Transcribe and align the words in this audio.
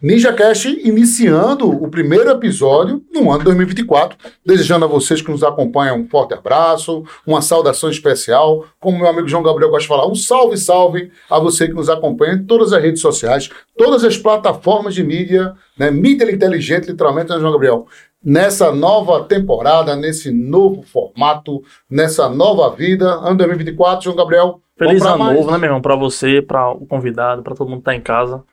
Ninja 0.00 0.32
Cash 0.32 0.66
iniciando 0.66 1.68
o 1.68 1.88
primeiro 1.90 2.30
episódio 2.30 3.02
no 3.12 3.32
ano 3.32 3.42
2024. 3.42 4.16
Desejando 4.46 4.84
a 4.84 4.88
vocês 4.88 5.20
que 5.20 5.28
nos 5.28 5.42
acompanham 5.42 5.98
um 5.98 6.08
forte 6.08 6.34
abraço, 6.34 7.02
uma 7.26 7.42
saudação 7.42 7.90
especial. 7.90 8.64
Como 8.78 8.96
meu 8.96 9.08
amigo 9.08 9.26
João 9.26 9.42
Gabriel 9.42 9.70
gosta 9.70 9.82
de 9.82 9.88
falar, 9.88 10.06
um 10.06 10.14
salve, 10.14 10.56
salve 10.56 11.10
a 11.28 11.40
você 11.40 11.66
que 11.66 11.74
nos 11.74 11.88
acompanha 11.88 12.34
em 12.34 12.44
todas 12.44 12.72
as 12.72 12.80
redes 12.80 13.02
sociais, 13.02 13.50
todas 13.76 14.04
as 14.04 14.16
plataformas 14.16 14.94
de 14.94 15.02
mídia, 15.02 15.52
né? 15.76 15.90
Mídia 15.90 16.30
inteligente, 16.30 16.86
literalmente, 16.86 17.30
né, 17.30 17.40
João 17.40 17.50
Gabriel? 17.50 17.88
Nessa 18.22 18.70
nova 18.70 19.24
temporada, 19.24 19.96
nesse 19.96 20.30
novo 20.30 20.82
formato, 20.82 21.60
nessa 21.90 22.28
nova 22.28 22.70
vida, 22.70 23.04
ano 23.14 23.38
2024, 23.38 24.04
João 24.04 24.16
Gabriel. 24.16 24.60
Feliz 24.78 25.02
ano 25.02 25.32
novo, 25.32 25.50
né, 25.50 25.58
meu 25.58 25.66
irmão? 25.66 25.82
Pra 25.82 25.96
você, 25.96 26.40
pra 26.40 26.70
o 26.70 26.86
convidado, 26.86 27.42
pra 27.42 27.56
todo 27.56 27.68
mundo 27.68 27.80
que 27.80 27.86
tá 27.86 27.96
em 27.96 28.00
casa. 28.00 28.44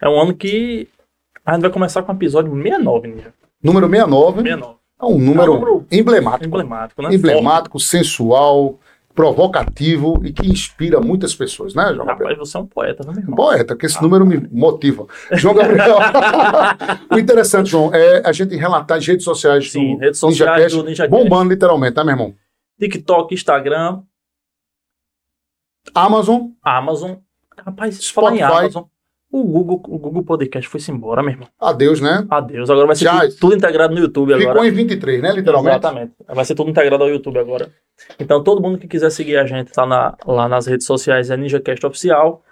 É 0.00 0.08
um 0.08 0.20
ano 0.20 0.34
que 0.34 0.88
a 1.44 1.52
gente 1.54 1.62
vai 1.62 1.70
começar 1.70 2.02
com 2.02 2.12
o 2.12 2.14
episódio 2.14 2.52
69, 2.52 3.08
Ninja. 3.08 3.34
Número 3.62 3.88
69 3.88 4.42
69. 4.42 4.78
é 5.00 5.04
um 5.04 5.18
número, 5.18 5.52
É 5.52 5.54
um 5.54 5.58
número 5.58 5.86
emblemático. 5.90 6.46
Emblemático, 6.46 7.02
né? 7.02 7.14
emblemático, 7.14 7.80
sensual, 7.80 8.78
provocativo 9.14 10.20
e 10.24 10.32
que 10.32 10.46
inspira 10.46 11.00
muitas 11.00 11.34
pessoas, 11.34 11.74
né, 11.74 11.84
João 11.94 11.98
Forte. 11.98 12.08
Gabriel? 12.08 12.30
Rapaz, 12.30 12.50
você 12.50 12.56
é 12.56 12.60
um 12.60 12.66
poeta, 12.66 13.06
né, 13.06 13.12
meu 13.12 13.22
irmão? 13.22 13.36
Poeta, 13.36 13.76
que 13.76 13.86
esse 13.86 14.02
número 14.02 14.26
me 14.26 14.36
motiva. 14.50 15.06
João 15.32 15.54
Gabriel. 15.54 15.98
o 17.10 17.18
interessante, 17.18 17.70
João, 17.70 17.94
é 17.94 18.22
a 18.26 18.32
gente 18.32 18.56
relatar 18.56 18.98
as 18.98 19.06
redes 19.06 19.24
sociais 19.24 19.70
Sim, 19.70 19.94
do 19.94 20.00
redes 20.00 20.18
sociais 20.18 20.50
NinjaCast, 20.50 20.76
do 20.78 20.84
Ninja 20.84 21.08
bombando 21.08 21.50
literalmente, 21.50 21.94
tá, 21.94 22.02
meu 22.02 22.12
irmão? 22.12 22.34
TikTok, 22.78 23.32
Instagram, 23.34 24.02
Amazon, 25.94 26.48
Amazon. 26.62 27.16
Rapaz, 27.56 28.10
falar 28.10 28.32
em 28.32 28.38
Spotify. 28.38 28.58
Amazon. 28.58 28.84
O 29.36 29.42
Google, 29.42 29.82
o 29.88 29.98
Google 29.98 30.22
Podcast 30.22 30.68
foi-se 30.68 30.92
embora, 30.92 31.20
meu 31.20 31.32
irmão. 31.32 31.48
adeus, 31.60 32.00
né? 32.00 32.24
Adeus. 32.30 32.70
Agora 32.70 32.86
vai 32.86 32.94
ser 32.94 33.04
Já- 33.04 33.20
tudo, 33.22 33.36
tudo 33.40 33.54
integrado 33.56 33.92
no 33.92 34.00
YouTube 34.00 34.32
agora. 34.32 34.48
Ficou 34.50 34.64
em 34.64 34.70
23, 34.70 35.20
né, 35.20 35.32
literalmente? 35.32 35.76
Exatamente. 35.76 36.12
Vai 36.28 36.44
ser 36.44 36.54
tudo 36.54 36.70
integrado 36.70 37.02
ao 37.02 37.10
YouTube 37.10 37.38
agora. 37.40 37.68
Então, 38.20 38.44
todo 38.44 38.62
mundo 38.62 38.78
que 38.78 38.86
quiser 38.86 39.10
seguir 39.10 39.36
a 39.36 39.44
gente 39.44 39.72
lá, 39.76 39.86
na- 39.86 40.16
lá 40.24 40.48
nas 40.48 40.66
redes 40.68 40.86
sociais 40.86 41.30
é 41.30 41.36
NinjaCast 41.36 41.84
Oficial. 41.84 42.44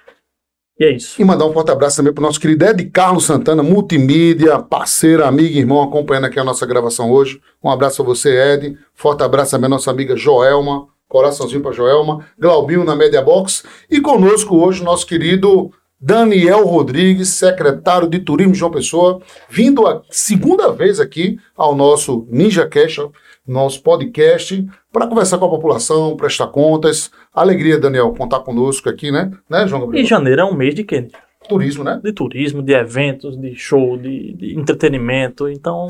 E 0.77 0.84
é 0.84 0.91
isso. 0.91 1.22
E 1.22 1.25
mandar 1.25 1.47
um 1.47 1.53
forte 1.53 1.70
abraço 1.70 1.98
também 1.98 2.12
pro 2.12 2.22
nosso 2.25 2.41
querido 2.41 2.64
Ed 2.64 2.84
Carlos 2.86 3.25
Santana, 3.27 3.62
multimídia, 3.62 4.58
parceiro, 4.58 5.25
amigo, 5.25 5.56
irmão, 5.56 5.83
acompanhando 5.83 6.25
aqui 6.25 6.41
a 6.41 6.44
nossa 6.44 6.66
gravação 6.66 7.12
hoje. 7.12 7.41
Um 7.62 7.70
abraço 7.70 8.03
a 8.03 8.05
você, 8.05 8.55
Ed. 8.55 8.77
Forte 8.92 9.22
abraço 9.22 9.53
também 9.53 9.66
à 9.66 9.69
nossa 9.70 9.88
amiga 9.91 10.16
Joelma. 10.16 10.88
Coraçãozinho 11.08 11.60
para 11.62 11.70
Joelma. 11.72 12.27
Glaubinho 12.36 12.83
na 12.83 12.97
Media 12.97 13.22
Box. 13.22 13.62
E 13.88 14.00
conosco 14.00 14.56
hoje 14.56 14.80
o 14.80 14.84
nosso 14.84 15.06
querido 15.06 15.70
Daniel 16.05 16.64
Rodrigues, 16.67 17.28
secretário 17.28 18.08
de 18.08 18.19
Turismo 18.19 18.53
de 18.53 18.58
João 18.58 18.72
Pessoa, 18.72 19.20
vindo 19.48 19.86
a 19.86 20.03
segunda 20.11 20.72
vez 20.72 20.98
aqui 20.98 21.39
ao 21.56 21.77
nosso 21.77 22.27
Ninja 22.28 22.67
Cash, 22.67 22.98
nosso 23.47 23.81
podcast, 23.84 24.67
para 24.92 25.06
conversar 25.06 25.39
com 25.39 25.44
a 25.44 25.50
população, 25.50 26.17
prestar 26.17 26.48
contas. 26.48 27.09
Alegria, 27.33 27.78
Daniel, 27.78 28.12
contar 28.19 28.41
conosco 28.41 28.89
aqui, 28.89 29.12
né? 29.12 29.31
Né, 29.48 29.64
João 29.69 29.83
E 29.83 29.84
Gabriel? 29.86 30.06
janeiro 30.06 30.41
é 30.41 30.44
um 30.44 30.55
mês 30.55 30.75
de 30.75 30.83
quê? 30.83 31.06
Turismo, 31.48 31.84
né? 31.84 32.00
De 32.03 32.12
turismo, 32.12 32.62
de 32.62 32.72
eventos, 32.72 33.41
de 33.41 33.55
show, 33.55 33.97
de, 33.97 34.33
de 34.34 34.59
entretenimento. 34.59 35.48
Então, 35.48 35.87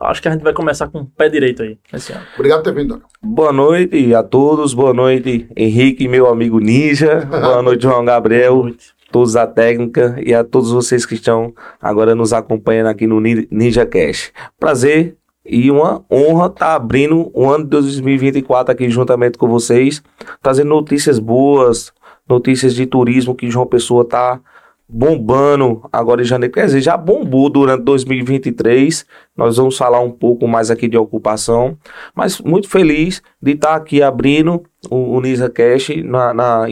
acho 0.00 0.20
que 0.20 0.28
a 0.28 0.32
gente 0.32 0.42
vai 0.42 0.52
começar 0.52 0.88
com 0.88 1.00
o 1.00 1.06
pé 1.06 1.28
direito 1.28 1.62
aí 1.62 1.78
esse 1.92 2.12
ano. 2.12 2.22
Obrigado 2.34 2.58
por 2.62 2.64
ter 2.72 2.74
vindo, 2.74 2.88
Daniel. 2.90 3.08
Boa 3.22 3.52
noite 3.52 4.14
a 4.14 4.22
todos, 4.22 4.74
boa 4.74 4.92
noite 4.92 5.48
Henrique, 5.56 6.06
meu 6.06 6.28
amigo 6.28 6.58
Ninja, 6.60 7.24
boa 7.26 7.62
noite 7.62 7.82
João 7.82 8.04
Gabriel, 8.04 8.54
Boa 8.54 8.64
noite. 8.68 8.93
Todos 9.10 9.32
da 9.34 9.46
técnica 9.46 10.16
e 10.24 10.34
a 10.34 10.42
todos 10.44 10.70
vocês 10.72 11.04
que 11.06 11.14
estão 11.14 11.52
agora 11.80 12.14
nos 12.14 12.32
acompanhando 12.32 12.88
aqui 12.88 13.06
no 13.06 13.20
Nin- 13.20 13.46
Ninja 13.50 13.86
Cash. 13.86 14.32
Prazer 14.58 15.16
e 15.46 15.70
uma 15.70 16.04
honra 16.10 16.46
estar 16.46 16.74
abrindo 16.74 17.30
o 17.34 17.48
ano 17.48 17.64
de 17.64 17.70
2024 17.70 18.72
aqui 18.72 18.88
juntamente 18.88 19.36
com 19.38 19.46
vocês, 19.48 20.02
trazendo 20.42 20.68
notícias 20.70 21.18
boas, 21.18 21.92
notícias 22.28 22.74
de 22.74 22.86
turismo 22.86 23.34
que 23.34 23.50
João 23.50 23.66
Pessoa 23.66 24.02
está 24.02 24.40
bombando 24.88 25.82
agora 25.92 26.22
em 26.22 26.24
janeiro, 26.24 26.52
quer 26.54 26.66
dizer, 26.66 26.80
já 26.80 26.96
bombou 26.96 27.48
durante 27.48 27.82
2023. 27.84 29.06
Nós 29.36 29.56
vamos 29.56 29.76
falar 29.76 30.00
um 30.00 30.10
pouco 30.10 30.46
mais 30.46 30.70
aqui 30.70 30.88
de 30.88 30.96
ocupação, 30.96 31.76
mas 32.14 32.40
muito 32.40 32.68
feliz 32.68 33.22
de 33.40 33.52
estar 33.52 33.74
aqui 33.74 34.02
abrindo 34.02 34.62
o, 34.90 35.18
o 35.18 35.22
Cash 35.52 35.90
na, 36.04 36.34
na- 36.34 36.66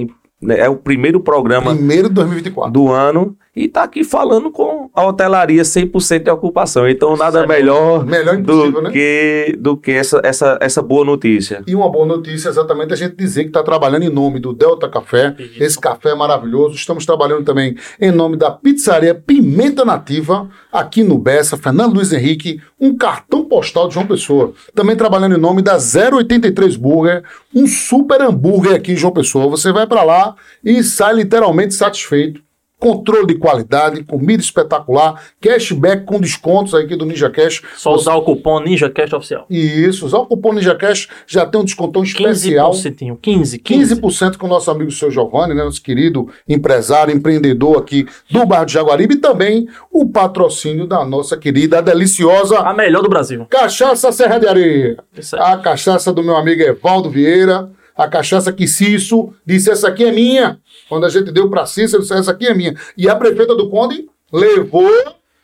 é 0.49 0.69
o 0.69 0.77
primeiro 0.77 1.21
programa 1.21 1.75
Primeiro 1.75 2.09
de 2.09 2.15
2024. 2.15 2.73
do 2.73 2.91
ano 2.91 3.37
e 3.55 3.69
tá 3.69 3.83
aqui 3.83 4.03
falando 4.03 4.51
com 4.51 4.91
a 4.95 5.07
hotelaria 5.07 5.63
100% 5.63 6.23
de 6.23 6.31
ocupação. 6.31 6.89
Então 6.89 7.17
nada 7.17 7.47
melhor 7.47 8.05
Melhor 8.07 8.39
do 8.39 8.83
né? 8.83 8.91
que 8.91 9.57
do 9.59 9.77
que 9.77 9.91
essa, 9.91 10.21
essa, 10.25 10.59
essa 10.61 10.81
boa 10.81 11.05
notícia. 11.05 11.63
E 11.67 11.75
uma 11.75 11.91
boa 11.91 12.07
notícia 12.07 12.49
é 12.49 12.51
exatamente 12.51 12.95
a 12.95 12.97
gente 12.97 13.15
dizer 13.15 13.43
que 13.43 13.51
está 13.51 13.63
trabalhando 13.63 14.05
em 14.05 14.09
nome 14.09 14.41
do 14.41 14.55
Delta 14.55 14.89
Café. 14.89 15.37
Esse 15.61 15.79
café 15.79 16.11
é 16.11 16.15
maravilhoso. 16.15 16.75
Estamos 16.75 17.05
trabalhando 17.05 17.45
também 17.45 17.77
em 18.01 18.11
nome 18.11 18.39
da 18.39 18.51
Pizzaria 18.51 19.15
Pimenta 19.15 19.85
Nativa, 19.85 20.49
aqui 20.73 21.03
no 21.03 21.19
Bessa, 21.19 21.59
Fernando 21.59 21.95
Luiz 21.95 22.11
Henrique, 22.13 22.59
um 22.81 22.97
cartão 22.97 23.45
postal 23.45 23.87
de 23.87 23.95
João 23.95 24.07
Pessoa. 24.07 24.55
Também 24.75 24.97
trabalhando 24.97 25.37
em 25.37 25.41
nome 25.41 25.61
da 25.61 25.77
083 25.77 26.77
Burger, 26.77 27.23
um 27.55 27.67
super 27.67 28.23
hambúrguer 28.23 28.75
aqui 28.75 28.93
em 28.93 28.97
João 28.97 29.13
Pessoa. 29.13 29.49
Você 29.49 29.71
vai 29.73 29.87
para 29.87 30.03
lá 30.03 30.35
e 30.65 30.83
sai 30.83 31.15
literalmente 31.15 31.75
satisfeito. 31.75 32.43
Controle 32.83 33.29
de 33.29 33.37
qualidade, 33.37 34.03
comida 34.03 34.43
espetacular, 34.43 35.23
cashback 35.41 36.05
com 36.05 36.19
descontos 36.19 36.75
aqui 36.75 36.97
do 36.97 37.07
Ninja 37.07 37.31
Cash. 37.31 37.63
Só 37.77 37.95
usar 37.95 38.17
o 38.17 38.23
cupom 38.23 38.59
NinjaCast 38.59 39.15
Oficial. 39.15 39.47
Isso, 39.49 40.05
usar 40.05 40.19
o 40.19 40.27
cupom 40.27 40.53
Ninja 40.53 40.75
Cash 40.75 41.07
já 41.25 41.47
tem 41.47 41.61
um 41.61 41.65
descontão 41.65 42.03
especial. 42.03 42.73
15%. 42.73 43.19
15, 43.23 43.59
15. 43.61 43.95
15% 43.95 44.37
com 44.37 44.47
o 44.47 44.49
nosso 44.49 44.69
amigo 44.69 44.91
seu 44.91 45.13
Giovanni, 45.13 45.55
né, 45.55 45.63
nosso 45.63 45.81
querido 45.81 46.29
empresário, 46.49 47.15
empreendedor 47.15 47.79
aqui 47.79 48.05
do 48.29 48.45
bairro 48.45 48.67
de 48.67 48.73
Jaguaribe 48.73 49.15
e 49.15 49.19
também 49.19 49.69
o 49.89 50.05
patrocínio 50.09 50.85
da 50.85 51.05
nossa 51.05 51.37
querida, 51.37 51.81
deliciosa 51.81 52.59
A 52.59 52.75
melhor 52.75 53.01
do 53.01 53.09
Brasil. 53.09 53.47
Cachaça 53.49 54.11
Serra 54.11 54.41
de 54.41 54.49
Areia. 54.49 54.97
A 55.39 55.57
cachaça 55.57 56.13
do 56.13 56.25
meu 56.25 56.37
amigo 56.37 56.61
Evaldo 56.61 57.09
Vieira, 57.09 57.71
a 57.97 58.09
cachaça 58.09 58.53
que 58.53 58.67
Cício 58.67 59.35
disse, 59.45 59.71
essa 59.71 59.89
aqui 59.89 60.05
é 60.05 60.13
minha. 60.13 60.59
Quando 60.89 61.05
a 61.07 61.09
gente 61.09 61.31
deu 61.31 61.49
para 61.51 61.67
Cício, 61.67 61.97
ele 61.97 62.03
disse, 62.03 62.15
essa 62.15 62.31
aqui 62.33 62.47
é 62.47 62.55
minha. 62.55 62.75
E 62.97 63.09
a 63.09 63.15
prefeita 63.17 63.55
do 63.55 63.69
Conde 63.69 64.07
levou 64.33 64.91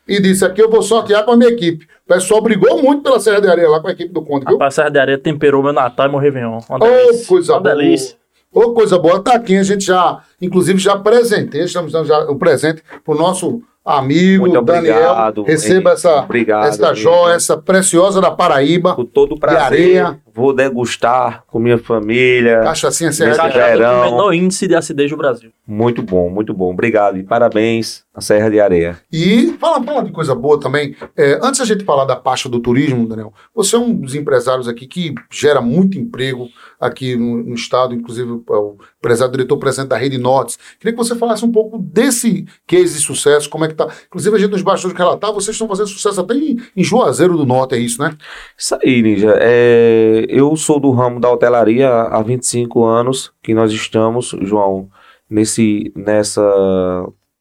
e 0.06 0.20
disse, 0.20 0.44
aqui 0.44 0.62
eu 0.62 0.70
vou 0.70 0.82
sortear 0.82 1.24
com 1.24 1.32
a 1.32 1.36
minha 1.36 1.50
equipe. 1.50 1.86
O 2.06 2.08
pessoal 2.14 2.40
brigou 2.40 2.82
muito 2.82 3.02
pela 3.02 3.20
Serra 3.20 3.40
de 3.40 3.48
Areia 3.48 3.68
lá 3.68 3.80
com 3.80 3.88
a 3.88 3.92
equipe 3.92 4.12
do 4.12 4.22
Conde, 4.22 4.46
viu? 4.46 4.54
Rapaz, 4.54 4.74
Serra 4.74 4.88
de 4.90 4.98
Areia 4.98 5.18
temperou 5.18 5.62
meu 5.62 5.72
Natal 5.74 6.06
e 6.06 6.10
meu 6.10 6.18
Réveillon. 6.18 6.58
Uma 6.68 6.78
delícia. 6.78 7.26
coisa 7.28 7.52
Uma 7.52 7.60
boa. 7.60 7.74
delícia. 7.74 8.16
Ô, 8.50 8.72
coisa 8.72 8.98
boa, 8.98 9.20
tá 9.20 9.34
aqui, 9.34 9.58
a 9.58 9.62
gente 9.62 9.84
já, 9.84 10.22
inclusive, 10.40 10.78
já 10.78 10.96
presentei, 10.98 11.64
estamos 11.64 11.92
dando 11.92 12.06
já 12.06 12.20
um 12.30 12.38
presente 12.38 12.82
pro 13.04 13.14
nosso 13.14 13.60
amigo 13.84 14.46
Muito 14.48 14.62
Daniel. 14.62 14.94
obrigado, 14.96 15.42
Receba 15.42 15.74
Henrique. 15.74 15.88
essa, 15.92 16.16
Obrigado, 16.20 16.66
essa 16.66 16.94
joia, 16.94 17.34
essa 17.34 17.58
preciosa 17.58 18.22
da 18.22 18.30
Paraíba, 18.30 18.94
Com 18.94 19.04
todo 19.04 19.38
prazer, 19.38 19.60
areia. 19.62 20.18
Vou 20.38 20.54
degustar 20.54 21.42
com 21.48 21.58
minha 21.58 21.78
família. 21.78 22.60
cachaçinha 22.60 23.12
Serra 23.12 23.48
de 23.48 23.58
Areia. 23.58 23.76
Verão. 23.76 24.00
o 24.00 24.04
menor 24.04 24.32
índice 24.32 24.68
de 24.68 24.74
acidez 24.76 25.10
do 25.10 25.16
Brasil. 25.16 25.50
Muito 25.66 26.00
bom, 26.00 26.30
muito 26.30 26.54
bom. 26.54 26.70
Obrigado 26.70 27.18
e 27.18 27.24
parabéns 27.24 28.04
à 28.14 28.20
Serra 28.20 28.48
de 28.48 28.60
Areia. 28.60 28.98
E 29.12 29.56
fala, 29.58 29.82
fala 29.82 30.04
de 30.04 30.12
coisa 30.12 30.34
boa 30.34 30.60
também. 30.60 30.94
É, 31.16 31.40
antes 31.42 31.58
da 31.58 31.66
gente 31.66 31.84
falar 31.84 32.04
da 32.04 32.14
pasta 32.14 32.48
do 32.48 32.60
turismo, 32.60 33.06
Daniel, 33.06 33.32
você 33.52 33.74
é 33.74 33.78
um 33.78 33.92
dos 33.92 34.14
empresários 34.14 34.68
aqui 34.68 34.86
que 34.86 35.12
gera 35.30 35.60
muito 35.60 35.98
emprego 35.98 36.48
aqui 36.80 37.16
no, 37.16 37.42
no 37.42 37.54
estado, 37.54 37.92
inclusive 37.92 38.30
é 38.30 38.52
o 38.54 38.76
empresário 38.98 39.32
diretor-presidente 39.32 39.88
da 39.88 39.96
Rede 39.96 40.18
Nortes. 40.18 40.58
Queria 40.78 40.92
que 40.92 40.98
você 40.98 41.16
falasse 41.16 41.44
um 41.44 41.50
pouco 41.50 41.78
desse 41.78 42.46
case 42.66 42.94
de 42.94 43.00
sucesso, 43.00 43.50
como 43.50 43.64
é 43.64 43.68
que 43.68 43.74
tá. 43.74 43.88
Inclusive, 44.06 44.36
a 44.36 44.38
gente 44.38 44.52
nos 44.52 44.62
bastidores 44.62 44.96
relatar, 44.96 45.32
vocês 45.32 45.54
estão 45.54 45.68
fazendo 45.68 45.88
sucesso 45.88 46.20
até 46.20 46.34
em, 46.34 46.56
em 46.76 46.84
Juazeiro 46.84 47.36
do 47.36 47.44
Norte, 47.44 47.74
é 47.74 47.78
isso, 47.78 48.00
né? 48.00 48.16
Isso 48.56 48.76
aí, 48.80 49.02
Ninja. 49.02 49.36
É, 49.40 50.26
eu 50.28 50.54
sou 50.56 50.78
do 50.78 50.90
ramo 50.90 51.18
da 51.18 51.30
hotelaria 51.30 51.88
há 51.88 52.22
25 52.22 52.84
anos 52.84 53.32
que 53.42 53.54
nós 53.54 53.72
estamos, 53.72 54.34
João, 54.42 54.88
nesse, 55.28 55.92
nessa, 55.96 56.42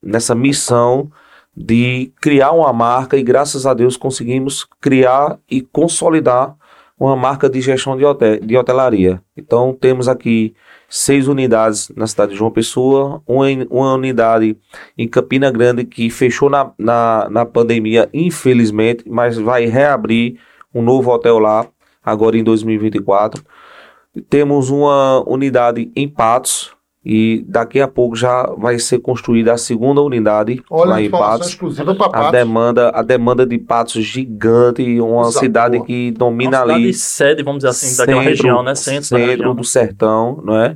nessa 0.01 0.33
missão 0.33 1.11
de 1.55 2.11
criar 2.21 2.51
uma 2.51 2.71
marca 2.71 3.17
e 3.17 3.23
graças 3.23 3.65
a 3.65 3.73
Deus 3.73 3.97
conseguimos 3.97 4.65
criar 4.79 5.37
e 5.49 5.61
consolidar 5.61 6.55
uma 6.99 7.15
marca 7.15 7.49
de 7.49 7.61
gestão 7.61 7.95
de, 7.95 8.05
hotel, 8.05 8.39
de 8.39 8.57
hotelaria. 8.57 9.21
Então 9.35 9.75
temos 9.79 10.07
aqui 10.07 10.55
seis 10.89 11.27
unidades 11.27 11.91
na 11.95 12.07
cidade 12.07 12.31
de 12.31 12.37
João 12.37 12.49
Pessoa, 12.49 13.21
uma, 13.27 13.45
uma 13.69 13.93
unidade 13.93 14.57
em 14.97 15.07
Campina 15.07 15.51
Grande 15.51 15.83
que 15.83 16.09
fechou 16.09 16.49
na, 16.49 16.71
na, 16.77 17.27
na 17.29 17.45
pandemia, 17.45 18.09
infelizmente, 18.13 19.03
mas 19.07 19.37
vai 19.37 19.65
reabrir 19.65 20.39
um 20.73 20.81
novo 20.81 21.11
hotel 21.11 21.37
lá, 21.39 21.67
agora 22.07 22.37
em 22.37 22.43
2024. 22.43 23.43
Temos 24.29 24.69
uma 24.69 25.23
unidade 25.27 25.91
em 25.95 26.07
Patos, 26.07 26.71
e 27.09 27.45
daqui 27.47 27.79
a 27.79 27.87
pouco 27.87 28.15
já 28.17 28.43
vai 28.57 28.77
ser 28.79 28.99
construída 28.99 29.53
a 29.53 29.57
segunda 29.57 30.01
unidade 30.01 30.61
Olha, 30.69 30.89
lá 30.89 31.01
em 31.01 31.09
Patos. 31.09 31.47
exclusiva 31.49 31.95
para 31.95 32.07
A 32.07 32.09
Patos. 32.09 32.31
demanda, 32.31 32.89
a 32.89 33.01
demanda 33.01 33.45
de 33.45 33.57
Patos 33.57 34.03
gigante, 34.03 34.99
uma 34.99 35.23
Coisa 35.23 35.39
cidade 35.39 35.81
que 35.83 36.09
Uma 36.09 36.17
domina 36.19 36.59
cidade 36.59 36.71
ali 36.73 36.93
sede, 36.93 37.43
vamos 37.43 37.59
dizer 37.59 37.69
assim, 37.69 37.95
daquela 37.95 38.21
região, 38.21 38.61
né? 38.61 38.75
Centro, 38.75 39.11
da 39.11 39.17
região. 39.25 39.55
do 39.55 39.63
sertão, 39.63 40.41
não 40.43 40.59
é? 40.59 40.75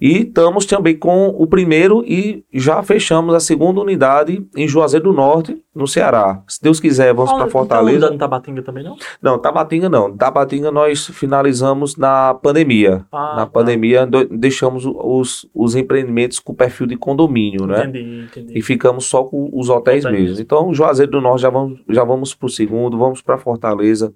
E 0.00 0.22
estamos 0.22 0.64
também 0.64 0.96
com 0.96 1.28
o 1.28 1.46
primeiro 1.46 2.02
e 2.06 2.42
já 2.52 2.82
fechamos 2.82 3.34
a 3.34 3.40
segunda 3.40 3.80
unidade 3.80 4.46
em 4.56 4.66
Juazeiro 4.66 5.10
do 5.10 5.12
Norte, 5.12 5.62
no 5.74 5.86
Ceará. 5.86 6.42
Se 6.48 6.60
Deus 6.62 6.80
quiser, 6.80 7.12
vamos 7.12 7.30
para 7.30 7.40
não 7.40 7.46
tem 7.46 7.52
Fortaleza. 7.52 7.96
unidade 7.96 8.14
em 8.14 8.18
Tabatinga 8.18 8.62
também, 8.62 8.82
não? 8.82 8.96
Não, 9.20 9.38
Tabatinga 9.38 9.88
não. 9.88 10.16
Tabatinga 10.16 10.70
nós 10.70 11.06
finalizamos 11.06 11.96
na 11.96 12.32
pandemia. 12.32 13.04
Ah, 13.12 13.34
na 13.36 13.46
tá. 13.46 13.46
pandemia 13.46 14.08
deixamos 14.30 14.84
os, 14.86 15.46
os 15.54 15.76
empreendimentos 15.76 16.38
com 16.38 16.54
perfil 16.54 16.86
de 16.86 16.96
condomínio, 16.96 17.66
né? 17.66 17.84
Entendi, 17.84 18.24
entendi. 18.24 18.58
E 18.58 18.62
ficamos 18.62 19.04
só 19.04 19.22
com 19.24 19.50
os 19.52 19.68
hotéis 19.68 20.04
Hotéis. 20.04 20.22
mesmo. 20.22 20.40
Então, 20.42 20.72
Juazeiro 20.72 21.12
do 21.12 21.20
Norte 21.20 21.42
já 21.42 21.50
vamos, 21.50 21.78
já 21.88 22.04
vamos 22.04 22.34
para 22.34 22.46
o 22.46 22.50
segundo, 22.50 22.96
vamos 22.96 23.20
para 23.20 23.36
Fortaleza, 23.36 24.14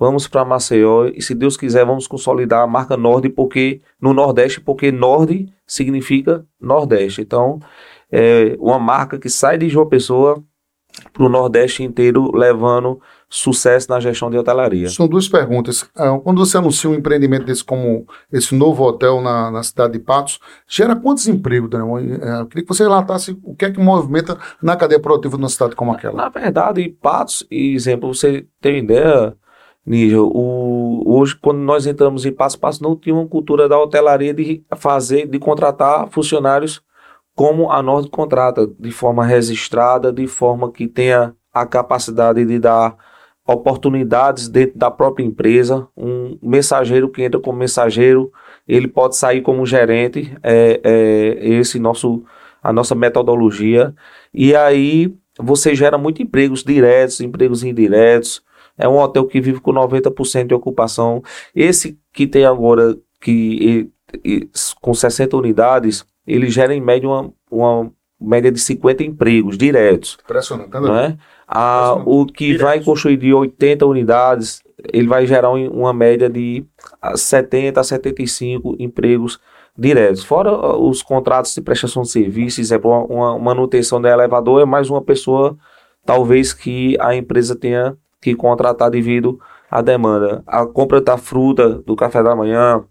vamos 0.00 0.26
para 0.26 0.44
Maceió 0.44 1.06
e, 1.14 1.20
se 1.20 1.34
Deus 1.34 1.58
quiser, 1.58 1.84
vamos 1.84 2.08
consolidar 2.08 2.62
a 2.62 2.66
marca 2.66 2.96
Nord 2.96 3.28
porque 3.28 3.82
no 4.00 4.14
Nordeste, 4.14 4.60
porque 4.60 4.90
Nord 4.90 5.52
significa 5.66 6.44
Nordeste. 6.58 7.20
Então, 7.20 7.60
é 8.10 8.56
uma 8.58 8.78
marca 8.78 9.18
que 9.18 9.28
sai 9.28 9.58
de 9.58 9.68
João 9.68 9.86
Pessoa 9.86 10.42
para 11.12 11.24
o 11.24 11.28
Nordeste 11.28 11.82
inteiro, 11.82 12.34
levando 12.34 13.00
sucesso 13.28 13.88
na 13.88 14.00
gestão 14.00 14.28
de 14.28 14.36
hotelaria. 14.36 14.88
São 14.88 15.06
duas 15.06 15.28
perguntas. 15.28 15.88
Ah, 15.94 16.18
Quando 16.18 16.44
você 16.44 16.58
anuncia 16.58 16.90
um 16.90 16.94
empreendimento 16.94 17.44
desse 17.44 17.62
como 17.62 18.04
esse 18.32 18.54
novo 18.56 18.82
hotel 18.82 19.20
na, 19.20 19.50
na 19.52 19.62
cidade 19.62 19.92
de 19.92 20.00
Patos, 20.00 20.40
gera 20.66 20.96
quantos 20.96 21.28
empregos, 21.28 21.70
Daniel? 21.70 21.98
Eh, 21.98 22.40
Eu 22.40 22.46
queria 22.46 22.64
que 22.64 22.68
você 22.68 22.82
relatasse 22.82 23.38
o 23.44 23.54
que 23.54 23.66
é 23.66 23.70
que 23.70 23.78
movimenta 23.78 24.36
na 24.60 24.76
cadeia 24.76 25.00
produtiva 25.00 25.36
de 25.36 25.42
uma 25.42 25.48
cidade 25.48 25.76
como 25.76 25.92
aquela. 25.92 26.16
Na 26.16 26.28
verdade, 26.28 26.88
Patos, 27.00 27.46
exemplo, 27.50 28.12
você 28.12 28.46
tem 28.60 28.78
ideia, 28.78 29.36
Nígel, 29.84 30.30
o, 30.32 31.02
hoje 31.06 31.36
quando 31.40 31.58
nós 31.58 31.86
entramos 31.86 32.26
em 32.26 32.32
Patos, 32.32 32.56
Patos 32.56 32.80
não 32.80 32.94
tinha 32.94 33.14
uma 33.14 33.26
cultura 33.26 33.68
da 33.68 33.78
hotelaria 33.78 34.34
de 34.34 34.62
fazer, 34.76 35.26
de 35.26 35.38
contratar 35.38 36.08
funcionários 36.10 36.82
como 37.34 37.70
a 37.70 37.82
Nord 37.82 38.10
contrata, 38.10 38.66
de 38.78 38.90
forma 38.90 39.24
registrada, 39.24 40.12
de 40.12 40.26
forma 40.26 40.70
que 40.70 40.86
tenha 40.86 41.34
a 41.52 41.64
capacidade 41.64 42.44
de 42.44 42.58
dar 42.58 42.96
oportunidades 43.46 44.48
dentro 44.48 44.78
da 44.78 44.90
própria 44.90 45.24
empresa. 45.24 45.88
Um 45.96 46.38
mensageiro 46.42 47.08
que 47.08 47.22
entra 47.22 47.40
como 47.40 47.58
mensageiro, 47.58 48.30
ele 48.68 48.86
pode 48.86 49.16
sair 49.16 49.40
como 49.40 49.64
gerente, 49.64 50.36
é, 50.42 50.80
é 50.84 51.48
esse 51.48 51.78
nosso 51.78 52.22
a 52.62 52.72
nossa 52.72 52.94
metodologia. 52.94 53.94
E 54.32 54.54
aí 54.54 55.14
você 55.38 55.74
gera 55.74 55.96
muito 55.96 56.22
empregos 56.22 56.62
diretos, 56.62 57.20
empregos 57.20 57.64
indiretos. 57.64 58.42
É 58.80 58.88
um 58.88 58.98
hotel 58.98 59.26
que 59.26 59.40
vive 59.40 59.60
com 59.60 59.72
90% 59.72 60.46
de 60.48 60.54
ocupação. 60.54 61.22
Esse 61.54 61.98
que 62.12 62.26
tem 62.26 62.44
agora, 62.44 62.96
que 63.20 63.90
e- 64.24 64.40
e- 64.42 64.48
com 64.80 64.94
60 64.94 65.36
unidades, 65.36 66.04
ele 66.26 66.48
gera 66.50 66.74
em 66.74 66.80
média 66.80 67.08
uma, 67.08 67.32
uma 67.50 67.92
média 68.20 68.50
de 68.50 68.58
50 68.60 69.02
empregos 69.02 69.56
diretos. 69.56 70.18
Impressionante, 70.24 70.72
né? 70.72 70.80
Não 70.80 70.96
é? 70.96 71.16
Ah, 71.46 71.94
Impressionante. 71.96 72.08
o 72.08 72.26
que 72.26 72.44
Diretos. 72.46 72.62
vai 72.66 72.80
construir 72.84 73.16
de 73.16 73.32
80 73.34 73.86
unidades, 73.86 74.62
ele 74.92 75.08
vai 75.08 75.26
gerar 75.26 75.50
um- 75.50 75.70
uma 75.70 75.92
média 75.92 76.28
de 76.28 76.64
ah, 77.02 77.16
70 77.16 77.80
a 77.80 77.84
75 77.84 78.76
empregos 78.78 79.38
diretos. 79.76 80.22
Fora 80.24 80.50
ah, 80.50 80.76
os 80.76 81.02
contratos 81.02 81.54
de 81.54 81.60
prestação 81.60 82.02
de 82.02 82.10
serviços, 82.10 82.70
é 82.70 82.76
uma, 82.78 83.04
uma 83.04 83.38
manutenção 83.38 84.00
do 84.00 84.06
elevador, 84.08 84.60
é 84.60 84.64
mais 84.64 84.90
uma 84.90 85.00
pessoa, 85.02 85.56
talvez, 86.04 86.52
que 86.52 86.96
a 87.00 87.14
empresa 87.14 87.56
tenha 87.56 87.96
que 88.20 88.34
contratar 88.34 88.90
devido 88.90 89.40
à 89.70 89.80
demanda. 89.80 90.42
A 90.46 90.66
compra 90.66 91.00
da 91.00 91.16
fruta, 91.16 91.68
do 91.68 91.96
café 91.96 92.22
da 92.22 92.34
manhã, 92.36 92.84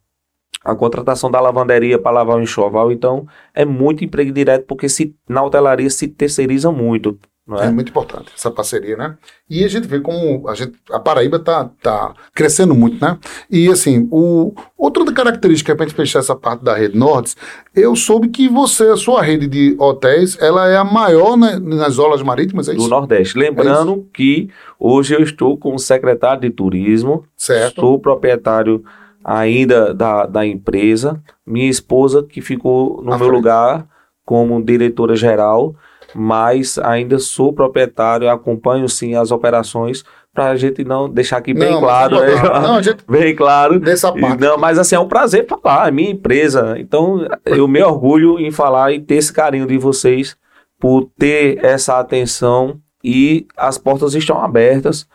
a 0.64 0.76
contratação 0.76 1.30
da 1.30 1.40
lavanderia 1.40 2.00
para 2.00 2.12
lavar 2.12 2.38
o 2.38 2.42
enxoval. 2.42 2.92
Então, 2.92 3.28
é 3.54 3.66
muito 3.66 4.04
emprego 4.04 4.32
direto, 4.32 4.66
porque 4.66 4.90
se, 4.90 5.16
na 5.28 5.44
hotelaria 5.44 5.90
se 5.90 6.08
terceiriza 6.08 6.72
muito. 6.72 7.20
É 7.58 7.66
é? 7.66 7.72
muito 7.72 7.90
importante 7.90 8.32
essa 8.36 8.52
parceria, 8.52 8.96
né? 8.96 9.18
E 9.50 9.64
a 9.64 9.68
gente 9.68 9.88
vê 9.88 10.00
como 10.00 10.48
a, 10.48 10.54
gente, 10.54 10.74
a 10.92 11.00
Paraíba 11.00 11.40
tá, 11.40 11.70
tá 11.82 12.14
crescendo 12.36 12.76
muito, 12.76 13.04
né? 13.04 13.18
E 13.50 13.70
assim, 13.70 14.08
o, 14.12 14.54
outra 14.78 15.04
característica 15.12 15.76
para 15.76 15.86
a 15.86 15.88
gente 15.88 15.96
fechar 15.98 16.20
essa 16.20 16.36
parte 16.36 16.64
da 16.64 16.76
rede 16.76 16.98
Nordes, 16.98 17.36
eu 17.76 17.96
soube 17.96 18.28
que 18.28 18.48
você, 18.48 18.90
a 18.90 18.98
sua 18.98 19.22
rede 19.22 19.48
de 19.48 19.76
hotéis, 19.80 20.38
ela 20.40 20.68
é 20.70 20.78
a 20.78 20.84
maior 20.84 21.36
né, 21.38 21.58
nas 21.60 21.94
zonas 21.94 22.22
marítimas, 22.22 22.68
é 22.68 22.74
do 22.74 22.80
isso? 22.80 22.90
Nordeste. 22.90 23.38
Lembrando 23.38 24.08
que 24.14 24.50
hoje 24.80 25.16
eu 25.16 25.22
estou 25.22 25.58
como 25.58 25.80
secretário 25.80 26.42
de 26.42 26.50
turismo, 26.50 27.26
Certo. 27.36 27.82
sou 27.82 28.00
proprietário 28.00 28.84
ainda 29.24 29.94
da, 29.94 30.26
da 30.26 30.46
empresa, 30.46 31.22
minha 31.46 31.70
esposa 31.70 32.24
que 32.24 32.42
ficou 32.42 33.02
no 33.04 33.14
À 33.14 33.18
meu 33.18 33.28
frente. 33.28 33.38
lugar 33.38 33.88
como 34.26 34.62
diretora 34.64 35.16
geral, 35.16 35.76
mas 36.16 36.78
ainda 36.80 37.20
sou 37.20 37.54
proprietário, 37.54 38.30
acompanho 38.30 38.88
sim 38.90 39.16
as 39.16 39.32
operações 39.32 40.04
para 40.34 40.50
a 40.52 40.56
gente 40.56 40.84
não 40.84 41.10
deixar 41.10 41.38
aqui 41.38 41.54
bem 41.54 41.72
Não, 41.72 41.80
claro, 41.80 42.16
mas- 42.18 42.36
né? 42.44 42.60
Não, 42.60 42.76
a 42.76 42.82
gente, 42.82 43.04
bem 43.10 43.36
claro. 43.36 43.80
nessa 43.80 44.10
E 44.16 44.22
parte. 44.22 44.40
Não, 44.42 44.58
mas 44.58 44.78
assim, 44.78 44.96
é 44.96 45.00
um 45.00 45.08
prazer 45.08 45.48
falar, 45.48 45.88
é 45.88 45.92
minha 45.92 46.12
empresa. 46.12 46.76
Então, 46.80 47.28
eu 47.46 47.68
me 47.68 47.82
orgulho 47.82 48.40
em 48.40 48.52
falar 48.52 48.92
e 48.94 49.00
ter 49.00 49.16
esse 49.16 49.34
carinho 49.34 49.66
de 49.66 49.78
vocês 49.78 50.38
por 50.80 51.10
ter 51.18 51.64
essa 51.66 52.00
atenção 52.00 52.80
e 53.04 53.48
as 53.58 53.78
portas 53.78 54.14
estão 54.14 54.40
abertas. 54.44 55.08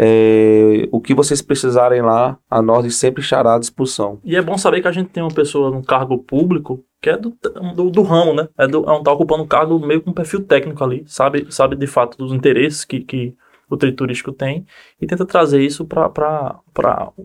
É, 0.00 0.88
o 0.92 1.00
que 1.00 1.12
vocês 1.12 1.42
precisarem 1.42 2.00
lá, 2.02 2.38
a 2.48 2.62
Nord 2.62 2.88
sempre 2.92 3.20
estará 3.20 3.56
à 3.56 3.58
disposição. 3.58 4.20
E 4.24 4.36
é 4.36 4.42
bom 4.42 4.56
saber 4.56 4.80
que 4.80 4.86
a 4.86 4.92
gente 4.92 5.08
tem 5.10 5.22
uma 5.22 5.32
pessoa 5.34 5.70
num 5.72 5.82
cargo 5.82 6.18
público 6.18 6.84
que 7.00 7.10
é 7.10 7.16
do, 7.16 7.36
do, 7.74 7.90
do 7.90 8.02
ramo, 8.02 8.34
né? 8.34 8.48
É, 8.58 8.66
do, 8.66 8.84
é 8.84 8.92
um, 8.92 9.02
tá 9.02 9.12
ocupando 9.12 9.42
um 9.42 9.46
cargo 9.46 9.78
meio 9.78 10.00
com 10.02 10.10
um 10.10 10.14
perfil 10.14 10.44
técnico 10.44 10.82
ali, 10.82 11.04
sabe, 11.06 11.46
sabe 11.50 11.76
de 11.76 11.86
fato 11.86 12.18
dos 12.18 12.32
interesses 12.32 12.84
que, 12.84 13.00
que 13.00 13.36
o 13.70 13.76
trio 13.76 13.94
turístico 13.94 14.32
tem 14.32 14.66
e 15.00 15.06
tenta 15.06 15.24
trazer 15.26 15.60
isso 15.62 15.84
para 15.84 16.60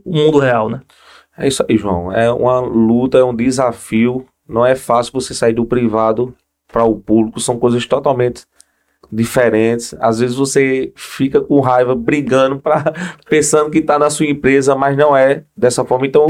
o 0.03 0.15
mundo 0.17 0.39
real, 0.39 0.69
né? 0.69 0.81
É 1.37 1.47
isso 1.47 1.65
aí, 1.67 1.77
João. 1.77 2.11
É 2.11 2.31
uma 2.31 2.59
luta, 2.59 3.17
é 3.17 3.23
um 3.23 3.35
desafio. 3.35 4.27
Não 4.47 4.65
é 4.65 4.75
fácil 4.75 5.13
você 5.13 5.33
sair 5.33 5.53
do 5.53 5.65
privado 5.65 6.35
para 6.67 6.83
o 6.83 6.99
público, 6.99 7.39
são 7.39 7.57
coisas 7.57 7.85
totalmente 7.85 8.45
diferentes. 9.13 9.95
Às 9.99 10.19
vezes 10.19 10.35
você 10.35 10.91
fica 10.95 11.41
com 11.41 11.59
raiva, 11.59 11.95
brigando, 11.95 12.59
pra, 12.59 12.83
pensando 13.29 13.69
que 13.69 13.79
está 13.79 13.97
na 13.99 14.09
sua 14.09 14.25
empresa, 14.25 14.75
mas 14.75 14.97
não 14.97 15.15
é 15.15 15.43
dessa 15.55 15.85
forma. 15.85 16.05
Então, 16.07 16.27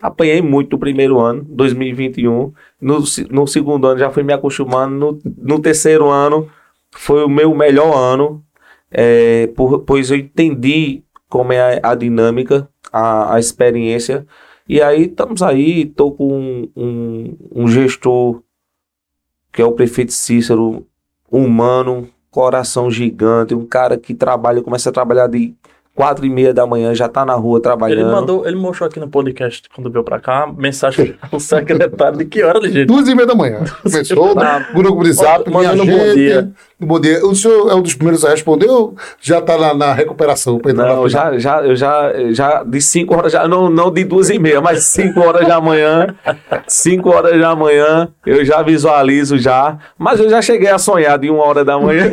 apanhei 0.00 0.42
muito 0.42 0.72
no 0.72 0.78
primeiro 0.78 1.18
ano, 1.20 1.44
2021. 1.48 2.52
No, 2.80 2.98
no 3.30 3.46
segundo 3.46 3.86
ano 3.86 3.98
já 3.98 4.10
fui 4.10 4.22
me 4.22 4.32
acostumando. 4.32 4.94
No, 4.94 5.18
no 5.38 5.58
terceiro 5.60 6.08
ano 6.08 6.48
foi 6.94 7.24
o 7.24 7.28
meu 7.28 7.54
melhor 7.54 7.94
ano, 7.96 8.44
é, 8.90 9.48
por- 9.48 9.80
pois 9.80 10.10
eu 10.10 10.16
entendi 10.16 11.02
como 11.28 11.52
é 11.52 11.80
a, 11.82 11.90
a 11.92 11.94
dinâmica, 11.94 12.68
a, 12.92 13.34
a 13.34 13.38
experiência. 13.38 14.26
E 14.68 14.80
aí 14.82 15.02
estamos 15.02 15.42
aí, 15.42 15.82
estou 15.82 16.12
com 16.12 16.32
um, 16.32 16.70
um, 16.76 17.36
um 17.62 17.68
gestor 17.68 18.42
que 19.52 19.62
é 19.62 19.64
o 19.64 19.72
prefeito 19.72 20.12
Cícero, 20.12 20.86
humano, 21.30 22.08
coração 22.36 22.90
gigante, 22.90 23.54
um 23.54 23.64
cara 23.64 23.96
que 23.96 24.14
trabalha, 24.14 24.62
começa 24.62 24.90
a 24.90 24.92
trabalhar 24.92 25.26
de 25.26 25.54
quatro 25.96 26.26
e 26.26 26.30
meia 26.30 26.52
da 26.52 26.66
manhã, 26.66 26.94
já 26.94 27.06
está 27.06 27.24
na 27.24 27.32
rua 27.32 27.56
Ele 27.56 27.62
trabalhando. 27.62 28.12
mandou, 28.12 28.46
ele 28.46 28.54
mostrou 28.56 28.86
aqui 28.86 29.00
no 29.00 29.08
podcast, 29.08 29.66
quando 29.74 29.90
veio 29.90 30.04
pra 30.04 30.20
cá, 30.20 30.46
mensagem 30.56 31.16
ao 31.32 31.40
secretário 31.40 32.18
de 32.18 32.26
que 32.26 32.42
hora, 32.44 32.60
gente? 32.68 32.84
Duas 32.84 33.08
e 33.08 33.14
meia 33.14 33.26
da 33.26 33.34
manhã. 33.34 33.64
Começou, 33.82 34.34
né? 34.34 34.66
Grupo 34.74 35.02
de 35.02 35.12
zap, 35.12 35.50
Mandando 35.50 35.82
um 35.82 35.86
bom 35.86 36.14
dia. 36.14 36.50
Bom 36.78 37.00
dia. 37.00 37.24
O 37.24 37.34
senhor 37.34 37.70
é 37.70 37.74
um 37.74 37.80
dos 37.80 37.94
primeiros 37.94 38.22
a 38.22 38.28
responder 38.28 38.68
ou 38.68 38.94
já 39.18 39.38
está 39.38 39.56
na, 39.56 39.72
na 39.72 39.94
recuperação? 39.94 40.58
pra 40.58 40.74
na 40.74 40.84
Não, 40.94 41.08
já, 41.08 41.38
já, 41.38 41.62
eu 41.62 41.74
já, 41.74 42.12
já 42.30 42.62
de 42.62 42.82
5 42.82 43.16
horas, 43.16 43.32
já, 43.32 43.48
não, 43.48 43.70
não 43.70 43.90
de 43.90 44.04
duas 44.04 44.28
e 44.28 44.38
meia, 44.38 44.60
mas 44.60 44.84
5 44.84 45.18
horas 45.18 45.48
da 45.48 45.58
manhã, 45.58 46.14
5 46.68 47.08
horas 47.08 47.40
da 47.40 47.56
manhã, 47.56 48.08
eu 48.26 48.44
já 48.44 48.62
visualizo 48.62 49.38
já, 49.38 49.78
mas 49.98 50.20
eu 50.20 50.28
já 50.28 50.42
cheguei 50.42 50.68
a 50.68 50.76
sonhar 50.76 51.18
de 51.18 51.30
uma 51.30 51.42
hora 51.42 51.64
da 51.64 51.78
manhã 51.78 52.12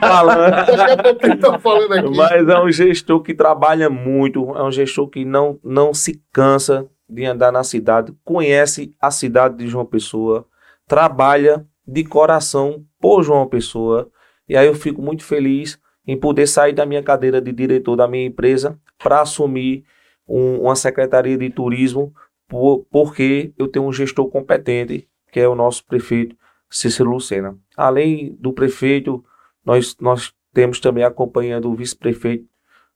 falando. 0.00 0.50
Daqui 0.50 0.92
a 0.92 0.96
pouco 0.96 1.26
ele 1.26 1.36
tá 1.36 1.58
falando 1.60 1.92
aqui. 1.92 2.16
Mas 2.16 2.48
é 2.48 2.58
um 2.58 2.72
gestor 2.72 3.19
que 3.22 3.34
trabalha 3.34 3.88
muito, 3.90 4.54
é 4.56 4.62
um 4.62 4.70
gestor 4.72 5.08
que 5.08 5.24
não, 5.24 5.58
não 5.62 5.92
se 5.94 6.22
cansa 6.32 6.88
de 7.08 7.24
andar 7.24 7.50
na 7.52 7.64
cidade, 7.64 8.14
conhece 8.24 8.94
a 9.00 9.10
cidade 9.10 9.56
de 9.56 9.66
João 9.66 9.84
Pessoa, 9.84 10.46
trabalha 10.86 11.66
de 11.86 12.04
coração 12.04 12.84
por 13.00 13.22
João 13.22 13.46
Pessoa. 13.48 14.10
E 14.48 14.56
aí 14.56 14.66
eu 14.66 14.74
fico 14.74 15.02
muito 15.02 15.24
feliz 15.24 15.78
em 16.06 16.16
poder 16.18 16.46
sair 16.46 16.72
da 16.72 16.86
minha 16.86 17.02
cadeira 17.02 17.40
de 17.40 17.52
diretor 17.52 17.96
da 17.96 18.08
minha 18.08 18.26
empresa 18.26 18.78
para 18.98 19.20
assumir 19.20 19.84
um- 20.28 20.62
uma 20.62 20.76
secretaria 20.76 21.36
de 21.36 21.50
turismo, 21.50 22.12
por- 22.48 22.86
porque 22.90 23.52
eu 23.58 23.68
tenho 23.68 23.84
um 23.86 23.92
gestor 23.92 24.28
competente 24.28 25.08
que 25.32 25.38
é 25.38 25.48
o 25.48 25.54
nosso 25.54 25.84
prefeito 25.86 26.36
Cícero 26.68 27.10
Lucena. 27.10 27.56
Além 27.76 28.36
do 28.40 28.52
prefeito, 28.52 29.24
nós, 29.64 29.96
nós 30.00 30.32
temos 30.52 30.80
também 30.80 31.04
a 31.04 31.10
companhia 31.10 31.60
do 31.60 31.74
vice-prefeito 31.74 32.44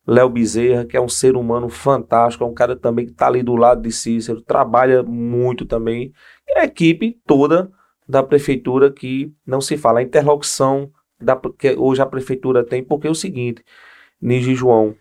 Léo 0.07 0.29
Bezerra, 0.29 0.85
que 0.85 0.97
é 0.97 1.01
um 1.01 1.09
ser 1.09 1.37
humano 1.37 1.69
fantástico, 1.69 2.45
é 2.45 2.47
um 2.47 2.55
cara 2.55 2.77
também 2.77 3.07
que 3.07 3.13
está 3.13 3.27
ali 3.27 3.43
do 3.43 3.57
lado 3.57 3.83
de 3.83 3.91
Cícero, 3.91 4.43
trabalha 4.43 5.03
muito 5.03 5.65
também. 5.65 6.13
E 6.47 6.59
a 6.59 6.65
equipe 6.65 7.19
toda 7.27 7.71
da 8.07 8.23
prefeitura 8.23 8.93
que 8.93 9.33
não 9.47 9.61
se 9.61 9.79
fala, 9.79 10.01
a 10.01 10.03
interlocução 10.03 10.91
da, 11.19 11.41
que 11.59 11.75
hoje 11.75 12.03
a 12.03 12.07
prefeitura 12.07 12.63
tem, 12.63 12.85
porque 12.85 13.07
é 13.07 13.11
o 13.11 13.15
seguinte, 13.15 13.65
Nigi 14.21 14.55
João, 14.55 14.95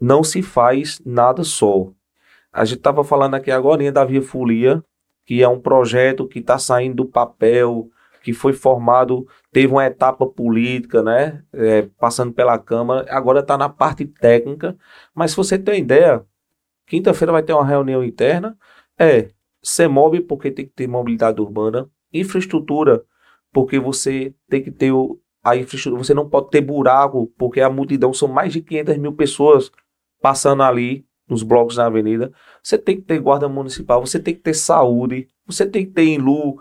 não 0.00 0.24
se 0.24 0.42
faz 0.42 1.00
nada 1.04 1.44
só. 1.44 1.92
A 2.52 2.64
gente 2.64 2.78
estava 2.78 3.04
falando 3.04 3.34
aqui 3.34 3.50
agora 3.50 3.92
da 3.92 4.04
Via 4.04 4.22
Folia, 4.22 4.82
que 5.24 5.42
é 5.42 5.48
um 5.48 5.60
projeto 5.60 6.26
que 6.26 6.40
está 6.40 6.58
saindo 6.58 6.96
do 6.96 7.06
papel, 7.06 7.88
que 8.22 8.32
foi 8.32 8.52
formado, 8.52 9.26
teve 9.50 9.72
uma 9.72 9.84
etapa 9.86 10.26
política, 10.26 11.02
né? 11.02 11.42
É, 11.52 11.82
passando 11.98 12.32
pela 12.32 12.58
Câmara, 12.58 13.06
agora 13.10 13.40
está 13.40 13.56
na 13.56 13.68
parte 13.68 14.04
técnica. 14.06 14.76
Mas 15.14 15.30
se 15.32 15.36
você 15.36 15.58
tem 15.58 15.80
ideia, 15.80 16.24
quinta-feira 16.86 17.32
vai 17.32 17.42
ter 17.42 17.52
uma 17.52 17.64
reunião 17.64 18.04
interna. 18.04 18.56
É 18.98 19.30
CEMOB, 19.62 20.20
porque 20.22 20.50
tem 20.50 20.66
que 20.66 20.72
ter 20.72 20.86
mobilidade 20.86 21.40
urbana, 21.40 21.88
infraestrutura, 22.12 23.02
porque 23.52 23.78
você 23.78 24.34
tem 24.48 24.62
que 24.62 24.70
ter 24.70 24.92
a 25.42 25.56
infraestrutura, 25.56 26.02
você 26.04 26.14
não 26.14 26.28
pode 26.28 26.50
ter 26.50 26.60
buraco, 26.60 27.32
porque 27.38 27.60
a 27.60 27.70
multidão 27.70 28.12
são 28.12 28.28
mais 28.28 28.52
de 28.52 28.60
500 28.60 28.96
mil 28.98 29.12
pessoas 29.12 29.70
passando 30.20 30.62
ali 30.62 31.06
nos 31.28 31.42
blocos 31.42 31.76
da 31.76 31.86
avenida. 31.86 32.32
Você 32.62 32.76
tem 32.76 32.96
que 32.96 33.02
ter 33.02 33.18
guarda 33.20 33.48
municipal, 33.48 34.04
você 34.04 34.18
tem 34.18 34.34
que 34.34 34.40
ter 34.40 34.54
saúde, 34.54 35.28
você 35.46 35.64
tem 35.64 35.86
que 35.86 35.92
ter 35.92 36.04
Inlu 36.04 36.60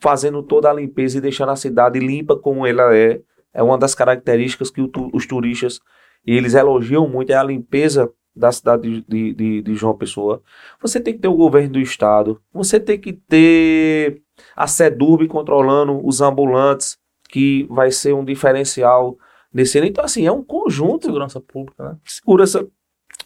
fazendo 0.00 0.42
toda 0.42 0.70
a 0.70 0.72
limpeza 0.72 1.18
e 1.18 1.20
deixando 1.20 1.50
a 1.50 1.56
cidade 1.56 1.98
limpa 1.98 2.36
como 2.36 2.66
ela 2.66 2.94
é. 2.94 3.20
É 3.52 3.62
uma 3.62 3.78
das 3.78 3.94
características 3.94 4.70
que 4.70 4.80
os 5.12 5.26
turistas 5.26 5.80
eles 6.26 6.54
elogiam 6.54 7.08
muito, 7.08 7.30
é 7.30 7.34
a 7.34 7.42
limpeza 7.42 8.10
da 8.34 8.52
cidade 8.52 9.04
de, 9.08 9.34
de, 9.34 9.62
de, 9.62 9.74
João 9.74 9.96
Pessoa. 9.96 10.42
Você 10.80 11.00
tem 11.00 11.14
que 11.14 11.20
ter 11.20 11.28
o 11.28 11.34
governo 11.34 11.70
do 11.70 11.80
estado, 11.80 12.40
você 12.52 12.78
tem 12.78 12.98
que 12.98 13.12
ter 13.12 14.22
a 14.54 14.66
SEDURB 14.66 15.26
controlando 15.28 16.00
os 16.06 16.20
ambulantes, 16.20 16.98
que 17.28 17.66
vai 17.70 17.90
ser 17.90 18.14
um 18.14 18.24
diferencial 18.24 19.16
nesse 19.52 19.78
ano. 19.78 19.86
Então, 19.86 20.04
assim, 20.04 20.26
é 20.26 20.32
um 20.32 20.42
conjunto. 20.42 21.06
Segurança 21.06 21.40
pública, 21.40 21.82
né? 21.84 21.96
Segurança 22.04 22.66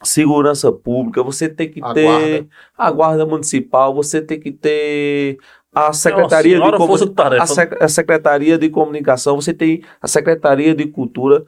segurança 0.02 0.72
pública, 0.72 1.22
você 1.22 1.48
tem 1.48 1.70
que 1.70 1.80
a 1.82 1.94
ter 1.94 2.04
guarda. 2.04 2.48
a 2.76 2.90
guarda 2.90 3.26
municipal, 3.26 3.94
você 3.94 4.20
tem 4.20 4.40
que 4.40 4.50
ter 4.50 5.38
a 5.74 5.92
secretaria 5.92 6.58
de 6.58 7.40
a, 7.40 7.46
sec 7.46 7.82
a, 7.82 7.88
secretaria 7.88 8.58
de 8.58 8.68
comunicação, 8.68 9.40
você 9.40 9.52
tem 9.52 9.82
a 10.00 10.06
secretaria 10.06 10.74
de 10.74 10.86
cultura. 10.86 11.44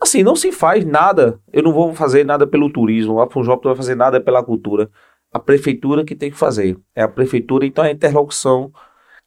Assim, 0.00 0.22
não 0.22 0.34
se 0.34 0.50
faz 0.50 0.84
nada. 0.84 1.38
Eu 1.52 1.62
não 1.62 1.72
vou 1.72 1.94
fazer 1.94 2.24
nada 2.24 2.46
pelo 2.46 2.70
turismo, 2.70 3.20
a 3.20 3.30
Funjop 3.30 3.64
não 3.64 3.72
vai 3.72 3.76
fazer 3.76 3.94
nada 3.94 4.20
pela 4.20 4.42
cultura. 4.42 4.90
A 5.32 5.38
prefeitura 5.38 6.04
que 6.04 6.14
tem 6.14 6.30
que 6.30 6.36
fazer. 6.36 6.78
É 6.94 7.02
a 7.02 7.08
prefeitura, 7.08 7.66
então 7.66 7.84
é 7.84 7.88
a 7.88 7.92
interlocução 7.92 8.72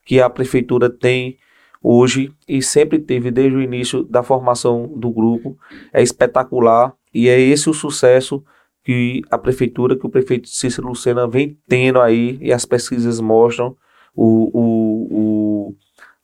que 0.06 0.20
a 0.20 0.30
prefeitura 0.30 0.90
tem 0.90 1.38
hoje 1.82 2.34
e 2.48 2.62
sempre 2.62 3.00
teve 3.00 3.32
desde 3.32 3.56
o 3.56 3.62
início 3.62 4.04
da 4.04 4.24
formação 4.24 4.92
do 4.96 5.12
grupo. 5.12 5.58
É 5.94 6.02
espetacular 6.02 6.94
e 7.14 7.30
é 7.30 7.40
esse 7.40 7.70
o 7.70 7.74
sucesso 7.74 8.44
que 8.84 9.22
a 9.30 9.38
prefeitura, 9.38 9.96
que 9.96 10.06
o 10.06 10.10
prefeito 10.10 10.50
Cícero 10.50 10.88
Lucena 10.88 11.28
vem 11.28 11.58
tendo 11.68 12.02
aí, 12.02 12.38
e 12.42 12.52
as 12.52 12.66
pesquisas 12.66 13.20
mostram 13.20 13.76
o, 14.20 14.52
o, 14.54 15.70
o 15.70 15.76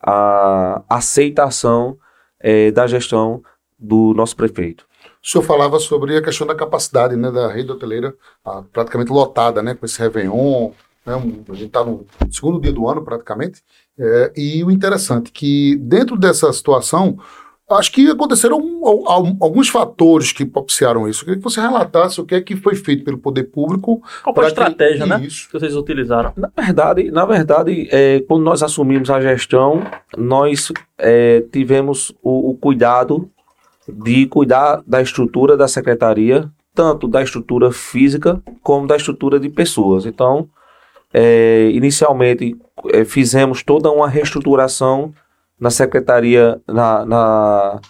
a 0.02 0.84
aceitação 0.90 1.98
é, 2.40 2.70
da 2.70 2.86
gestão 2.86 3.42
do 3.80 4.14
nosso 4.14 4.36
prefeito. 4.36 4.86
O 5.24 5.28
senhor 5.28 5.44
falava 5.44 5.80
sobre 5.80 6.16
a 6.16 6.22
questão 6.22 6.46
da 6.46 6.54
capacidade 6.54 7.16
né, 7.16 7.32
da 7.32 7.52
rede 7.52 7.72
hoteleira 7.72 8.14
ah, 8.44 8.64
praticamente 8.72 9.12
lotada, 9.12 9.64
né, 9.64 9.74
com 9.74 9.86
esse 9.86 10.00
Réveillon, 10.00 10.72
né, 11.06 11.16
a 11.16 11.54
gente 11.54 11.68
está 11.68 11.84
no 11.84 12.06
segundo 12.30 12.62
dia 12.62 12.72
do 12.72 12.88
ano 12.88 13.04
praticamente, 13.04 13.64
é, 13.98 14.34
e 14.36 14.64
o 14.64 14.70
interessante 14.70 15.30
é 15.30 15.32
que 15.34 15.76
dentro 15.78 16.18
dessa 16.18 16.52
situação 16.54 17.18
Acho 17.68 17.92
que 17.92 18.08
aconteceram 18.08 18.60
alguns 18.84 19.70
fatores 19.70 20.32
que 20.32 20.46
propiciaram 20.46 21.10
isso. 21.10 21.22
Eu 21.22 21.26
queria 21.26 21.38
que 21.40 21.44
você 21.44 21.60
relatasse 21.60 22.22
o 22.22 22.26
que 22.26 22.36
é 22.36 22.42
que 22.42 22.56
foi 22.56 22.76
feito 22.76 23.04
pelo 23.04 23.18
poder 23.18 23.46
público. 23.46 24.04
Qual 24.24 24.36
foi 24.36 24.46
a 24.46 24.48
estratégia, 24.50 25.04
que, 25.04 25.10
né? 25.10 25.22
Isso. 25.26 25.48
Que 25.48 25.54
vocês 25.60 25.76
utilizaram? 25.76 26.32
Na 26.38 26.52
verdade, 26.56 27.10
na 27.10 27.26
verdade 27.26 27.88
é, 27.92 28.20
quando 28.28 28.44
nós 28.44 28.62
assumimos 28.62 29.10
a 29.10 29.20
gestão, 29.20 29.84
nós 30.16 30.72
é, 31.00 31.44
tivemos 31.52 32.12
o, 32.22 32.52
o 32.52 32.56
cuidado 32.56 33.28
de 33.88 34.28
cuidar 34.28 34.84
da 34.86 35.02
estrutura 35.02 35.58
da 35.58 35.68
secretaria, 35.68 36.48
tanto 36.74 37.08
da 37.08 37.24
estrutura 37.24 37.72
física 37.72 38.42
como 38.62 38.86
da 38.86 38.96
estrutura 38.96 39.40
de 39.40 39.50
pessoas. 39.50 40.06
Então, 40.06 40.48
é, 41.12 41.72
inicialmente, 41.74 42.56
é, 42.92 43.04
fizemos 43.06 43.64
toda 43.64 43.90
uma 43.90 44.08
reestruturação 44.08 45.14
na 45.60 45.70
secretaria, 45.70 46.62
na, 46.68 47.06
na, 47.06 47.82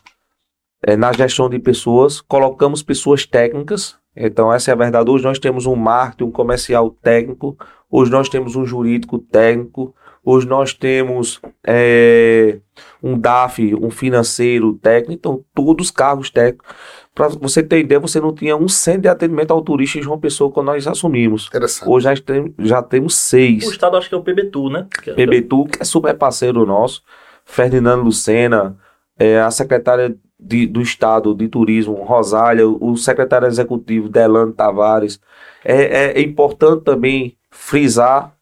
é, 0.84 0.96
na 0.96 1.12
gestão 1.14 1.50
de 1.50 1.60
pessoas, 1.60 2.22
colocamos 2.22 2.84
pessoas 2.84 3.26
técnicas. 3.26 3.98
Então, 4.16 4.54
essa 4.54 4.72
é 4.72 4.74
a 4.74 4.78
verdade. 4.78 5.10
Hoje 5.10 5.24
nós 5.24 5.40
temos 5.40 5.66
um 5.66 5.76
marketing, 5.76 6.26
um 6.26 6.32
comercial 6.32 6.90
técnico, 6.90 7.58
hoje 7.90 8.12
nós 8.12 8.30
temos 8.30 8.56
um 8.56 8.66
jurídico 8.66 9.20
técnico, 9.20 9.94
hoje 10.24 10.48
nós 10.48 10.74
temos 10.74 11.42
é, 11.66 12.60
um 13.04 13.18
DAF, 13.18 13.76
um 13.76 13.90
financeiro 13.90 14.74
técnico, 14.76 15.14
então 15.14 15.44
todos 15.54 15.88
os 15.88 15.92
cargos 15.92 16.30
técnicos. 16.30 16.68
Para 17.14 17.30
você 17.30 17.64
ter 17.64 17.80
ideia, 17.80 18.00
você 18.00 18.20
não 18.20 18.34
tinha 18.34 18.58
um 18.58 18.68
centro 18.68 19.04
de 19.04 19.08
atendimento 19.08 19.52
ao 19.52 19.62
turista 19.62 19.98
em 19.98 20.02
João 20.02 20.20
Pessoa 20.20 20.52
quando 20.52 20.68
nós 20.68 20.86
assumimos. 20.86 21.50
Hoje 21.86 22.04
já, 22.04 22.16
tem, 22.16 22.54
já 22.60 22.82
temos 22.82 23.16
seis. 23.16 23.66
O 23.66 23.72
estado 23.72 23.96
acho 23.96 24.10
que 24.10 24.16
é 24.16 24.18
o 24.18 24.24
PBTU, 24.24 24.70
né? 24.70 24.88
Que 25.02 25.12
é, 25.12 25.14
PBTU, 25.14 25.66
que 25.66 25.82
é 25.82 25.86
super 25.86 26.14
parceiro 26.18 26.66
nosso. 26.66 27.02
Ferdinando 27.46 28.04
Lucena, 28.04 28.78
é, 29.18 29.40
a 29.40 29.50
secretária 29.50 30.18
de, 30.40 30.68
do 30.68 30.82
Estado 30.82 31.34
de 31.34 31.48
Turismo, 31.48 32.04
Rosália, 32.04 32.68
o 32.68 32.98
secretário 32.98 33.48
executivo, 33.48 34.10
Delano 34.10 34.52
Tavares. 34.52 35.20
É, 35.64 36.20
é, 36.20 36.22
importante 36.22 36.84
também 36.84 37.38
frisar, 37.50 38.36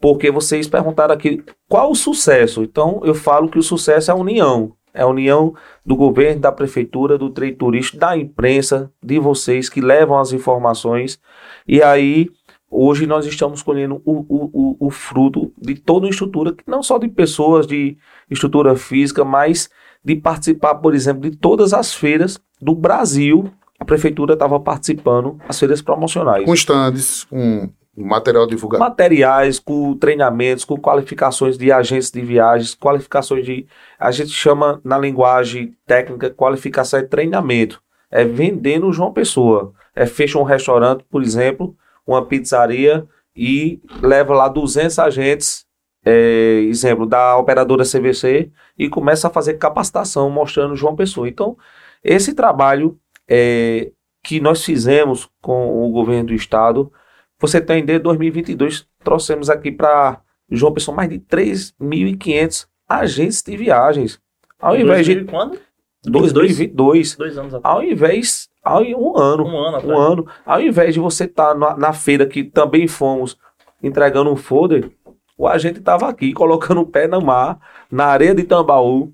porque 0.00 0.30
vocês 0.30 0.66
perguntaram 0.66 1.14
aqui 1.14 1.42
qual 1.68 1.90
o 1.90 1.94
sucesso. 1.94 2.62
Então, 2.62 3.00
eu 3.04 3.14
falo 3.14 3.48
que 3.48 3.58
o 3.58 3.62
sucesso 3.62 4.10
é 4.10 4.14
a 4.14 4.16
união. 4.16 4.72
É 4.92 5.02
a 5.02 5.06
união 5.06 5.54
do 5.84 5.94
governo, 5.94 6.40
da 6.40 6.50
prefeitura, 6.50 7.18
do 7.18 7.30
trade 7.30 7.52
turístico, 7.52 7.98
da 7.98 8.16
imprensa, 8.16 8.90
de 9.02 9.18
vocês 9.18 9.68
que 9.68 9.80
levam 9.80 10.18
as 10.18 10.32
informações. 10.32 11.20
E 11.68 11.82
aí, 11.82 12.30
hoje 12.76 13.06
nós 13.06 13.24
estamos 13.24 13.62
colhendo 13.62 14.02
o, 14.04 14.12
o, 14.28 14.50
o, 14.52 14.86
o 14.86 14.90
fruto 14.90 15.52
de 15.56 15.74
toda 15.74 16.06
a 16.06 16.10
estrutura, 16.10 16.54
não 16.66 16.82
só 16.82 16.98
de 16.98 17.08
pessoas, 17.08 17.66
de 17.66 17.96
estrutura 18.30 18.76
física, 18.76 19.24
mas 19.24 19.70
de 20.04 20.14
participar, 20.14 20.76
por 20.76 20.94
exemplo, 20.94 21.28
de 21.28 21.36
todas 21.36 21.72
as 21.72 21.94
feiras 21.94 22.38
do 22.60 22.74
Brasil. 22.74 23.50
A 23.78 23.84
prefeitura 23.84 24.34
estava 24.34 24.58
participando, 24.60 25.38
as 25.48 25.58
feiras 25.58 25.82
promocionais. 25.82 26.44
Com 26.44 26.54
stands, 26.54 27.24
com 27.24 27.68
material 27.96 28.46
divulgado. 28.46 28.82
Materiais, 28.82 29.58
com 29.58 29.94
treinamentos, 29.96 30.64
com 30.64 30.76
qualificações 30.76 31.56
de 31.56 31.72
agentes 31.72 32.10
de 32.10 32.20
viagens, 32.20 32.74
qualificações 32.74 33.44
de. 33.44 33.66
A 33.98 34.10
gente 34.10 34.30
chama 34.30 34.80
na 34.84 34.98
linguagem 34.98 35.74
técnica 35.86 36.30
qualificação 36.30 37.00
de 37.00 37.08
treinamento. 37.08 37.82
É 38.10 38.24
vendendo 38.24 38.92
João 38.92 39.12
Pessoa. 39.12 39.72
É 39.94 40.06
fecha 40.06 40.38
um 40.38 40.42
restaurante, 40.42 41.04
por 41.10 41.22
exemplo, 41.22 41.74
uma 42.06 42.24
pizzaria 42.24 43.06
e 43.34 43.80
leva 44.00 44.34
lá 44.34 44.48
200 44.48 44.98
agentes, 44.98 45.66
é, 46.04 46.60
exemplo, 46.68 47.04
da 47.04 47.36
operadora 47.36 47.84
CVC 47.84 48.50
e 48.78 48.88
começa 48.88 49.26
a 49.26 49.30
fazer 49.30 49.54
capacitação 49.54 50.30
mostrando 50.30 50.76
João 50.76 50.94
Pessoa. 50.94 51.28
Então, 51.28 51.56
esse 52.02 52.32
trabalho 52.32 52.98
é, 53.28 53.90
que 54.22 54.40
nós 54.40 54.64
fizemos 54.64 55.28
com 55.42 55.84
o 55.84 55.90
governo 55.90 56.28
do 56.28 56.34
estado, 56.34 56.92
você 57.40 57.60
tem 57.60 57.84
de 57.84 57.98
2022, 57.98 58.86
trouxemos 59.02 59.50
aqui 59.50 59.70
para 59.70 60.20
João 60.50 60.72
Pessoa 60.72 60.96
mais 60.96 61.10
de 61.10 61.18
3.500 61.18 62.66
agentes 62.88 63.42
de 63.42 63.56
viagens. 63.56 64.20
Ao 64.58 64.76
invés 64.76 65.04
de 65.04 65.24
quando? 65.24 65.58
2022. 66.04 67.16
Dois 67.16 67.38
anos 67.38 67.54
atrás. 67.54 67.74
Ao 67.74 67.82
invés 67.82 68.48
um 68.94 69.16
ano. 69.16 69.44
Um 69.44 69.58
ano, 69.58 69.88
um 69.88 69.98
ano. 69.98 70.26
Ao 70.44 70.60
invés 70.60 70.94
de 70.94 71.00
você 71.00 71.24
estar 71.24 71.52
tá 71.52 71.54
na, 71.54 71.76
na, 71.76 71.92
feira 71.92 72.26
que 72.26 72.44
também 72.44 72.88
fomos 72.88 73.38
entregando 73.82 74.30
um 74.30 74.36
folder, 74.36 74.90
o 75.38 75.46
agente 75.46 75.78
estava 75.78 76.08
aqui 76.08 76.32
colocando 76.34 76.80
o 76.80 76.86
pé 76.86 77.06
no 77.06 77.20
mar, 77.20 77.58
na 77.90 78.06
areia 78.06 78.34
de 78.34 78.44
Tambaú, 78.44 79.12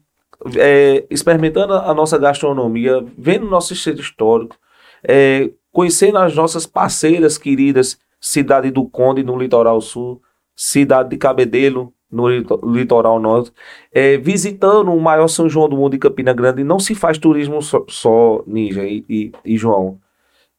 é, 0.56 1.04
experimentando 1.10 1.74
a 1.74 1.94
nossa 1.94 2.18
gastronomia, 2.18 3.04
vendo 3.16 3.46
nosso 3.46 3.74
centro 3.76 4.00
histórico, 4.00 4.56
é, 5.04 5.50
conhecendo 5.70 6.18
as 6.18 6.34
nossas 6.34 6.66
parceiras 6.66 7.38
queridas, 7.38 7.98
Cidade 8.20 8.70
do 8.70 8.88
Conde 8.88 9.22
no 9.22 9.36
litoral 9.36 9.80
sul, 9.80 10.22
Cidade 10.54 11.10
de 11.10 11.16
Cabedelo 11.16 11.92
no 12.12 12.28
lito- 12.28 12.60
litoral 12.64 13.18
norte, 13.18 13.50
é, 13.90 14.18
visitando 14.18 14.92
o 14.92 15.00
maior 15.00 15.28
São 15.28 15.48
João 15.48 15.68
do 15.68 15.76
mundo 15.76 15.96
em 15.96 15.98
Campina 15.98 16.32
Grande, 16.32 16.62
não 16.62 16.78
se 16.78 16.94
faz 16.94 17.16
turismo 17.18 17.62
só, 17.62 17.84
só, 17.88 18.42
Ninja 18.46 18.84
e, 18.84 19.04
e- 19.08 19.32
e 19.44 19.56
João. 19.56 19.98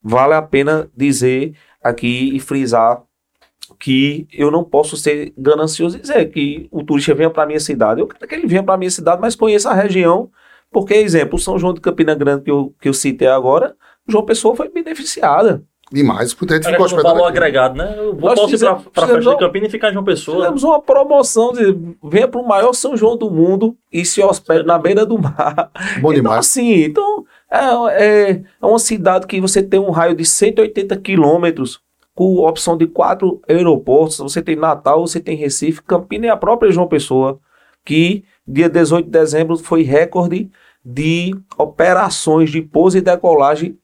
Vale 0.02 0.34
a 0.34 0.42
pena 0.42 0.90
dizer 0.98 1.54
aqui 1.82 2.36
e 2.36 2.40
frisar 2.40 3.04
que 3.80 4.28
eu 4.34 4.52
não 4.52 4.64
posso 4.64 4.98
ser 4.98 5.34
ganancioso 5.38 5.98
e 5.98 6.02
dizer 6.02 6.26
que 6.32 6.68
o 6.72 6.84
turista 6.84 7.14
venha 7.14 7.30
para 7.30 7.46
minha 7.46 7.60
cidade. 7.60 8.02
Eu 8.02 8.08
quero 8.08 8.28
que 8.28 8.36
ele 8.36 8.48
venha 8.48 8.64
para 8.64 8.78
minha 8.78 8.92
cidade, 8.92 9.22
mas 9.22 9.36
conheça 9.36 9.70
a 9.70 9.74
região, 9.74 10.30
porque, 10.72 10.94
exemplo, 10.96 11.38
São 11.40 11.58
João 11.58 11.74
de 11.74 11.82
Campina 11.82 12.16
Grande 12.16 12.44
que 12.44 12.52
eu, 12.52 12.74
que 12.82 12.90
eu 12.90 12.94
citei 12.94 13.28
agora, 13.28 13.76
João 14.08 14.26
Pessoa 14.26 14.56
foi 14.56 14.70
beneficiada. 14.70 15.64
Demais, 15.94 16.34
porque 16.34 16.54
a 16.54 16.56
gente 16.58 16.64
Parece 16.64 16.82
ficou 16.84 16.98
um 16.98 17.00
hospedado 17.00 17.16
valor 17.16 17.30
aqui. 17.30 17.38
agregado, 17.38 17.76
né? 17.78 17.94
Eu 17.98 18.16
vou 18.16 18.22
posso 18.30 18.34
ir 18.34 18.36
pra, 18.36 18.48
fizemos- 18.48 18.84
pra 18.84 19.02
festa 19.04 19.18
fizemos- 19.20 19.38
de 19.40 19.46
Campina 19.46 19.68
e 19.68 19.70
ficar 19.70 19.90
em 19.90 19.94
João 19.94 20.04
Pessoa. 20.04 20.38
Fizemos 20.38 20.64
uma 20.64 20.82
promoção 20.82 21.52
de 21.54 21.78
venha 22.04 22.28
para 22.28 22.42
o 22.42 22.48
maior 22.48 22.74
São 22.74 22.98
João 22.98 23.16
do 23.16 23.30
mundo 23.30 23.78
e 23.92 24.04
se 24.04 24.22
hospede 24.24 24.66
na 24.66 24.80
beira 24.80 25.06
do 25.06 25.20
mar. 25.20 25.70
Bom 26.02 26.12
Então, 26.12 26.14
demais. 26.14 26.40
assim, 26.40 26.74
então 26.84 27.24
é, 27.50 27.60
é, 28.04 28.32
é 28.62 28.66
uma 28.66 28.80
cidade 28.80 29.28
que 29.28 29.40
você 29.40 29.62
tem 29.62 29.80
um 29.80 29.92
raio 29.92 30.16
de 30.16 30.26
180 30.26 30.98
quilômetros, 30.98 31.80
com 32.16 32.38
opção 32.38 32.76
de 32.76 32.88
quatro 32.88 33.40
aeroportos. 33.48 34.18
Você 34.18 34.42
tem 34.42 34.56
Natal, 34.56 35.06
você 35.06 35.20
tem 35.20 35.36
Recife, 35.38 35.82
Campina 35.84 36.26
e 36.26 36.30
a 36.30 36.38
própria 36.38 36.72
João 36.72 36.88
Pessoa, 36.88 37.40
que 37.86 38.24
dia 38.48 38.68
18 38.70 39.06
de 39.06 39.12
dezembro 39.12 39.58
foi 39.58 39.84
recorde 39.84 40.50
de 40.84 41.34
operações 41.58 42.50
de 42.52 42.62
pouso 42.62 42.98
e 42.98 43.02
decolagem 43.02 43.78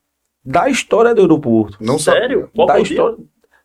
da 0.49 0.67
história 0.67 1.13
do 1.13 1.21
aeroporto. 1.21 1.77
Não. 1.79 1.99
Sério? 1.99 2.49
Qual 2.55 2.67
da 2.67 2.73
o 2.79 2.83
dia? 2.83 2.93
história, 2.95 3.17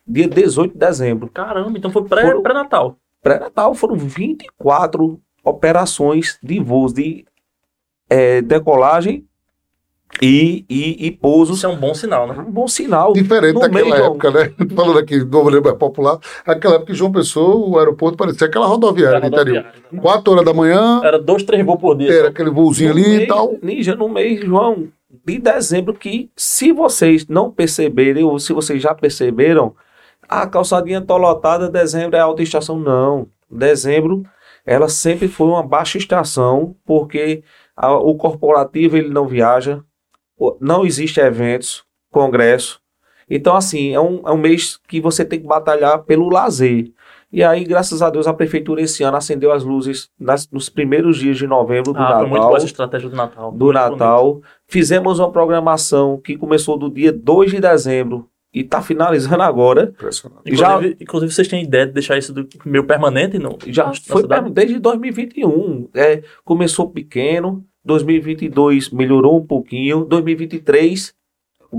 dia 0.07 0.27
18 0.27 0.73
de 0.73 0.77
dezembro. 0.79 1.29
Caramba, 1.33 1.77
então 1.77 1.89
foi 1.91 2.03
pré- 2.03 2.21
Foram- 2.27 2.43
pré-natal. 2.43 2.97
Pré-natal 3.23 3.73
foram 3.73 3.95
24 3.95 5.19
operações 5.43 6.37
de 6.43 6.59
voos 6.59 6.93
de 6.93 7.25
é, 8.07 8.39
decolagem 8.41 9.25
e, 10.21 10.63
e, 10.69 11.07
e 11.07 11.11
pousos. 11.11 11.57
Isso 11.57 11.65
é 11.65 11.69
um 11.69 11.75
bom 11.75 11.93
sinal, 11.95 12.27
né? 12.27 12.35
Um 12.47 12.51
bom 12.51 12.67
sinal. 12.67 13.13
Diferente 13.13 13.59
daquela 13.59 13.83
meio, 13.95 14.05
época, 14.05 14.29
né? 14.31 14.53
Falando 14.75 14.99
aqui 14.99 15.23
do 15.23 15.43
mais 15.43 15.77
popular, 15.77 16.19
aquela 16.45 16.75
época 16.75 16.91
que 16.91 16.97
João 16.97 17.11
Pessoa, 17.11 17.55
o 17.67 17.79
aeroporto 17.79 18.15
parecia 18.15 18.45
aquela 18.47 18.67
rodoviária 18.67 19.19
do 19.19 19.27
interior. 19.27 19.65
Quatro 20.01 20.33
horas 20.33 20.45
da 20.45 20.53
manhã, 20.53 21.01
Era 21.03 21.17
dois, 21.19 21.41
três 21.43 21.65
voos 21.65 21.79
por 21.81 21.97
dia. 21.97 22.13
era 22.13 22.29
aquele 22.29 22.51
voozinho 22.51 22.93
No 22.93 22.99
ali 22.99 23.09
mês, 23.09 23.23
e 23.23 23.27
tal. 23.27 23.55
Ninja, 23.61 23.95
no 23.95 24.07
mês, 24.07 24.39
João, 24.45 24.87
de 25.25 25.39
dezembro, 25.39 25.93
que 25.93 26.29
se 26.35 26.71
vocês 26.71 27.27
não 27.27 27.49
perceberem, 27.51 28.23
ou 28.23 28.37
se 28.39 28.53
vocês 28.53 28.81
já 28.81 28.93
perceberam, 28.93 29.75
a 30.29 30.45
calçadinha 30.47 31.01
tá 31.01 31.15
lotada, 31.15 31.69
dezembro 31.69 32.15
é 32.15 32.19
alta 32.19 32.43
estação. 32.43 32.79
Não. 32.79 33.27
Dezembro, 33.49 34.23
ela 34.65 34.87
sempre 34.89 35.27
foi 35.27 35.47
uma 35.47 35.63
baixa 35.63 35.97
estação, 35.97 36.75
porque 36.85 37.43
a- 37.75 37.93
o 37.95 38.15
corporativo 38.15 38.97
ele 38.97 39.09
não 39.09 39.27
viaja, 39.27 39.81
não 40.59 40.85
existe 40.85 41.19
eventos, 41.19 41.83
congresso. 42.11 42.79
Então, 43.29 43.55
assim, 43.55 43.93
é 43.93 43.99
um, 43.99 44.21
é 44.27 44.31
um 44.31 44.37
mês 44.37 44.77
que 44.87 45.01
você 45.01 45.25
tem 45.25 45.39
que 45.39 45.47
batalhar 45.47 46.03
pelo 46.03 46.29
lazer. 46.29 46.91
E 47.31 47.43
aí, 47.43 47.63
graças 47.65 48.01
a 48.01 48.09
Deus, 48.09 48.27
a 48.27 48.33
prefeitura 48.33 48.81
esse 48.81 49.03
ano 49.03 49.17
acendeu 49.17 49.51
as 49.51 49.63
luzes 49.63 50.09
nas- 50.17 50.49
nos 50.51 50.69
primeiros 50.69 51.17
dias 51.17 51.37
de 51.37 51.47
novembro 51.47 51.91
do 51.91 51.99
Ah, 51.99 52.11
foi 52.19 52.21
muito 52.21 52.33
Natal 52.33 52.47
boa 52.47 52.57
essa 52.57 52.65
estratégia 52.67 53.09
do 53.09 53.15
Natal. 53.15 53.51
do 53.51 53.73
Natal. 53.73 54.41
Fizemos 54.67 55.19
uma 55.19 55.31
programação 55.31 56.19
que 56.21 56.37
começou 56.37 56.77
do 56.77 56.89
dia 56.89 57.11
2 57.11 57.51
de 57.51 57.59
dezembro 57.59 58.27
e 58.53 58.61
está 58.61 58.81
finalizando 58.81 59.41
agora. 59.43 59.93
Impressionante. 59.95 60.43
bonito. 60.43 60.59
Já- 60.59 60.69
Inclusive, 60.75 60.97
inclusive, 61.01 61.31
vocês 61.33 61.47
têm 61.47 61.63
ideia 61.63 61.87
de 61.87 61.93
deixar 61.93 62.17
isso 62.17 62.33
do 62.33 62.47
meio 62.65 62.83
permanente? 62.85 63.37
No, 63.39 63.57
Já 63.67 63.91
foi 63.93 64.21
cidade? 64.21 64.49
desde 64.51 64.79
2021. 64.79 65.89
É, 65.93 66.21
começou 66.43 66.89
pequeno, 66.89 67.65
2022 67.83 68.89
melhorou 68.91 69.37
um 69.39 69.45
pouquinho, 69.45 70.05
2023 70.05 71.13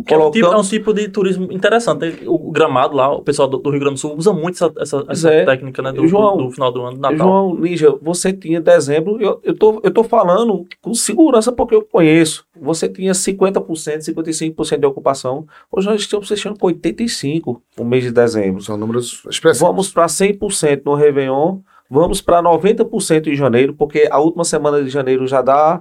Que 0.03 0.15
é, 0.15 0.19
um 0.19 0.31
tipo, 0.31 0.47
é 0.47 0.57
um 0.57 0.63
tipo 0.63 0.93
de 0.93 1.09
turismo 1.09 1.51
interessante. 1.53 2.23
O, 2.27 2.51
gramado 2.51 2.97
lá, 2.97 3.15
o 3.15 3.23
pessoal 3.23 3.49
do, 3.49 3.59
do 3.59 3.71
Rio 3.71 3.81
Grande 3.81 3.95
do 3.95 4.01
Sul 4.01 4.17
usa 4.17 4.33
muito 4.33 4.55
essa, 4.55 4.73
essa, 4.79 5.05
essa 5.09 5.31
é. 5.31 5.45
técnica 5.45 5.83
né, 5.83 5.93
do, 5.93 6.07
João, 6.07 6.37
do, 6.37 6.45
do 6.45 6.51
final 6.51 6.73
do 6.73 6.83
ano, 6.83 6.97
do 6.97 7.01
Natal. 7.01 7.19
João 7.19 7.55
Ninja, 7.55 7.97
você 8.03 8.33
tinha 8.33 8.61
dezembro, 8.61 9.21
eu, 9.21 9.41
eu, 9.43 9.57
tô, 9.57 9.81
eu 9.83 9.91
tô 9.91 10.03
falando 10.03 10.67
com 10.81 10.95
segurança 10.95 11.53
porque 11.53 11.75
eu 11.75 11.83
conheço. 11.83 12.45
Você 12.61 12.89
tinha 12.89 13.13
50%, 13.13 13.99
55% 13.99 14.79
de 14.79 14.87
ocupação. 14.87 15.47
Hoje 15.71 15.87
nós 15.87 16.01
estamos 16.01 16.29
fechando 16.29 16.59
com 16.59 16.67
85% 16.67 17.61
no 17.79 17.85
mês 17.85 18.05
de 18.05 18.11
dezembro. 18.11 18.61
São 18.63 18.77
números 18.77 19.23
expressivos. 19.29 19.69
Vamos 19.69 19.91
para 19.91 20.07
100% 20.07 20.83
no 20.85 20.95
Réveillon, 20.95 21.59
vamos 21.91 22.21
para 22.21 22.43
90% 22.43 23.29
em 23.29 23.35
janeiro, 23.35 23.75
porque 23.75 24.09
a 24.11 24.19
última 24.19 24.45
semana 24.45 24.83
de 24.83 24.91
janeiro 24.91 25.27
já 25.27 25.43
dá 25.43 25.81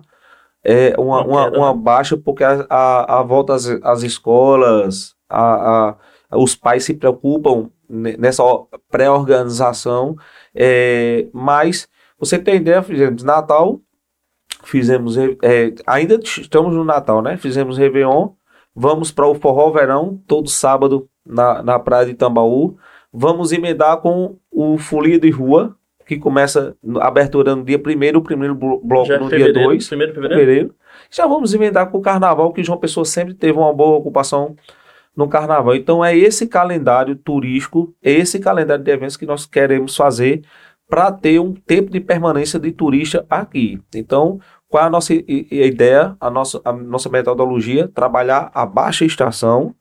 é, 0.66 0.96
uma, 1.00 1.24
Uma 1.26 1.48
uma, 1.50 1.74
né? 1.74 1.80
baixa, 1.82 2.18
porque 2.18 2.44
a, 2.44 2.66
a, 2.70 3.20
a 3.20 3.24
volta 3.24 3.54
às, 3.54 3.66
às 3.84 4.04
escolas, 4.04 5.16
a, 5.30 5.90
a- 5.92 5.98
os 6.38 6.56
pais 6.56 6.84
se 6.84 6.94
preocupam 6.96 7.70
ne- 7.88 8.18
nessa 8.18 8.44
pré-organização, 8.92 10.16
é, 10.54 11.28
mas 11.34 11.88
você 12.20 12.38
tem 12.40 12.56
ideia, 12.56 12.82
fizemos 12.84 13.24
Natal, 13.24 13.80
fizemos, 14.64 15.18
é, 15.18 15.74
ainda 15.86 16.16
estamos 16.24 16.74
no 16.74 16.84
Natal, 16.84 17.22
né? 17.22 17.38
Fizemos 17.38 17.78
Réveillon, 17.78 18.30
vamos 18.76 19.12
para 19.12 19.28
o 19.28 19.36
Forró 19.36 19.72
Verão, 19.72 20.20
todo 20.28 20.50
sábado 20.50 21.08
na, 21.26 21.62
na 21.64 21.80
praia 21.80 22.06
de 22.08 22.14
Tambaú, 22.14 22.78
vamos 23.14 23.52
emendar 23.52 23.98
com 23.98 24.38
o 24.52 24.78
Folia 24.78 25.20
de 25.20 25.30
Rua, 25.30 25.76
que 26.06 26.18
começa 26.18 26.76
a 27.00 27.08
abertura 27.08 27.56
no 27.56 27.64
dia 27.64 27.78
1 27.78 28.18
o 28.18 28.22
primeiro 28.22 28.56
blo- 28.56 28.82
bloco 28.84 29.08
Já 29.08 29.16
é 29.16 29.20
no 29.20 29.28
dia 29.30 29.40
fevereiro, 29.40 29.70
2, 29.70 29.88
primeiro 29.88 30.14
fevereiro. 30.14 30.40
fevereiro. 30.42 30.76
Já 31.12 31.26
vamos 31.28 31.54
emendar 31.54 31.90
com 31.90 31.98
o 31.98 32.02
Carnaval, 32.02 32.54
que 32.54 32.64
João 32.64 32.78
Pessoa 32.80 33.06
sempre 33.06 33.34
teve 33.34 33.58
uma 33.58 33.74
boa 33.74 33.98
ocupação 33.98 34.56
no 35.16 35.28
Carnaval. 35.28 35.76
Então 35.76 36.04
é 36.04 36.16
esse 36.16 36.48
calendário 36.48 37.16
turístico, 37.16 37.94
é 38.04 38.12
esse 38.12 38.40
calendário 38.40 38.84
de 38.84 38.92
eventos 38.92 39.18
que 39.18 39.26
nós 39.26 39.46
queremos 39.46 39.96
fazer 39.96 40.42
para 40.88 41.12
ter 41.12 41.40
um 41.40 41.54
tempo 41.54 41.90
de 41.92 42.00
permanência 42.00 42.60
de 42.60 42.72
turista 42.72 43.26
aqui. 43.30 43.80
Então, 43.96 44.40
qual 44.70 44.84
é 44.84 44.88
a 44.88 44.90
nossa 44.90 45.14
ideia, 45.14 46.16
a 46.20 46.30
nossa, 46.30 46.62
a 46.64 46.72
nossa 46.72 47.10
metodologia? 47.10 47.88
Trabalhar 47.88 48.52
a 48.54 48.66
baixa 48.66 49.04
estação, 49.06 49.74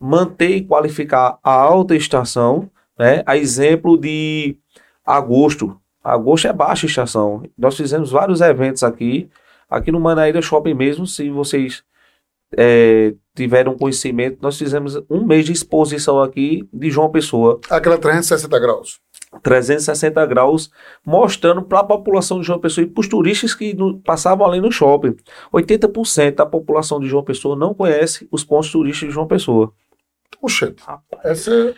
manter 0.00 0.56
e 0.56 0.64
qualificar 0.64 1.38
a 1.42 1.52
alta 1.52 1.94
estação, 1.94 2.70
né? 2.98 3.22
A 3.26 3.36
exemplo 3.36 3.98
de 3.98 4.56
agosto. 5.06 5.80
Agosto 6.02 6.48
é 6.48 6.52
baixa 6.52 6.86
estação. 6.86 7.42
Nós 7.56 7.76
fizemos 7.76 8.10
vários 8.10 8.40
eventos 8.40 8.82
aqui, 8.82 9.28
aqui 9.70 9.90
no 9.92 10.00
Manaíra 10.00 10.42
Shopping 10.42 10.74
mesmo, 10.74 11.06
se 11.06 11.30
vocês 11.30 11.82
é, 12.56 13.12
tiveram 13.34 13.76
conhecimento, 13.76 14.38
nós 14.40 14.56
fizemos 14.56 14.96
um 15.10 15.24
mês 15.24 15.44
de 15.46 15.52
exposição 15.52 16.20
aqui 16.20 16.68
de 16.72 16.90
João 16.90 17.10
Pessoa, 17.10 17.60
Aquela 17.70 17.98
360 17.98 18.58
graus. 18.60 19.00
360 19.42 20.24
graus, 20.26 20.70
mostrando 21.04 21.60
para 21.62 21.80
a 21.80 21.84
população 21.84 22.40
de 22.40 22.46
João 22.46 22.60
Pessoa 22.60 22.84
e 22.84 22.88
para 22.88 23.00
os 23.00 23.08
turistas 23.08 23.54
que 23.54 23.74
no- 23.74 23.98
passavam 24.00 24.46
ali 24.46 24.60
no 24.60 24.70
shopping. 24.70 25.16
80% 25.52 26.36
da 26.36 26.46
população 26.46 27.00
de 27.00 27.06
João 27.08 27.24
Pessoa 27.24 27.56
não 27.56 27.74
conhece 27.74 28.26
os 28.30 28.44
pontos 28.44 28.70
turísticos 28.70 29.08
de 29.08 29.14
João 29.14 29.26
Pessoa. 29.26 29.72
Puxa, 30.40 30.74
essa, 31.24 31.74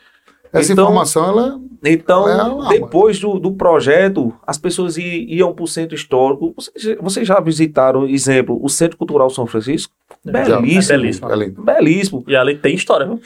essa 0.52 0.72
Então- 0.72 0.84
informação, 0.84 1.24
ela 1.26 1.60
Então, 1.84 2.28
É 2.28 2.42
uma- 2.42 2.68
depois 2.70 3.20
do, 3.20 3.38
do 3.38 3.52
projeto, 3.52 4.34
as 4.44 4.58
pessoas 4.58 4.96
iam 4.98 5.52
para 5.54 5.62
o 5.62 5.68
centro 5.68 5.94
histórico. 5.94 6.52
Vocês, 6.56 6.96
vocês 7.00 7.26
já 7.28 7.38
visitaram, 7.38 8.04
exemplo, 8.08 8.58
o 8.60 8.68
Centro 8.68 8.98
Cultural 8.98 9.30
São 9.30 9.46
Francisco? 9.46 9.92
Já. 10.26 10.32
Belíssimo. 10.60 10.94
É 10.94 10.98
belíssimo. 10.98 11.30
é 11.30 11.36
linda. 11.36 11.62
Belíssimo. 11.62 12.24
E 12.26 12.34
ali 12.34 12.56
tem 12.56 12.74
história, 12.74 13.06
viu? 13.06 13.20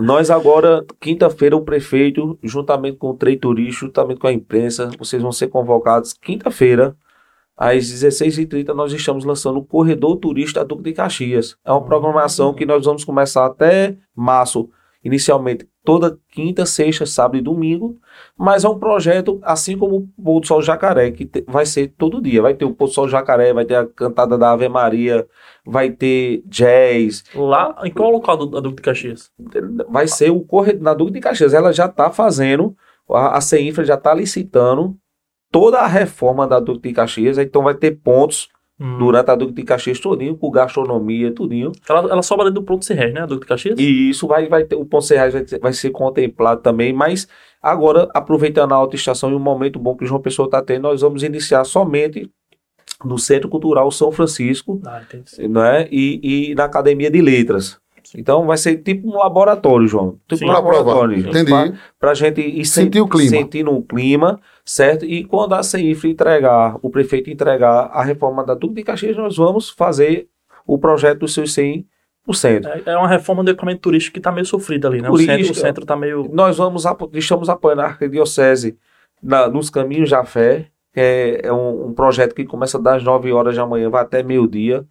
Nós 0.00 0.28
agora, 0.28 0.84
quinta-feira, 1.00 1.56
o 1.56 1.60
prefeito, 1.62 2.36
juntamente 2.42 2.96
com 2.96 3.10
o 3.10 3.14
turístico, 3.14 3.86
juntamente 3.86 4.18
com 4.18 4.26
a 4.26 4.32
imprensa, 4.32 4.90
vocês 4.98 5.22
vão 5.22 5.30
ser 5.30 5.46
convocados 5.46 6.12
quinta-feira, 6.12 6.96
às 7.56 7.88
16h30, 7.88 8.74
nós 8.74 8.92
estamos 8.92 9.24
lançando 9.24 9.58
o 9.60 9.64
Corredor 9.64 10.16
Turista 10.16 10.64
Duque 10.64 10.82
de 10.82 10.92
Caxias. 10.94 11.56
É 11.64 11.70
uma 11.70 11.82
programação 11.84 12.52
que 12.54 12.66
nós 12.66 12.84
vamos 12.84 13.04
começar 13.04 13.46
até 13.46 13.96
março, 14.16 14.68
inicialmente 15.08 15.68
toda 15.84 16.18
quinta, 16.30 16.64
sexta, 16.66 17.04
sábado 17.06 17.38
e 17.38 17.42
domingo, 17.42 17.98
mas 18.36 18.62
é 18.64 18.68
um 18.68 18.78
projeto, 18.78 19.40
assim 19.42 19.76
como 19.76 19.96
o 19.96 20.22
Pôr 20.22 20.40
do 20.40 20.46
Sol 20.46 20.62
Jacaré, 20.62 21.10
que 21.10 21.24
te- 21.26 21.44
vai 21.48 21.64
ser 21.66 21.94
todo 21.98 22.20
dia. 22.22 22.42
Vai 22.42 22.54
ter 22.54 22.64
o 22.64 22.72
Pôr 22.74 22.86
do 22.88 22.92
Sol 22.94 23.08
Jacaré, 23.08 23.52
vai 23.52 23.64
ter 23.64 23.74
a 23.74 23.86
cantada 23.86 24.36
da 24.38 24.52
Ave 24.52 24.68
Maria, 24.68 25.26
vai 25.66 25.90
ter 25.90 26.42
jazz, 26.46 27.24
Lá, 27.34 27.74
em 27.84 27.90
qual 27.90 28.10
local 28.10 28.36
do, 28.36 28.46
da 28.46 28.60
Duque 28.60 28.76
de 28.76 28.82
Caxias? 28.82 29.30
vai 29.88 30.06
ser 30.06 30.30
o 30.30 30.40
corredor 30.40 30.82
na 30.82 30.94
Duque 30.94 31.12
de 31.12 31.20
Caxias. 31.20 31.54
Ela 31.54 31.72
já 31.72 31.86
está 31.86 32.10
fazendo, 32.10 32.76
a, 33.10 33.36
a 33.38 33.40
CEINFRA 33.40 33.84
já 33.84 33.94
está 33.94 34.12
licitando 34.14 34.96
toda 35.50 35.78
a 35.78 35.86
reforma 35.86 36.46
da 36.46 36.60
Duque 36.60 36.88
de 36.88 36.94
Caxias, 36.94 37.38
então 37.38 37.62
vai 37.62 37.74
ter 37.74 37.92
pontos 37.92 38.48
Hum. 38.80 38.96
durante 38.98 39.28
a 39.28 39.34
Duque 39.34 39.52
de 39.54 39.64
Caxias 39.64 39.98
todinho, 39.98 40.36
com 40.36 40.50
gastronomia, 40.52 41.32
tudinho. 41.32 41.72
Ela, 41.88 42.12
ela 42.12 42.22
sobra 42.22 42.44
ali 42.46 42.54
do 42.54 42.62
Ponto 42.62 42.84
Serrés, 42.84 43.12
né? 43.12 43.22
A 43.22 43.26
Duque 43.26 43.40
de 43.42 43.48
Caxias? 43.48 43.76
E 43.78 44.10
isso 44.10 44.26
vai, 44.28 44.48
vai 44.48 44.62
ter, 44.64 44.76
o 44.76 44.84
Ponto 44.86 45.04
Serrais 45.04 45.32
vai, 45.34 45.44
vai 45.60 45.72
ser 45.72 45.90
contemplado 45.90 46.60
também, 46.62 46.92
mas 46.92 47.26
agora, 47.60 48.08
aproveitando 48.14 48.72
a 48.72 48.76
autoestação 48.76 49.30
e 49.32 49.34
o 49.34 49.40
momento 49.40 49.80
bom 49.80 49.96
que 49.96 50.04
o 50.04 50.06
João 50.06 50.20
Pessoa 50.22 50.46
está 50.46 50.62
tendo, 50.62 50.82
nós 50.82 51.00
vamos 51.00 51.24
iniciar 51.24 51.64
somente 51.64 52.30
no 53.04 53.18
Centro 53.18 53.48
Cultural 53.48 53.90
São 53.90 54.10
Francisco, 54.12 54.80
Ah, 54.86 55.02
entendi. 55.02 55.48
não 55.48 55.64
é? 55.64 55.88
E, 55.90 56.50
e 56.50 56.54
na 56.54 56.64
Academia 56.64 57.10
de 57.10 57.20
Letras. 57.20 57.78
Então 58.16 58.46
vai 58.46 58.56
ser 58.56 58.76
tipo 58.78 59.08
um 59.08 59.16
laboratório, 59.18 59.86
João. 59.86 60.18
Tipo 60.26 60.36
Sim. 60.36 60.44
um 60.46 60.52
laboratório. 60.52 61.18
Entendi. 61.18 61.50
Pra, 61.50 61.72
pra 61.98 62.14
gente 62.14 62.40
ir 62.40 62.64
sen- 62.64 62.84
Sentir 62.84 63.00
o 63.00 63.08
clima. 63.08 63.30
sentindo 63.30 63.70
o 63.72 63.82
clima, 63.82 64.40
certo? 64.64 65.04
E 65.04 65.24
quando 65.24 65.54
a 65.54 65.62
CEIFRA 65.62 66.08
entregar, 66.10 66.76
o 66.82 66.88
prefeito 66.90 67.28
entregar 67.30 67.90
a 67.92 68.02
reforma 68.02 68.44
da 68.44 68.54
Duque 68.54 68.74
de 68.76 68.82
Caxias, 68.84 69.16
nós 69.16 69.36
vamos 69.36 69.70
fazer 69.70 70.28
o 70.66 70.78
projeto 70.78 71.20
dos 71.20 71.34
seus 71.34 71.52
100%. 71.54 71.84
É, 72.86 72.92
é 72.92 72.96
uma 72.96 73.08
reforma 73.08 73.42
do 73.42 73.50
equipamento 73.50 73.80
turístico 73.80 74.14
que 74.14 74.20
tá 74.20 74.30
meio 74.32 74.46
sofrida 74.46 74.88
ali, 74.88 75.00
né? 75.00 75.10
O 75.10 75.16
centro, 75.18 75.50
o 75.52 75.54
centro 75.54 75.86
tá 75.86 75.96
meio. 75.96 76.28
Nós 76.32 76.56
vamos 76.58 76.86
apo- 76.86 77.10
estamos 77.14 77.48
apoiando 77.48 77.82
a 77.82 77.86
Arquidiocese 77.86 78.76
na, 79.22 79.48
nos 79.48 79.70
Caminhos 79.70 80.10
da 80.10 80.24
Fé, 80.24 80.66
que 80.92 81.00
é, 81.00 81.40
é 81.44 81.52
um, 81.52 81.88
um 81.88 81.92
projeto 81.94 82.34
que 82.34 82.44
começa 82.44 82.78
das 82.78 83.02
9 83.02 83.32
horas 83.32 83.56
da 83.56 83.66
manhã, 83.66 83.88
vai 83.90 84.02
até 84.02 84.22
meio-dia. 84.22 84.84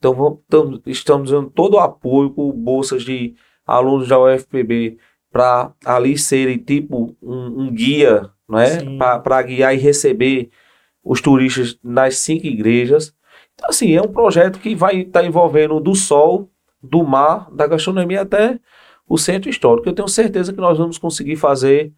Então 0.00 0.14
vamos, 0.14 0.38
tam- 0.48 0.80
estamos 0.86 1.30
dando 1.30 1.50
todo 1.50 1.74
o 1.74 1.78
apoio 1.78 2.30
com 2.30 2.50
bolsas 2.50 3.02
de 3.04 3.34
alunos 3.66 4.08
da 4.08 4.18
UFPB 4.18 4.96
para 5.30 5.72
ali 5.84 6.16
serem 6.18 6.56
tipo 6.58 7.14
um, 7.22 7.64
um 7.64 7.70
guia, 7.72 8.30
é? 8.54 8.80
Sim. 8.80 8.98
Para 8.98 9.42
guiar 9.42 9.74
e 9.74 9.78
receber 9.78 10.48
os 11.04 11.20
turistas 11.20 11.78
nas 11.84 12.16
cinco 12.16 12.46
igrejas. 12.46 13.14
Então, 13.54 13.68
assim, 13.68 13.94
é 13.94 14.00
um 14.02 14.08
projeto 14.12 14.58
que 14.58 14.74
vai 14.74 15.02
estar 15.02 15.22
envolvendo 15.22 15.78
do 15.78 15.94
sol, 15.94 16.50
do 16.82 17.04
mar, 17.04 17.50
da 17.54 17.66
gastronomia 17.66 18.22
até 18.22 18.58
o 19.06 19.18
centro 19.18 19.50
histórico. 19.50 19.86
Eu 19.88 19.92
tenho 19.92 20.08
certeza 20.08 20.52
que 20.52 20.60
nós 20.60 20.78
vamos 20.78 20.96
conseguir 20.96 21.36
fazer, 21.36 21.92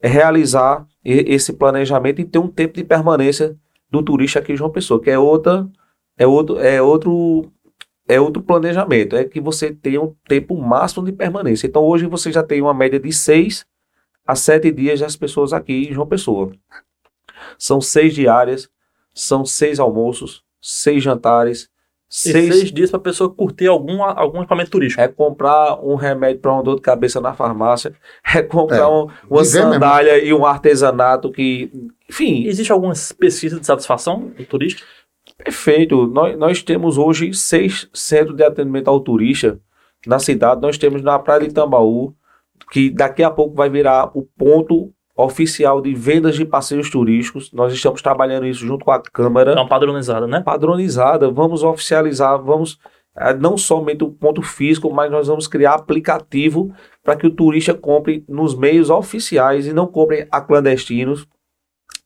é, 0.00 0.08
realizar 0.08 0.86
esse 1.02 1.54
planejamento 1.54 2.20
e 2.20 2.24
ter 2.24 2.38
um 2.38 2.48
tempo 2.48 2.74
de 2.74 2.84
permanência 2.84 3.56
do 3.90 4.02
turista 4.02 4.40
aqui 4.40 4.52
em 4.52 4.56
João 4.56 4.70
Pessoa, 4.70 5.00
que 5.00 5.10
é 5.10 5.18
outra, 5.18 5.66
é 6.18 6.26
outro, 6.26 6.58
é 6.58 6.80
outro, 6.82 7.50
é 8.08 8.20
outro 8.20 8.42
planejamento, 8.42 9.16
é 9.16 9.24
que 9.24 9.40
você 9.40 9.72
tenha 9.72 10.00
um 10.00 10.14
tempo 10.28 10.56
máximo 10.56 11.04
de 11.04 11.12
permanência. 11.12 11.66
Então 11.66 11.82
hoje 11.84 12.06
você 12.06 12.30
já 12.32 12.42
tem 12.42 12.60
uma 12.62 12.74
média 12.74 12.98
de 13.00 13.12
seis 13.12 13.64
a 14.26 14.34
sete 14.34 14.70
dias 14.72 14.98
das 15.00 15.16
pessoas 15.16 15.52
aqui 15.52 15.88
em 15.88 15.92
João 15.92 16.06
Pessoa. 16.06 16.52
São 17.58 17.80
seis 17.80 18.14
diárias, 18.14 18.68
são 19.14 19.44
seis 19.44 19.78
almoços, 19.78 20.42
seis 20.60 21.02
jantares, 21.02 21.68
E 22.08 22.14
seis 22.32 22.54
seis 22.54 22.72
dias 22.72 22.90
pra 22.90 23.00
pessoa 23.00 23.32
curtir 23.32 23.66
algum, 23.66 24.02
algum 24.02 24.38
equipamento 24.38 24.70
turístico. 24.70 25.00
é 25.02 25.08
comprar 25.08 25.78
um 25.84 25.94
remédio 25.96 26.40
para 26.40 26.52
uma 26.52 26.62
dor 26.62 26.76
de 26.76 26.82
cabeça 26.82 27.20
na 27.20 27.34
farmácia, 27.34 27.94
é 28.34 28.42
comprar 28.42 28.78
É, 28.82 28.86
um- 28.86 29.08
uma 29.28 29.42
viver 29.42 29.58
mesmo. 29.58 29.72
sandália 29.74 30.24
e 30.24 30.32
um 30.32 30.44
artesanato 30.46 31.30
que, 31.32 31.70
enfim, 32.08 32.44
Existe 32.46 32.70
alguma 32.72 32.94
pesquisa 33.18 33.58
de 33.60 33.66
satisfação 33.66 34.28
do 34.36 34.44
turista? 34.44 34.82
Perfeito. 35.36 36.06
Nós, 36.06 36.38
nós 36.38 36.62
temos 36.62 36.98
hoje 36.98 37.32
seis 37.32 37.88
centros 37.92 38.36
de 38.36 38.44
atendimento 38.44 38.88
ao 38.88 39.00
turista 39.00 39.60
na 40.06 40.18
cidade. 40.18 40.60
Nós 40.60 40.78
temos 40.78 41.02
na 41.02 41.18
Praia 41.18 41.46
de 41.46 41.54
Tambaú, 41.54 42.14
que 42.70 42.90
daqui 42.90 43.22
a 43.22 43.30
pouco 43.30 43.54
vai 43.54 43.68
virar 43.68 44.10
o 44.16 44.22
ponto 44.22 44.92
oficial 45.16 45.80
de 45.80 45.94
vendas 45.94 46.36
de 46.36 46.44
passeios 46.44 46.90
turísticos. 46.90 47.50
Nós 47.52 47.72
estamos 47.72 48.02
trabalhando 48.02 48.46
isso 48.46 48.66
junto 48.66 48.84
com 48.84 48.90
a 48.90 49.00
Câmara. 49.00 49.52
É 49.52 49.54
uma 49.54 49.68
padronizada, 49.68 50.26
né? 50.26 50.40
padronizada, 50.40 51.30
vamos 51.30 51.62
oficializar, 51.62 52.40
vamos 52.42 52.78
eh, 53.16 53.32
não 53.34 53.56
somente 53.56 54.04
o 54.04 54.10
ponto 54.10 54.42
físico, 54.42 54.92
mas 54.92 55.10
nós 55.10 55.26
vamos 55.26 55.48
criar 55.48 55.74
aplicativo 55.74 56.72
para 57.02 57.16
que 57.16 57.26
o 57.26 57.30
turista 57.30 57.72
compre 57.72 58.24
nos 58.28 58.54
meios 58.54 58.90
oficiais 58.90 59.66
e 59.66 59.72
não 59.72 59.86
compre 59.86 60.28
a 60.30 60.40
clandestinos. 60.40 61.26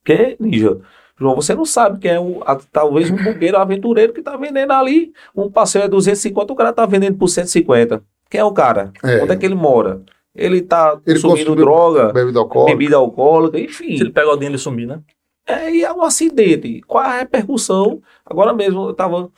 Que, 0.04 0.36
Ninja, 0.38 0.78
João, 1.20 1.36
você 1.36 1.54
não 1.54 1.64
sabe 1.66 1.98
quem 1.98 2.10
é 2.12 2.18
o, 2.20 2.42
a- 2.46 2.58
talvez 2.72 3.10
um 3.10 3.16
bugueiro 3.16 3.58
aventureiro 3.58 4.12
que 4.12 4.20
está 4.20 4.36
vendendo 4.36 4.72
ali 4.72 5.12
um 5.36 5.50
passeio 5.50 5.84
é 5.84 5.88
250, 5.88 6.52
o 6.52 6.56
cara 6.56 6.70
está 6.70 6.86
vendendo 6.86 7.18
por 7.18 7.28
150. 7.28 8.02
Quem 8.30 8.40
é 8.40 8.44
o 8.44 8.52
cara? 8.52 8.92
É. 9.04 9.22
Onde 9.22 9.32
é 9.32 9.36
que 9.36 9.44
ele 9.44 9.54
mora? 9.54 10.02
Ele 10.34 10.58
está 10.58 10.98
Ele 11.06 11.20
consumindo 11.20 11.54
droga, 11.56 12.12
Bebida 12.12 12.38
alcoólica. 12.38 12.76
bebida 12.78 12.96
alcoólica, 12.96 13.58
enfim. 13.58 13.96
Se 13.96 14.02
ele 14.02 14.10
pegar 14.12 14.30
o 14.32 14.36
dinheiro 14.36 14.54
e 14.54 14.58
sumir, 14.58 14.86
né? 14.86 15.00
É, 15.46 15.70
e 15.70 15.82
é 15.84 15.92
um 15.92 16.02
acidente. 16.02 16.80
Qual 16.86 17.02
a 17.04 17.18
repercussão? 17.18 18.00
Agora 18.24 18.52
mesmo 18.54 18.84
eu 18.84 18.90
estava 18.90 19.28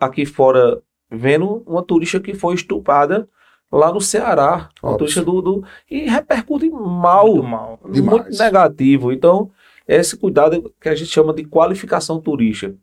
aqui 0.00 0.24
fora 0.26 0.80
vendo 1.10 1.62
uma 1.66 1.82
turista 1.82 2.18
que 2.18 2.34
foi 2.34 2.54
estuprada 2.54 3.28
lá 3.70 3.92
no 3.92 4.00
Ceará. 4.00 4.68
Uma 4.82 4.92
Óbvio. 4.92 4.98
turista 4.98 5.22
do, 5.22 5.42
do- 5.42 5.64
E 5.90 6.08
repercute 6.08 6.70
mal, 6.70 7.28
Muito 7.28 7.42
mal. 7.46 7.78
Demais. 7.90 8.24
muito 8.26 8.38
negativo. 8.38 9.12
Então, 9.12 9.50
esse 9.86 10.16
cuidado 10.16 10.72
que 10.80 10.88
a 10.88 10.94
gente 10.94 11.10
chama 11.10 11.32
de 11.32 11.44
qualificação 11.44 12.20
turística. 12.20 12.76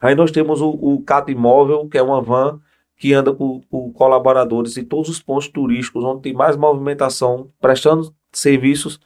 Aí 0.00 0.14
nós 0.14 0.30
temos 0.30 0.60
o, 0.60 0.70
o 0.70 1.02
Cata 1.02 1.30
Imóvel, 1.30 1.88
que 1.88 1.98
é 1.98 2.02
uma 2.02 2.22
van 2.22 2.60
que 2.96 3.14
anda 3.14 3.32
com, 3.32 3.62
com 3.70 3.92
colaboradores 3.92 4.76
em 4.76 4.84
todos 4.84 5.08
os 5.08 5.20
pontos 5.22 5.48
turísticos 5.48 6.04
onde 6.04 6.22
tem 6.22 6.34
mais 6.34 6.54
movimentação, 6.56 7.50
prestando 7.58 8.14
serviços 8.30 9.00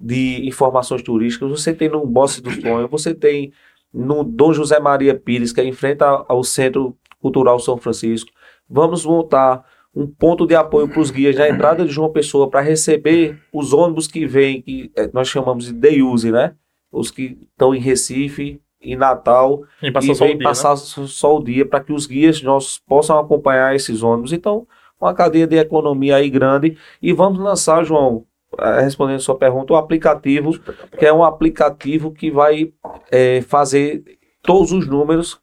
de 0.00 0.46
informações 0.46 1.02
turísticas. 1.02 1.50
Você 1.50 1.74
tem 1.74 1.88
no 1.88 2.06
Bosque 2.06 2.40
do 2.40 2.50
Sonho, 2.50 2.88
você 2.88 3.14
tem 3.14 3.52
no 3.92 4.24
Dom 4.24 4.52
José 4.52 4.80
Maria 4.80 5.14
Pires, 5.14 5.52
que 5.52 5.60
é 5.60 5.64
em 5.64 5.72
frente 5.72 6.02
ao 6.02 6.24
ao 6.28 6.42
Centro 6.42 6.96
Cultural 7.20 7.58
São 7.60 7.76
Francisco. 7.76 8.30
Vamos 8.68 9.04
montar 9.04 9.64
um 9.94 10.06
ponto 10.06 10.46
de 10.46 10.54
apoio 10.54 10.88
para 10.88 11.00
os 11.00 11.10
guias 11.10 11.36
na 11.36 11.48
entrada 11.48 11.84
de 11.84 11.92
João 11.92 12.10
Pessoa 12.10 12.50
para 12.50 12.60
receber 12.60 13.40
os 13.52 13.72
ônibus 13.72 14.06
que 14.08 14.26
vêm, 14.26 14.60
que 14.60 14.90
eh, 14.96 15.08
nós 15.12 15.28
chamamos 15.28 15.66
de 15.66 15.72
day 15.72 16.02
use, 16.02 16.32
né? 16.32 16.56
Os 16.94 17.10
que 17.10 17.38
estão 17.50 17.74
em 17.74 17.78
Recife, 17.80 18.60
em 18.80 18.96
Natal, 18.96 19.62
E 19.82 19.90
passou 19.90 20.12
e 20.12 20.14
só 20.16 20.24
o 20.24 20.26
vem 20.28 20.36
dia, 20.36 20.44
né? 20.44 20.50
passar 20.50 20.76
só- 20.76 21.36
o 21.36 21.42
dia 21.42 21.66
para 21.66 21.80
que 21.80 21.92
os 21.92 22.06
guias 22.06 22.42
nossos 22.42 22.78
possam 22.78 23.18
acompanhar 23.18 23.74
esses 23.74 24.02
ônibus. 24.02 24.32
Então, 24.32 24.66
uma 25.00 25.14
cadeia 25.14 25.46
de 25.46 25.56
economia 25.56 26.16
aí 26.16 26.28
grande. 26.30 26.76
E 27.02 27.12
vamos 27.12 27.38
lançar, 27.38 27.82
João, 27.84 28.24
eh, 28.58 28.80
respondendo 28.82 29.16
a 29.16 29.20
sua 29.20 29.36
pergunta, 29.36 29.72
o 29.72 29.76
aplicativo, 29.76 30.52
que 30.98 31.04
é 31.06 31.12
um 31.12 31.24
aplicativo 31.24 32.10
que 32.12 32.30
vai 32.30 32.72
eh, 33.10 33.40
fazer 33.42 34.02
todos 34.42 34.70
os 34.72 34.86
números 34.86 35.40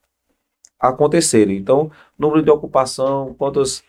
acontecerem. 0.79 1.57
Então, 1.57 1.91
número 2.17 2.41
de 2.41 2.49
ocupação, 2.49 3.35
quantas, 3.37 3.83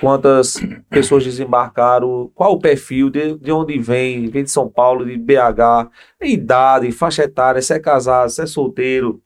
quantas 0.00 0.56
pessoas 0.88 1.24
desembarcaram, 1.24 2.30
qual 2.34 2.52
o 2.52 2.58
perfil, 2.58 3.10
de, 3.10 3.36
de 3.38 3.52
onde 3.52 3.78
vem, 3.78 4.28
vem 4.28 4.44
de 4.44 4.50
São 4.50 4.68
Paulo, 4.68 5.04
de 5.04 5.16
BH, 5.16 5.90
idade, 6.22 6.92
faixa 6.92 7.24
etária, 7.24 7.60
se 7.60 7.72
é 7.74 7.78
casado, 7.78 8.30
se 8.30 8.42
é 8.42 8.46
solteiro, 8.46 9.20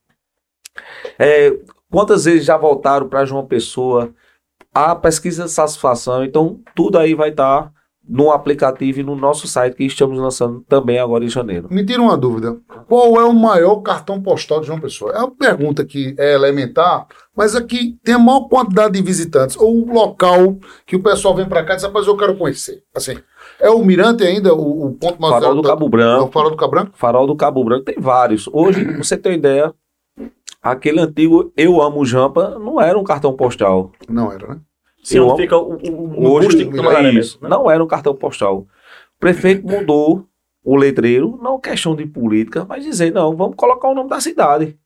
é, 1.19 1.57
quantas 1.91 2.25
vezes 2.25 2.45
já 2.45 2.57
voltaram 2.57 3.07
para 3.07 3.25
João 3.25 3.45
Pessoa, 3.45 4.13
a 4.73 4.95
pesquisa 4.95 5.45
de 5.45 5.51
satisfação, 5.51 6.23
então 6.23 6.59
tudo 6.75 6.97
aí 6.97 7.13
vai 7.13 7.29
estar 7.29 7.71
no 8.07 8.31
aplicativo 8.31 8.99
e 8.99 9.03
no 9.03 9.15
nosso 9.15 9.47
site 9.47 9.75
que 9.77 9.85
estamos 9.85 10.19
lançando 10.19 10.61
também 10.67 10.99
agora 10.99 11.23
em 11.23 11.29
janeiro. 11.29 11.67
Me 11.71 11.85
tira 11.85 12.01
uma 12.01 12.17
dúvida. 12.17 12.57
Qual 12.87 13.19
é 13.19 13.23
o 13.23 13.33
maior 13.33 13.77
cartão 13.77 14.21
postal 14.21 14.59
de 14.59 14.67
João 14.67 14.79
Pessoa? 14.79 15.11
É 15.13 15.19
uma 15.19 15.31
pergunta 15.31 15.85
que 15.85 16.13
é 16.19 16.33
elementar, 16.33 17.07
mas 17.35 17.55
aqui 17.55 17.97
tem 18.03 18.13
a 18.15 18.19
maior 18.19 18.41
quantidade 18.49 18.93
de 18.93 19.01
visitantes. 19.01 19.55
Ou 19.57 19.87
o 19.87 19.93
local 19.93 20.57
que 20.85 20.95
o 20.97 21.01
pessoal 21.01 21.33
vem 21.33 21.47
para 21.47 21.63
cá 21.63 21.73
e 21.73 21.75
diz, 21.77 21.85
rapaz, 21.85 22.05
eu 22.05 22.17
quero 22.17 22.35
conhecer. 22.37 22.83
Assim, 22.93 23.17
é 23.59 23.69
o 23.69 23.79
Mirante 23.85 24.23
ainda, 24.23 24.53
o, 24.53 24.87
o 24.87 24.93
ponto 24.93 25.21
mais 25.21 25.33
Farol 25.35 25.55
do 25.55 25.61
da- 25.61 25.69
Cabo 25.69 25.85
É 25.85 25.87
o 25.87 25.89
Branco, 25.89 26.31
Farol 26.31 26.51
do 26.51 26.57
Cabo 26.57 26.71
Branco? 26.71 26.91
Farol 26.95 27.27
do 27.27 27.35
Cabo 27.37 27.63
Branco 27.63 27.85
tem 27.85 27.95
vários. 27.97 28.49
Hoje, 28.51 28.83
pra 28.83 28.97
você 28.97 29.15
ter 29.17 29.29
uma 29.29 29.35
ideia, 29.35 29.73
aquele 30.61 30.99
antigo 30.99 31.51
Eu 31.55 31.81
Amo 31.81 32.05
Jampa 32.05 32.57
não 32.59 32.79
era 32.81 32.99
um 32.99 33.03
cartão 33.03 33.33
postal. 33.33 33.91
Não 34.09 34.29
era, 34.31 34.47
né? 34.47 34.57
Amo- 35.27 35.37
fica 35.37 35.57
o, 35.57 35.73
o, 35.75 36.25
o 36.25 36.31
Hoje 36.31 36.47
é 37.07 37.11
isso. 37.19 37.39
né? 37.41 37.49
Não 37.49 37.69
era 37.69 37.83
um 37.83 37.87
cartão 37.87 38.15
postal. 38.15 38.59
O 38.59 38.67
prefeito 39.19 39.65
mudou 39.67 40.25
o 40.63 40.75
letreiro, 40.75 41.37
não 41.41 41.59
questão 41.59 41.95
de 41.95 42.05
política, 42.05 42.65
mas 42.67 42.83
dizer, 42.83 43.11
não, 43.11 43.35
vamos 43.35 43.55
colocar 43.55 43.89
o 43.89 43.93
nome 43.93 44.09
da 44.09 44.19
cidade. 44.21 44.77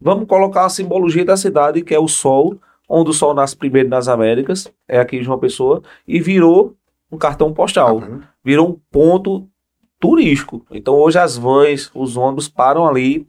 Vamos 0.00 0.26
colocar 0.26 0.64
a 0.64 0.68
simbologia 0.68 1.24
da 1.24 1.36
cidade, 1.36 1.82
que 1.82 1.94
é 1.94 1.98
o 1.98 2.08
sol, 2.08 2.58
onde 2.88 3.10
o 3.10 3.12
sol 3.12 3.32
nasce 3.32 3.56
primeiro 3.56 3.88
nas 3.88 4.08
Américas, 4.08 4.70
é 4.88 4.98
aqui 4.98 5.16
em 5.18 5.22
João 5.22 5.38
Pessoa, 5.38 5.80
e 6.06 6.20
virou 6.20 6.74
um 7.10 7.16
cartão 7.16 7.52
postal. 7.52 8.00
Vendo? 8.00 8.24
Virou 8.44 8.68
um 8.68 8.80
ponto 8.90 9.46
turístico. 10.00 10.66
Então 10.72 10.94
hoje 10.94 11.18
as 11.18 11.36
vans, 11.36 11.90
os 11.94 12.16
ônibus 12.16 12.48
param 12.48 12.86
ali 12.86 13.26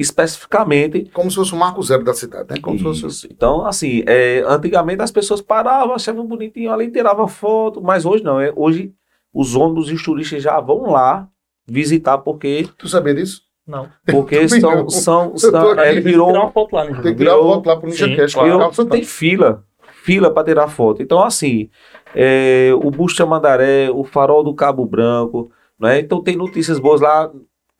especificamente 0.00 1.10
Como 1.12 1.30
se 1.30 1.36
fosse 1.36 1.52
o 1.52 1.56
marco 1.56 1.82
zero 1.82 2.04
da 2.04 2.14
cidade, 2.14 2.46
né? 2.50 2.60
Como 2.60 2.76
se 2.78 2.84
fosse... 2.84 3.06
isso. 3.06 3.28
Então, 3.30 3.66
assim, 3.66 4.02
é, 4.06 4.42
antigamente 4.46 5.02
as 5.02 5.10
pessoas 5.10 5.40
paravam, 5.40 5.94
achavam 5.94 6.26
bonitinho 6.26 6.72
ali, 6.72 6.90
tiravam 6.90 7.26
foto, 7.26 7.82
mas 7.82 8.04
hoje 8.06 8.22
não. 8.24 8.40
É, 8.40 8.52
hoje 8.54 8.92
os 9.32 9.54
ônibus 9.54 9.90
e 9.90 9.94
os 9.94 10.02
turistas 10.02 10.42
já 10.42 10.60
vão 10.60 10.90
lá 10.90 11.28
visitar 11.66 12.18
porque 12.18 12.68
Tu 12.78 12.88
sabia 12.88 13.14
disso? 13.14 13.42
Não. 13.66 13.86
Porque 14.06 14.48
são, 14.48 14.76
não. 14.76 14.88
são, 14.88 15.36
são 15.36 15.72
é, 15.78 15.92
Tem 15.92 15.94
que 15.96 16.00
virou 16.00 16.28
tirar 16.28 16.40
uma 16.40 16.50
foto 16.50 16.74
lá, 16.74 16.84
né? 16.84 16.92
Tem 17.02 17.12
que 17.12 17.18
tirar 17.18 17.34
Virou- 17.34 17.54
foto 17.54 17.66
lá 17.66 17.76
pro 17.76 17.90
Ninja 17.90 18.16
Cash. 18.16 18.32
claro. 18.32 18.58
Carlos 18.58 18.76
tem 18.88 19.04
fila, 19.04 19.64
fila 20.02 20.30
para 20.32 20.44
tirar 20.44 20.68
foto. 20.68 21.02
Então, 21.02 21.22
assim, 21.22 21.68
é, 22.14 22.70
o 22.82 22.90
Busto 22.90 23.26
Mandaré, 23.26 23.90
o 23.90 24.04
Farol 24.04 24.42
do 24.42 24.54
Cabo 24.54 24.86
Branco, 24.86 25.50
né? 25.78 26.00
Então 26.00 26.22
tem 26.22 26.34
notícias 26.34 26.78
boas 26.78 27.00
lá 27.02 27.30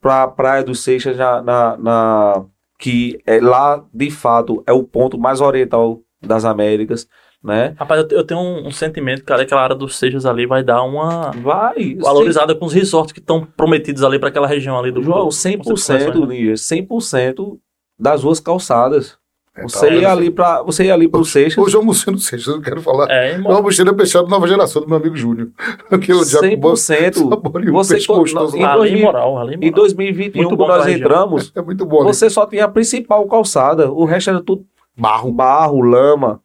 para 0.01 0.29
Praia 0.29 0.63
dos 0.65 0.81
Seixas, 0.83 1.17
na, 1.17 1.43
na, 1.43 1.77
na- 1.77 2.45
que 2.79 3.19
é 3.27 3.41
lá, 3.41 3.85
de 3.93 4.11
fato, 4.11 4.63
é 4.67 4.73
o 4.73 4.85
ponto 4.85 5.19
mais 5.19 5.41
oriental 5.41 6.01
das 6.25 6.45
Américas, 6.45 7.09
né? 7.43 7.75
Rapaz, 7.77 8.03
eu, 8.11 8.19
eu 8.19 8.25
tenho 8.25 8.39
um, 8.41 8.69
um 8.69 8.71
sentimento, 8.71 9.25
cara, 9.25 9.41
que 9.41 9.47
aquela 9.47 9.63
área 9.63 9.75
dos 9.77 9.97
Seixas 9.97 10.25
ali 10.25 10.47
vai 10.47 10.63
dar 10.63 10.83
uma 10.85 11.33
Vai, 11.33 11.97
valorizada 11.97 12.55
com 12.55 12.67
os 12.67 12.73
resorts 12.73 13.13
que 13.13 13.19
estão 13.21 13.45
prometidos 13.45 14.05
ali 14.05 14.19
para 14.19 14.29
aquela 14.29 14.47
região 14.47 14.79
ali 14.79 14.93
do 14.93 15.03
João, 15.03 15.27
do- 15.27 15.33
100%, 15.33 16.21
né? 16.21 16.27
Ninja, 16.27 16.55
100% 16.57 17.59
das 17.99 18.23
ruas 18.23 18.39
calçadas. 18.41 19.19
É, 19.59 19.63
Você 19.63 19.87
tá. 19.89 19.95
ia 19.95 20.13
ali 20.13 20.31
para 20.31 20.63
você 20.63 20.85
ia 20.85 20.95
ali 20.95 21.09
pro 21.09 21.25
Seixas, 21.25 21.59
Hoje 21.63 21.75
eu 21.75 21.81
almocei 21.81 22.13
no 22.13 22.19
Seixas, 22.19 22.47
eu 22.49 22.55
não 22.57 22.63
quero 22.63 22.81
falar. 22.81 23.11
É, 23.11 23.31
É 23.31 23.33
irmão. 23.33 23.53
uma 23.53 23.63
mochila 23.63 23.93
peixada 23.95 24.25
da 24.25 24.31
nova 24.31 24.47
geração 24.47 24.83
do 24.83 24.89
meu 24.89 24.97
amigo 24.99 25.17
Júnior. 25.17 25.49
Aquele 25.91 26.25
já 26.25 26.41
com 26.41 26.57
bom 26.57 26.73
100%. 26.73 27.15
sabor 27.29 27.65
Você 27.73 27.95
gostoso 28.07 28.57
em 28.57 28.63
lá. 28.63 28.73
ali 28.73 28.79
2000 28.81 29.05
moral, 29.05 29.39
ali 29.39 29.55
Em 29.55 29.59
moral. 29.59 29.73
2021, 29.75 30.43
Muito 30.43 30.57
bom 30.57 30.65
quando 30.67 30.79
nós 30.79 30.89
entramos, 30.89 31.53
É 31.55 31.63
muito 31.63 31.85
bom. 31.87 32.03
ali. 32.03 32.07
você 32.15 32.31
só 32.31 32.47
tinha 32.47 32.65
a 32.65 32.69
principal 32.69 33.27
calçada, 33.27 33.91
o 33.91 34.05
resto 34.05 34.31
era 34.31 34.41
tudo 34.43 34.65
Barro. 34.97 35.31
barro, 35.33 35.81
lama. 35.81 36.41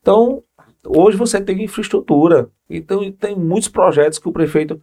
Então, 0.00 0.42
hoje 0.86 1.16
você 1.16 1.40
tem 1.40 1.62
infraestrutura. 1.62 2.48
Então, 2.68 3.10
tem 3.12 3.36
muitos 3.36 3.68
projetos 3.68 4.18
que 4.18 4.28
o 4.28 4.32
prefeito 4.32 4.80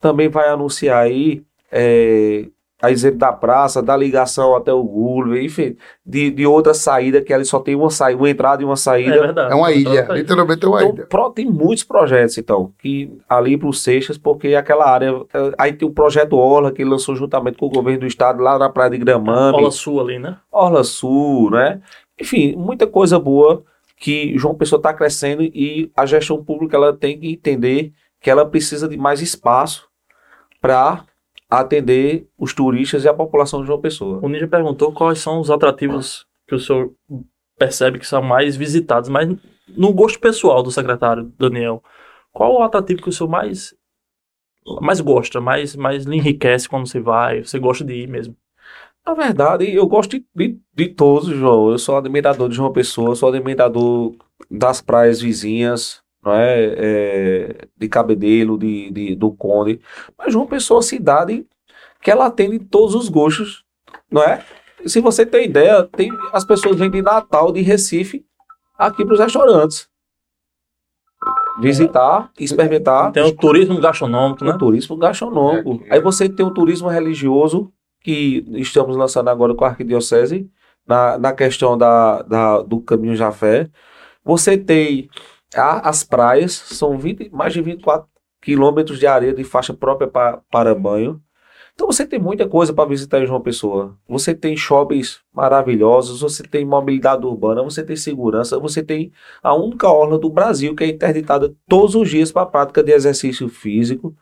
também 0.00 0.28
vai 0.28 0.48
anunciar 0.48 1.02
aí, 1.04 1.42
é, 1.70 2.46
a 2.82 2.90
exemplo 2.90 3.18
da 3.18 3.32
praça, 3.32 3.82
da 3.82 3.96
ligação 3.96 4.54
até 4.54 4.70
o 4.72 4.82
Gulo, 4.84 5.36
enfim, 5.38 5.76
de, 6.04 6.30
de 6.30 6.46
outra 6.46 6.74
saída 6.74 7.22
que 7.22 7.32
ali 7.32 7.44
só 7.44 7.58
tem 7.58 7.74
uma 7.74 7.88
saída, 7.90 8.20
uma 8.20 8.28
entrada 8.28 8.60
e 8.62 8.64
uma 8.66 8.74
É 8.74 8.76
saída. 8.76 9.18
verdade. 9.20 9.52
É 9.52 9.54
uma 9.56 9.72
ilha. 9.72 10.00
Então, 10.02 10.14
Literalmente 10.16 10.64
é 10.64 10.68
uma 10.68 10.82
Então, 10.82 10.94
ilha. 10.94 11.06
pro- 11.06 11.30
tem 11.30 11.46
muitos 11.46 11.84
projetos, 11.84 12.36
então, 12.36 12.72
que 12.78 13.10
ali 13.28 13.56
para 13.56 13.68
os 13.68 13.82
Seixas, 13.82 14.18
porque 14.18 14.54
aquela 14.54 14.88
área. 14.90 15.10
eh, 15.32 15.52
Aí 15.58 15.72
tem 15.72 15.88
o 15.88 15.92
projeto 15.92 16.36
Orla, 16.36 16.70
que 16.70 16.84
lançou 16.84 17.16
juntamente 17.16 17.56
com 17.56 17.66
o 17.66 17.70
governo 17.70 18.00
do 18.00 18.06
estado 18.06 18.42
lá 18.42 18.58
na 18.58 18.68
Praia 18.68 18.90
de 18.90 18.98
Gramame. 18.98 19.52
Bola 19.56 19.70
Sul 19.70 20.00
ali, 20.00 20.18
né? 20.18 20.36
Orla 20.52 20.84
Sul, 20.84 21.50
né? 21.50 21.80
Enfim, 22.20 22.54
muita 22.56 22.86
coisa 22.86 23.18
boa 23.18 23.62
que 23.98 24.36
João 24.36 24.54
Pessoa 24.54 24.78
está 24.78 24.92
crescendo 24.92 25.42
e 25.42 25.90
a 25.96 26.04
gestão 26.04 26.44
pública 26.44 26.76
ela 26.76 26.92
tem 26.92 27.18
que 27.18 27.32
entender 27.32 27.92
que 28.20 28.28
ela 28.30 28.44
precisa 28.44 28.86
de 28.86 28.98
mais 28.98 29.22
espaço 29.22 29.86
para 30.60 31.04
atender 31.48 32.28
os 32.38 32.52
turistas 32.52 33.04
e 33.04 33.08
a 33.08 33.14
população 33.14 33.60
de 33.60 33.66
João 33.66 33.80
Pessoa. 33.80 34.20
O 34.22 34.28
Ninja 34.28 34.48
perguntou 34.48 34.92
quais 34.92 35.18
são 35.18 35.40
os 35.40 35.50
atrativos 35.50 36.26
que 36.46 36.54
o 36.54 36.58
senhor 36.58 36.92
percebe 37.58 37.98
que 37.98 38.06
são 38.06 38.22
mais 38.22 38.56
visitados, 38.56 39.08
mas 39.08 39.28
no 39.68 39.92
gosto 39.92 40.20
pessoal 40.20 40.62
do 40.62 40.70
secretário 40.70 41.32
Daniel, 41.38 41.82
qual 42.32 42.54
o 42.54 42.62
atrativo 42.62 43.02
que 43.02 43.08
o 43.08 43.12
senhor 43.12 43.28
mais 43.30 43.74
mais 44.80 45.00
gosta, 45.00 45.40
mais, 45.40 45.76
mais 45.76 46.04
lhe 46.04 46.16
enriquece 46.16 46.68
quando 46.68 46.88
você 46.88 46.98
vai, 46.98 47.44
você 47.44 47.58
gosta 47.58 47.84
de 47.84 47.94
ir 47.94 48.08
mesmo? 48.08 48.36
Na 49.06 49.14
verdade, 49.14 49.72
eu 49.72 49.86
gosto 49.86 50.18
de, 50.18 50.26
de, 50.34 50.58
de 50.74 50.88
todos, 50.88 51.28
João. 51.28 51.70
Eu 51.70 51.78
sou 51.78 51.96
admirador 51.96 52.48
de 52.48 52.56
João 52.56 52.72
Pessoa, 52.72 53.14
sou 53.14 53.28
admirador 53.28 54.16
das 54.50 54.80
praias 54.80 55.20
vizinhas, 55.20 56.02
não 56.26 56.34
é? 56.34 56.74
É, 56.76 57.68
de 57.76 57.88
Cabedelo, 57.88 58.58
de, 58.58 58.90
de- 58.90 59.14
do 59.14 59.30
Conde. 59.32 59.80
Mas 60.18 60.32
João 60.32 60.46
Pessoa 60.46 60.76
é 60.76 60.78
uma 60.78 60.82
cidade 60.82 61.46
que 62.02 62.10
ela 62.10 62.26
atende 62.26 62.58
todos 62.58 62.94
os 62.94 63.08
gostos, 63.08 63.64
não 64.10 64.22
é? 64.22 64.44
E 64.84 64.88
se 64.90 65.00
você 65.00 65.24
tem 65.24 65.46
ideia, 65.46 65.84
tem, 65.96 66.10
as 66.32 66.44
pessoas 66.44 66.76
vêm 66.76 66.90
de 66.90 67.00
Natal, 67.00 67.52
de 67.52 67.62
Recife, 67.62 68.24
aqui 68.78 69.04
para 69.04 69.14
os 69.14 69.20
restaurantes. 69.20 69.88
Visitar, 71.58 72.30
experimentar. 72.38 73.12
Tem 73.12 73.22
o 73.22 73.34
turismo 73.34 73.80
gastronômico, 73.80 74.44
né? 74.44 74.50
O 74.52 74.58
turismo 74.58 74.96
gastronômico. 74.96 75.82
É, 75.86 75.88
é. 75.88 75.94
Aí 75.94 76.00
você 76.00 76.28
tem 76.28 76.44
o 76.44 76.50
turismo 76.52 76.88
religioso, 76.88 77.72
que 78.00 78.44
estamos 78.56 78.96
lançando 78.96 79.28
agora 79.28 79.54
com 79.54 79.64
a 79.64 79.68
Arquidiocese, 79.68 80.50
na, 80.86 81.18
na 81.18 81.32
questão 81.32 81.76
da, 81.76 82.22
da- 82.22 82.62
do 82.62 82.80
caminho 82.80 83.16
Jafé. 83.16 83.68
Você 84.22 84.58
tem 84.58 85.08
as 85.62 86.04
praias, 86.04 86.52
são 86.52 86.98
20, 86.98 87.30
mais 87.30 87.52
de 87.52 87.60
24 87.60 88.08
quilômetros 88.42 88.98
de 88.98 89.06
areia 89.06 89.34
de 89.34 89.44
faixa 89.44 89.74
própria 89.74 90.08
pa- 90.08 90.40
para 90.50 90.74
banho. 90.74 91.20
Então 91.74 91.86
você 91.88 92.06
tem 92.06 92.18
muita 92.18 92.48
coisa 92.48 92.72
para 92.72 92.88
visitar 92.88 93.20
em 93.20 93.26
João 93.26 93.40
Pessoa. 93.40 93.98
Você 94.08 94.34
tem 94.34 94.56
shoppings 94.56 95.20
maravilhosos, 95.32 96.22
você 96.22 96.42
tem 96.42 96.64
mobilidade 96.64 97.26
urbana, 97.26 97.62
você 97.62 97.82
tem 97.84 97.96
segurança, 97.96 98.58
você 98.58 98.82
tem 98.82 99.12
a 99.42 99.54
única 99.54 99.88
orla 99.88 100.18
do 100.18 100.30
Brasil 100.30 100.74
que 100.74 100.84
é 100.84 100.88
interditada 100.88 101.54
todos 101.68 101.94
os 101.94 102.08
dias 102.08 102.32
para 102.32 102.42
a 102.42 102.46
prática 102.46 102.82
de 102.82 102.92
exercício 102.92 103.48
físico. 103.48 104.16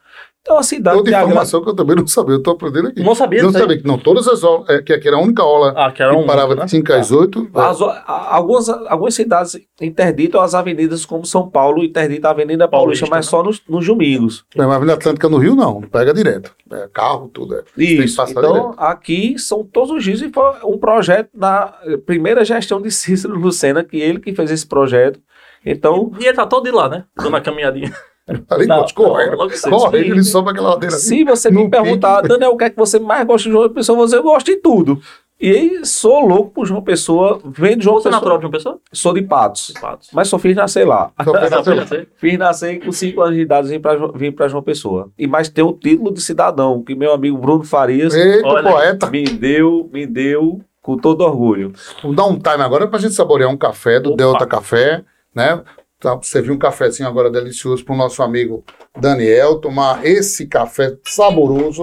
Então 0.47 0.59
a 0.59 0.63
cidade 0.63 0.99
Outra 0.99 1.11
de 1.11 1.15
Agra- 1.15 1.27
informação 1.29 1.65
que 1.65 1.71
eu 1.71 1.75
também 1.75 1.97
não 1.97 2.07
sabia, 2.07 2.35
eu 2.35 2.43
tô 2.43 2.51
aprendendo 2.51 2.89
aqui. 2.89 3.03
Não 3.03 3.15
sabia 3.15 3.41
Não 3.43 3.49
aí? 3.49 3.55
sabia 3.57 3.79
que 3.79 3.87
não, 3.87 3.97
todas 3.99 4.29
as 4.29 4.45
aulas, 4.45 4.69
é, 4.69 4.83
que 4.83 4.93
aqui 4.93 5.09
era 5.09 5.17
a 5.17 5.21
única 5.21 5.43
aula 5.43 5.73
Ah, 5.75 5.91
que 5.91 6.03
era 6.03 6.13
que 6.13 6.19
um 6.19 6.27
parava 6.27 6.55
né? 6.55 6.67
de 6.67 6.71
5 6.71 6.93
às 6.93 7.11
8. 7.11 7.49
As 7.55 7.81
o- 7.81 7.87
a- 7.87 8.29
algumas, 8.37 8.69
algumas 8.69 9.15
cidades 9.15 9.59
interditam 9.81 10.43
as 10.43 10.55
avenidas, 10.55 11.07
como 11.07 11.25
São 11.25 11.49
Paulo 11.49 11.83
interdita 11.83 12.29
a 12.29 12.33
Avenida 12.33 12.69
Paulista, 12.69 13.07
Paulista, 13.07 13.17
mas 13.17 13.25
né? 13.27 13.31
só 13.31 13.43
nos, 13.43 13.63
nos 13.67 13.87
domingos. 13.87 14.45
Mas 14.55 14.69
a 14.69 14.75
Avenida 14.75 14.93
Atlântica 14.93 15.31
no 15.31 15.39
Rio, 15.39 15.57
não. 15.57 15.81
Pega 15.81 16.13
direto. 16.13 16.55
É 16.71 16.89
carro, 16.93 17.31
tudo. 17.33 17.55
É. 17.55 17.63
Isso. 17.79 18.21
Então, 18.29 18.53
direto. 18.53 18.75
aqui 18.77 19.39
são 19.39 19.65
todos 19.65 19.93
os 19.93 20.05
dias 20.05 20.21
e 20.21 20.29
foi 20.31 20.45
um 20.65 20.77
projeto 20.77 21.31
na 21.35 21.73
eh, 21.85 21.97
primeira 21.97 22.45
gestão 22.45 22.83
de 22.83 22.91
Cícero 22.93 23.35
Lucena, 23.39 23.83
que 23.83 23.97
ele 23.97 24.21
que 24.21 24.35
fez 24.35 24.51
esse 24.51 24.67
projeto. 24.67 25.19
Então, 25.65 26.13
E 26.21 26.27
ele 26.27 26.35
tá 26.37 26.45
todo 26.47 26.65
de 26.65 26.71
lá, 26.71 26.87
né? 26.87 27.05
Dando 27.17 27.35
a 27.35 27.41
caminhadinha. 27.41 27.91
Ali, 28.51 28.67
Não, 28.67 28.79
pode 28.81 28.95
correndo. 28.95 29.37
logo 29.37 29.51
cedo. 29.51 29.71
Correndo, 29.77 30.05
ele 30.13 30.25
sobe 30.25 30.51
aquela 30.51 30.71
ladeira 30.71 30.95
assim. 30.97 31.19
se 31.19 31.25
você 31.25 31.51
no 31.51 31.65
me 31.65 31.71
perguntar, 31.71 32.17
pique. 32.23 32.29
Daniel, 32.29 32.53
o 32.53 32.57
que 32.57 32.65
é 32.65 32.71
que 32.71 32.77
você 32.77 32.99
mais 32.99 33.27
gosta 33.27 33.49
de 33.49 33.53
João 33.55 33.69
Pessoa? 33.69 33.95
Eu 33.95 33.97
vou 33.99 34.05
dizer, 34.07 34.17
eu 34.19 34.23
gosto 34.23 34.47
de 34.47 34.57
tudo. 34.57 34.99
E 35.41 35.51
aí, 35.51 35.85
sou 35.85 36.21
louco 36.27 36.53
por 36.53 36.65
João 36.65 36.81
Pessoa, 36.81 37.39
vendo 37.45 37.83
João 37.83 37.97
Você 37.97 38.09
é 38.09 38.11
Pessoa. 38.11 38.13
natural 38.13 38.39
de 38.39 38.47
uma 38.47 38.51
pessoa? 38.53 38.79
Sou 38.93 39.13
de 39.13 39.21
Patos. 39.21 39.75
Patos. 39.79 40.09
Mas 40.13 40.29
só 40.29 40.39
fiz 40.39 40.57
nascer 40.57 40.87
lá. 40.87 41.11
Só 41.23 41.33
Não, 41.33 41.43
assim, 41.43 41.75
já 41.77 41.87
sei. 41.87 42.09
Fiz 42.17 42.39
nascer 42.39 42.83
com 42.83 42.91
5 42.93 43.21
anos 43.21 43.35
de 43.35 43.43
idade, 43.43 43.69
vim 43.69 43.81
pra, 43.81 43.95
vim 44.15 44.33
pra 44.33 44.49
João 44.49 44.63
Pessoa. 44.63 45.11
E 45.19 45.27
mais 45.27 45.51
tem 45.51 45.63
o 45.65 45.73
título 45.75 46.15
de 46.15 46.23
cidadão, 46.23 46.83
que 46.83 46.95
meu 46.95 47.13
amigo 47.13 47.37
Bruno 47.37 47.63
Farias 47.65 48.15
Eita, 48.15 48.47
Olha. 48.49 48.71
poeta. 48.71 49.11
me 49.11 49.25
deu, 49.25 49.91
me 49.93 50.07
deu 50.07 50.63
com 50.81 50.97
todo 50.97 51.21
orgulho. 51.23 51.73
Vamos 52.01 52.17
dar 52.17 52.25
um 52.27 52.39
time 52.39 52.63
agora 52.63 52.87
pra 52.87 52.99
gente 52.99 53.13
saborear 53.15 53.51
um 53.51 53.57
café 53.57 54.01
do 54.01 54.11
Opa. 54.11 54.17
Delta 54.17 54.47
Café, 54.47 55.03
né? 55.35 55.61
Tá, 56.05 56.19
servir 56.23 56.51
um 56.53 56.59
cafezinho 56.59 57.09
agora 57.09 57.31
delicioso 57.31 57.83
pro 57.83 57.97
nosso 57.97 58.23
amigo 58.23 58.63
Daniel, 59.01 59.59
tomar 59.59 60.05
esse 60.05 60.47
café 60.47 60.95
saboroso 61.03 61.83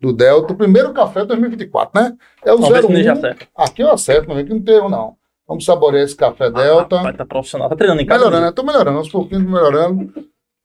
do 0.00 0.12
Delta. 0.12 0.52
O 0.52 0.56
primeiro 0.56 0.92
café 0.92 1.20
de 1.20 1.28
2024, 1.28 2.02
né? 2.02 2.12
É 2.44 2.52
o 2.52 2.56
o 2.56 2.88
Ninja 2.90 3.12
01. 3.14 3.18
acerta. 3.18 3.46
Aqui 3.56 3.82
eu 3.82 3.90
acerto, 3.92 4.28
não 4.28 4.34
vem 4.34 4.44
que 4.44 4.52
não 4.52 4.60
tem 4.60 4.74
erro, 4.74 4.88
não. 4.88 5.14
Vamos 5.46 5.64
saborear 5.64 6.04
esse 6.04 6.16
café 6.16 6.50
Delta. 6.50 6.96
Vai 7.02 7.12
tá 7.14 7.24
profissional. 7.24 7.68
Tá 7.68 7.76
treinando 7.76 8.00
em 8.02 8.06
casa? 8.06 8.24
Melhorando, 8.24 8.46
né? 8.46 8.52
Tô 8.52 8.62
melhorando, 8.64 8.98
aos 8.98 9.08
pouquinhos 9.08 9.44
melhorando. 9.44 10.12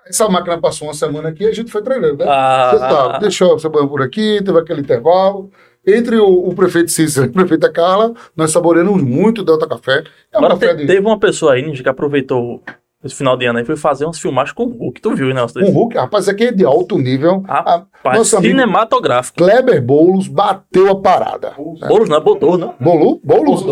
Essa 0.07 0.27
máquina 0.27 0.59
passou 0.59 0.87
uma 0.87 0.93
semana 0.95 1.29
aqui 1.29 1.43
e 1.43 1.47
a 1.47 1.53
gente 1.53 1.71
foi 1.71 1.81
treinando, 1.83 2.17
né? 2.17 2.25
Ah, 2.27 2.71
Você 2.71 2.79
sabe, 2.79 3.19
deixou 3.19 3.59
você 3.59 3.69
banho 3.69 3.87
por 3.87 4.01
aqui, 4.01 4.41
teve 4.43 4.57
aquele 4.59 4.81
intervalo. 4.81 5.51
Entre 5.87 6.17
o, 6.17 6.47
o 6.49 6.55
prefeito 6.55 6.89
Cícero 6.91 7.27
e 7.27 7.29
a 7.29 7.31
prefeita 7.31 7.71
Carla, 7.71 8.13
nós 8.35 8.49
saboreamos 8.51 9.01
muito 9.03 9.41
o 9.41 9.43
Delta 9.43 9.67
Café. 9.67 10.03
É 10.31 10.35
um 10.37 10.39
Agora 10.39 10.53
café 10.55 10.73
te- 10.73 10.81
de 10.81 10.87
teve 10.87 11.05
uma 11.05 11.19
pessoa 11.19 11.53
aí, 11.53 11.61
Ninja, 11.63 11.83
que 11.83 11.89
aproveitou 11.89 12.63
esse 13.05 13.15
final 13.15 13.37
de 13.37 13.45
ano 13.45 13.59
aí, 13.59 13.65
foi 13.65 13.75
fazer 13.77 14.05
umas 14.05 14.19
filmagens 14.19 14.53
com 14.53 14.63
o 14.63 14.69
Hulk. 14.69 14.99
Tu 14.99 15.15
viu, 15.15 15.27
né? 15.33 15.45
dois? 15.53 15.69
um 15.69 15.71
Hulk. 15.71 15.95
Rapaz, 15.97 16.27
aqui 16.27 16.45
é 16.45 16.51
de 16.51 16.65
alto 16.65 16.97
nível. 16.97 17.43
A- 17.47 17.83
Rapaz, 18.03 18.17
nosso 18.17 18.37
amigo 18.37 18.51
cinematográfico. 18.53 19.37
Kleber 19.37 19.81
Boulos 19.81 20.27
bateu 20.27 20.89
a 20.91 20.95
parada. 20.99 21.53
Bolos, 21.87 22.09
não 22.09 22.17
é 22.17 22.19
Botor, 22.21 22.57
não? 22.57 22.73
Bolu? 22.79 23.19
Boulos? 23.23 23.63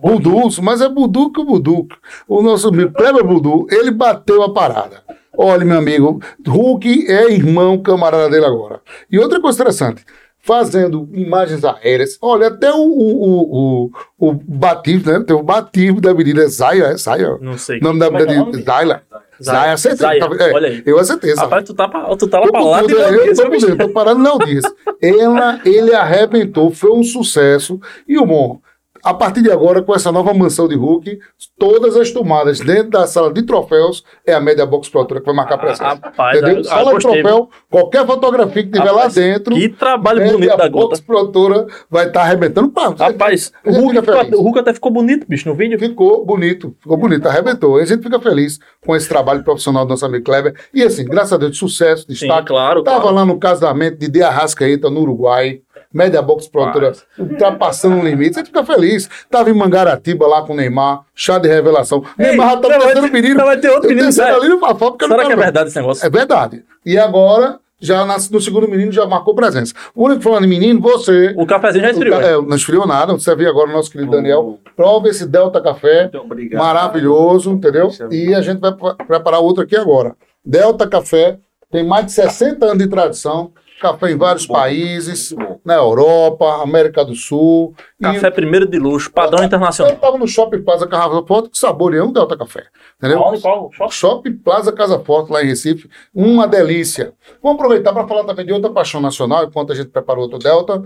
Budus, 0.00 0.58
mas 0.58 0.80
é 0.80 0.88
Budu 0.88 1.30
que 1.32 1.40
o 1.40 1.44
Budu. 1.44 1.86
O 2.28 2.42
nosso 2.42 2.68
amigo 2.68 2.92
Kleber 2.92 3.24
Budu, 3.24 3.66
ele 3.70 3.90
bateu 3.90 4.42
a 4.42 4.52
parada. 4.52 5.02
Olha, 5.36 5.64
meu 5.64 5.78
amigo, 5.78 6.20
Hulk 6.46 7.06
é 7.10 7.32
irmão 7.32 7.78
camarada 7.78 8.28
dele 8.28 8.44
agora. 8.44 8.80
E 9.10 9.18
outra 9.18 9.40
coisa 9.40 9.56
interessante, 9.58 10.04
fazendo 10.42 11.08
imagens 11.12 11.64
aéreas, 11.64 12.18
olha, 12.20 12.48
até 12.48 12.72
o, 12.72 12.78
o, 12.78 13.42
o, 13.86 13.90
o, 14.18 14.28
o 14.28 14.32
batismo, 14.32 15.12
né? 15.12 15.24
Tem 15.24 15.34
o 15.36 15.42
batismo 15.42 16.00
da 16.00 16.10
Avenida 16.10 16.46
Zaya, 16.48 16.84
é 16.86 16.96
Zaya? 16.96 17.38
Não 17.40 17.56
sei. 17.56 17.78
O 17.78 17.84
nome 17.84 18.00
da 18.00 18.06
é 18.06 18.08
que 18.10 18.16
é 18.16 18.18
o 18.18 18.22
Avenida 18.22 18.40
nome? 18.40 18.62
Zaya. 18.64 19.72
Acertei. 19.72 19.98
Zaya, 19.98 20.20
Tá- 20.20 20.44
é, 20.44 20.52
olha 20.52 20.68
aí. 20.68 20.82
Eu 20.84 20.98
acertei. 20.98 21.34
Rapaz, 21.34 21.64
tu 21.64 21.74
tá, 21.74 21.88
tu 22.16 22.26
tá 22.28 22.40
lá 22.40 22.46
pra 22.50 22.60
lá 22.62 22.80
eu 22.82 22.86
tô, 22.88 23.50
tudo, 23.50 23.76
tô 23.76 23.88
parando 23.90 24.22
não 24.22 24.38
disso. 24.38 24.72
Ela, 25.00 25.60
ele 25.64 25.94
arrebentou, 25.94 26.70
foi 26.70 26.90
um 26.90 27.02
sucesso. 27.02 27.80
E 28.06 28.18
o 28.18 28.26
bom, 28.26 28.60
a 29.02 29.12
partir 29.14 29.42
de 29.42 29.50
agora, 29.50 29.82
com 29.82 29.94
essa 29.94 30.12
nova 30.12 30.32
mansão 30.32 30.68
de 30.68 30.74
Hulk, 30.76 31.18
todas 31.58 31.96
as 31.96 32.10
tomadas 32.10 32.60
dentro 32.60 32.90
da 32.90 33.06
sala 33.06 33.32
de 33.32 33.42
troféus 33.42 34.04
é 34.26 34.32
a 34.32 34.40
Media 34.40 34.64
Box 34.64 34.88
Produtora 34.88 35.20
que 35.20 35.26
vai 35.26 35.34
marcar 35.34 35.58
presença. 35.58 35.84
Rapaz, 35.84 36.38
Entendeu? 36.38 36.60
ah, 36.60 36.64
Sala 36.64 36.92
de 36.94 36.98
troféu, 37.00 37.50
qualquer 37.70 38.06
fotografia 38.06 38.62
que 38.62 38.70
tiver 38.70 38.86
Rapaz, 38.86 39.16
lá 39.16 39.22
dentro, 39.22 39.54
Que 39.54 39.68
trabalho 39.68 40.20
Media 40.20 40.34
bonito 40.34 40.56
da 40.56 40.68
Box 40.70 41.00
gota. 41.00 41.02
Produtora 41.06 41.66
vai 41.90 42.06
estar 42.06 42.22
arrebentando. 42.22 42.68
Pá, 42.70 42.94
Rapaz, 42.96 43.52
a 43.64 43.70
o 43.70 43.72
Hulk, 43.72 43.98
o 44.36 44.42
Hulk 44.42 44.58
até 44.58 44.72
ficou 44.74 44.90
bonito, 44.92 45.26
bicho, 45.28 45.48
no 45.48 45.54
vídeo. 45.54 45.78
Ficou 45.78 46.24
bonito, 46.24 46.74
ficou 46.80 46.96
bonito, 46.96 47.26
arrebentou. 47.26 47.78
E 47.78 47.82
a 47.82 47.86
gente 47.86 48.02
fica 48.02 48.20
feliz 48.20 48.58
com 48.86 48.94
esse 48.94 49.08
trabalho 49.08 49.42
profissional 49.42 49.84
do 49.84 49.88
nosso 49.90 50.06
amigo 50.06 50.24
Kleber. 50.24 50.54
E 50.72 50.82
assim, 50.82 51.04
graças 51.04 51.32
a 51.32 51.36
Deus, 51.36 51.52
de 51.52 51.58
sucesso, 51.58 52.02
Sim, 52.02 52.12
destaque. 52.12 52.46
claro. 52.48 52.82
Tava 52.82 53.00
claro. 53.00 53.16
lá 53.16 53.24
no 53.24 53.38
casamento 53.38 53.98
de 53.98 54.08
De 54.08 54.22
Arrascaeta, 54.22 54.88
no 54.88 55.00
Uruguai. 55.00 55.60
Média 55.92 56.20
Box 56.22 56.48
Produtora 56.48 56.92
ultrapassando 57.18 57.96
o 58.00 58.02
limite. 58.04 58.34
Você 58.34 58.44
fica 58.44 58.64
feliz. 58.64 59.08
Tava 59.30 59.50
em 59.50 59.54
Mangaratiba 59.54 60.26
lá 60.26 60.42
com 60.42 60.52
o 60.52 60.56
Neymar, 60.56 61.00
chá 61.14 61.38
de 61.38 61.48
revelação. 61.48 62.02
Ei, 62.18 62.28
Neymar 62.28 62.50
já 62.50 62.56
tá 62.56 62.68
não, 62.68 62.78
terceiro 62.80 63.12
menino. 63.12 63.44
vai 63.44 63.58
ter 63.58 63.68
outro 63.70 63.88
menino, 63.88 64.06
descendo 64.08 64.26
sério? 64.28 64.42
ali 64.42 64.48
no 64.48 64.74
porque 64.76 65.06
Será 65.06 65.24
que 65.26 65.32
é 65.32 65.36
verdade 65.36 65.68
esse 65.68 65.78
negócio? 65.78 66.06
É 66.06 66.10
verdade. 66.10 66.64
E 66.84 66.98
agora, 66.98 67.58
já 67.80 68.04
nas- 68.04 68.30
no 68.30 68.40
segundo 68.40 68.68
menino, 68.68 68.92
já 68.92 69.04
marcou 69.06 69.34
presença. 69.34 69.74
O 69.94 70.04
único 70.06 70.22
falando 70.22 70.46
menino, 70.46 70.80
você. 70.80 71.34
O 71.36 71.46
cafezinho 71.46 71.84
já 71.84 71.90
esfriou. 71.90 72.20
Ca- 72.20 72.26
é, 72.26 72.32
não 72.40 72.56
esfriou 72.56 72.86
nada. 72.86 73.12
Você 73.12 73.34
viu 73.34 73.48
agora 73.48 73.68
o 73.68 73.72
nosso 73.72 73.90
querido 73.90 74.10
Daniel. 74.10 74.58
Prova 74.76 75.08
esse 75.08 75.26
Delta 75.26 75.60
Café. 75.60 76.02
Muito 76.02 76.18
obrigado. 76.18 76.60
Maravilhoso, 76.60 77.50
entendeu? 77.50 77.90
É 78.10 78.14
E 78.14 78.34
a 78.34 78.40
gente 78.40 78.60
vai 78.60 78.72
pre- 78.72 78.94
preparar 79.06 79.40
outro 79.40 79.62
aqui 79.62 79.76
agora. 79.76 80.14
Delta 80.44 80.86
Café 80.88 81.38
tem 81.70 81.84
mais 81.86 82.06
de 82.06 82.12
60 82.12 82.66
anos 82.66 82.78
de 82.78 82.86
tradição. 82.88 83.50
Café 83.82 84.12
em 84.12 84.16
vários 84.16 84.46
países, 84.46 85.34
na 85.64 85.74
Europa, 85.74 86.62
América 86.62 87.04
do 87.04 87.14
Sul. 87.14 87.74
E 88.00 88.04
Café 88.04 88.30
primeiro 88.30 88.66
de 88.66 88.78
luxo, 88.78 89.10
padrão 89.10 89.40
eu 89.40 89.46
internacional. 89.46 89.92
estava 89.92 90.16
no 90.16 90.26
Shopping 90.28 90.62
Plaza 90.62 90.86
Casa 90.86 91.22
Forte 91.26 91.50
saboreando 91.58 92.12
Delta 92.12 92.36
Café. 92.36 92.64
Entendeu? 92.96 93.18
Qual? 93.40 93.70
Qual? 93.76 93.90
Shopping 93.90 94.36
Plaza 94.38 94.72
Casa 94.72 95.00
Forte, 95.00 95.32
lá 95.32 95.42
em 95.42 95.48
Recife. 95.48 95.90
Uma 96.14 96.46
delícia. 96.46 97.12
Vamos 97.42 97.58
aproveitar 97.58 97.92
para 97.92 98.06
falar 98.06 98.24
também 98.24 98.46
de 98.46 98.52
outra 98.52 98.70
paixão 98.70 99.00
nacional, 99.00 99.44
enquanto 99.44 99.72
a 99.72 99.74
gente 99.74 99.90
prepara 99.90 100.20
outro 100.20 100.38
Delta. 100.38 100.82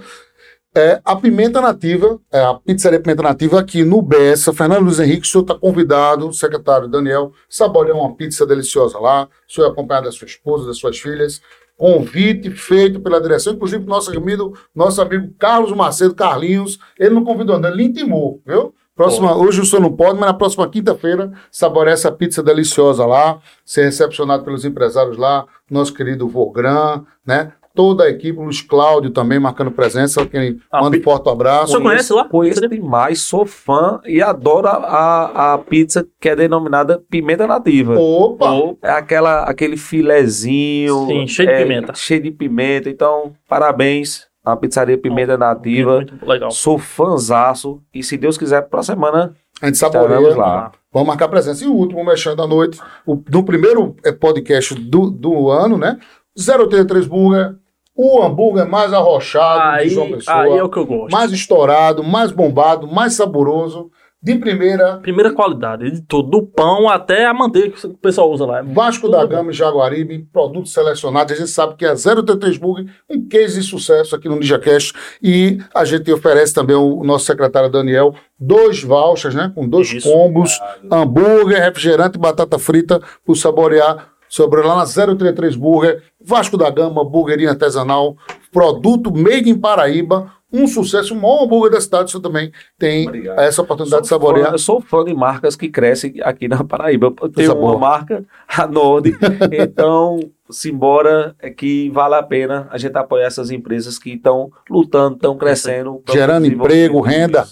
É, 0.74 1.00
a 1.02 1.16
Pimenta 1.16 1.59
Nativa, 1.59 2.20
é, 2.30 2.38
a 2.38 2.52
Pizzaria 2.52 3.00
Pimenta 3.00 3.22
Nativa 3.22 3.59
aqui 3.59 3.82
no 3.82 4.02
Bessa. 4.02 4.52
Fernando 4.52 4.85
Luiz 4.85 5.00
Henrique, 5.00 5.26
o 5.26 5.30
senhor 5.30 5.42
está 5.42 5.54
convidado, 5.54 6.28
o 6.28 6.35
secretário 6.35 6.87
Daniel, 6.87 7.32
saborear 7.48 7.96
uma 7.96 8.14
pizza 8.14 8.44
deliciosa 8.44 8.98
lá. 8.98 9.26
O 9.48 9.52
senhor 9.52 9.68
é 9.68 9.70
acompanhado 9.70 10.04
da 10.04 10.12
sua 10.12 10.26
esposa, 10.26 10.66
das 10.66 10.76
suas 10.76 10.98
filhas. 10.98 11.40
Convite 11.76 12.50
feito 12.50 13.00
pela 13.00 13.20
direção, 13.20 13.52
inclusive 13.52 13.84
nosso 13.84 14.16
amigo, 14.16 14.56
nosso 14.74 15.00
amigo 15.02 15.32
Carlos 15.38 15.72
Macedo, 15.72 16.14
Carlinhos. 16.14 16.78
Ele 16.98 17.14
não 17.14 17.24
convidou, 17.24 17.58
não, 17.58 17.68
ele 17.68 17.84
intimou, 17.84 18.40
viu? 18.46 18.74
Próxima, 18.94 19.36
hoje 19.36 19.60
o 19.60 19.64
senhor 19.66 19.82
não 19.82 19.92
pode, 19.92 20.18
mas 20.18 20.28
na 20.28 20.32
próxima 20.32 20.66
quinta-feira, 20.70 21.30
saborear 21.50 21.92
essa 21.92 22.10
pizza 22.10 22.42
deliciosa 22.42 23.04
lá, 23.04 23.38
ser 23.62 23.84
recepcionado 23.84 24.42
pelos 24.42 24.64
empresários 24.64 25.18
lá, 25.18 25.44
nosso 25.70 25.92
querido 25.92 26.26
Vogran, 26.26 27.02
né? 27.24 27.52
Toda 27.76 28.04
a 28.04 28.08
equipe, 28.08 28.38
Luiz 28.38 28.62
Cláudio 28.62 29.10
também 29.10 29.38
marcando 29.38 29.70
presença, 29.70 30.24
quem 30.26 30.58
Ah, 30.72 30.80
manda 30.82 30.96
um 30.96 31.02
forte 31.02 31.28
abraço. 31.28 31.68
senhor 31.72 31.82
conhece 31.82 32.12
lá? 32.12 32.24
Conheço 32.24 32.68
demais, 32.68 33.20
sou 33.20 33.44
fã 33.46 34.00
e 34.06 34.20
adoro 34.22 34.66
a, 34.66 34.72
a, 34.76 35.52
a 35.54 35.58
pizza 35.58 36.04
que 36.20 36.28
é 36.28 36.34
denominada 36.34 37.02
pimenta 37.10 37.46
nativa. 37.46 37.94
Opa! 37.98 38.46
É 38.82 38.90
aquela, 38.90 39.42
aquele 39.44 39.76
filezinho. 39.76 41.06
Sim, 41.06 41.26
cheio 41.26 41.48
de 41.48 41.54
é, 41.54 41.62
pimenta. 41.62 41.92
Cheio 41.94 42.22
de 42.22 42.30
pimenta. 42.30 42.88
Então, 42.88 43.32
parabéns 43.48 44.26
à 44.44 44.56
pizzaria 44.56 44.96
Pimenta 44.96 45.36
Nativa. 45.36 45.96
Muito 45.96 46.24
legal. 46.26 46.50
Sou 46.50 46.78
fanzaço. 46.78 47.80
E 47.92 48.02
se 48.02 48.16
Deus 48.16 48.38
quiser, 48.38 48.62
pra 48.62 48.82
semana 48.82 49.34
A 49.60 49.66
gente 49.66 49.76
saboreia. 49.78 50.36
lá. 50.36 50.72
Vamos 50.92 51.08
marcar 51.08 51.28
presença. 51.28 51.64
E 51.64 51.66
o 51.66 51.72
último, 51.74 52.04
mexendo 52.04 52.36
da 52.36 52.46
noite, 52.46 52.80
o, 53.04 53.20
no 53.30 53.42
primeiro 53.44 53.96
eh, 54.04 54.12
podcast 54.12 54.74
do, 54.74 55.10
do 55.10 55.50
ano, 55.50 55.76
né? 55.76 55.98
083 56.38 57.06
Burger, 57.06 57.56
o 57.96 58.22
hambúrguer 58.22 58.68
mais 58.68 58.92
arrochado 58.92 59.82
de 59.82 59.88
João 59.88 60.06
Aí, 60.06 60.12
Pessoa, 60.14 60.42
aí 60.42 60.52
é 60.59 60.62
o 60.62 60.68
que 60.68 60.78
eu 60.78 60.87
gosto. 60.87 61.12
mais 61.12 61.32
estourado, 61.32 62.04
mais 62.04 62.30
bombado, 62.30 62.87
mais 62.87 63.14
saboroso, 63.14 63.90
de 64.22 64.35
primeira, 64.35 64.96
Primeira 64.96 65.32
qualidade, 65.32 65.88
de 65.88 66.00
tudo. 66.02 66.30
Do 66.30 66.42
pão 66.46 66.88
até 66.88 67.26
a 67.26 67.35
manteiga 67.35 67.70
que 67.70 67.87
o 67.87 67.94
pessoal 67.94 68.28
usa 68.32 68.44
lá. 68.44 68.61
Vasco 68.62 69.02
Tudo 69.06 69.12
da. 69.18 69.24
Gama 69.24 69.50
e 69.52 69.54
Jaguaribe, 69.54 70.26
produtos 70.32 70.72
selecionados. 70.72 71.32
A 71.32 71.37
gente 71.37 71.50
sabe 71.50 71.76
que 71.76 71.85
é 71.85 71.90
083 71.92 72.56
Burger, 72.56 72.87
um 73.09 73.28
case 73.28 73.61
de 73.61 73.64
sucesso 73.64 74.16
aqui 74.16 74.28
no 74.28 74.37
NinjaCast. 74.37 74.92
E 75.22 75.59
a 75.72 75.85
gente 75.85 76.11
oferece 76.11 76.52
também 76.52 76.74
o 76.74 77.04
nosso 77.04 77.26
secretário 77.26 77.70
Daniel 77.70 78.14
dois 78.40 78.82
vouchers, 78.82 79.35
né? 79.35 79.52
Com 79.54 79.68
dois 79.68 79.92
Isso. 79.92 80.11
combos, 80.11 80.59
hambúrguer, 80.90 81.62
refrigerante 81.62 82.16
e 82.18 82.20
batata 82.20 82.59
frita 82.59 83.00
para 83.24 83.35
saborear 83.37 84.09
sobre 84.28 84.60
lá 84.62 84.76
na 84.76 84.84
033 84.86 85.56
Burger, 85.56 86.02
Vasco 86.22 86.56
da 86.56 86.68
Gama, 86.70 87.04
burgueria 87.04 87.50
artesanal, 87.50 88.16
produto 88.52 89.12
made 89.12 89.48
in 89.50 89.58
Paraíba, 89.58 90.32
um 90.52 90.66
sucesso, 90.66 91.12
o 91.12 91.20
maior 91.20 91.42
hambúrguer 91.44 91.72
da 91.72 91.80
cidade, 91.80 92.10
você 92.10 92.20
também 92.20 92.52
tem 92.78 93.06
Obrigado. 93.08 93.40
essa 93.40 93.60
oportunidade 93.62 94.02
de 94.02 94.08
Sou 94.08 94.18
saborear. 94.18 94.46
fã- 94.48 94.54
eu 94.54 94.58
sou 94.58 94.80
fã 94.80 95.04
de 95.04 95.12
marcas 95.12 95.56
que 95.56 95.68
crescem 95.68 96.14
aqui 96.22 96.46
na 96.48 96.62
Paraíba. 96.64 97.12
Eu 97.20 97.28
tenho 97.28 97.58
uma 97.58 97.76
marca, 97.76 98.24
a 98.48 98.66
Nord. 98.66 99.12
então, 99.52 100.20
simbora, 100.48 101.34
é 101.40 101.50
que 101.50 101.90
vale 101.90 102.14
a 102.14 102.22
pena 102.22 102.68
a 102.70 102.78
gente 102.78 102.96
apoiar 102.96 103.26
essas 103.26 103.50
empresas 103.50 103.98
que 103.98 104.10
estão 104.14 104.50
lutando, 104.70 105.16
estão 105.16 105.36
crescendo. 105.36 106.00
Gerando 106.10 106.46
emprego, 106.46 107.00
renda. 107.00 107.44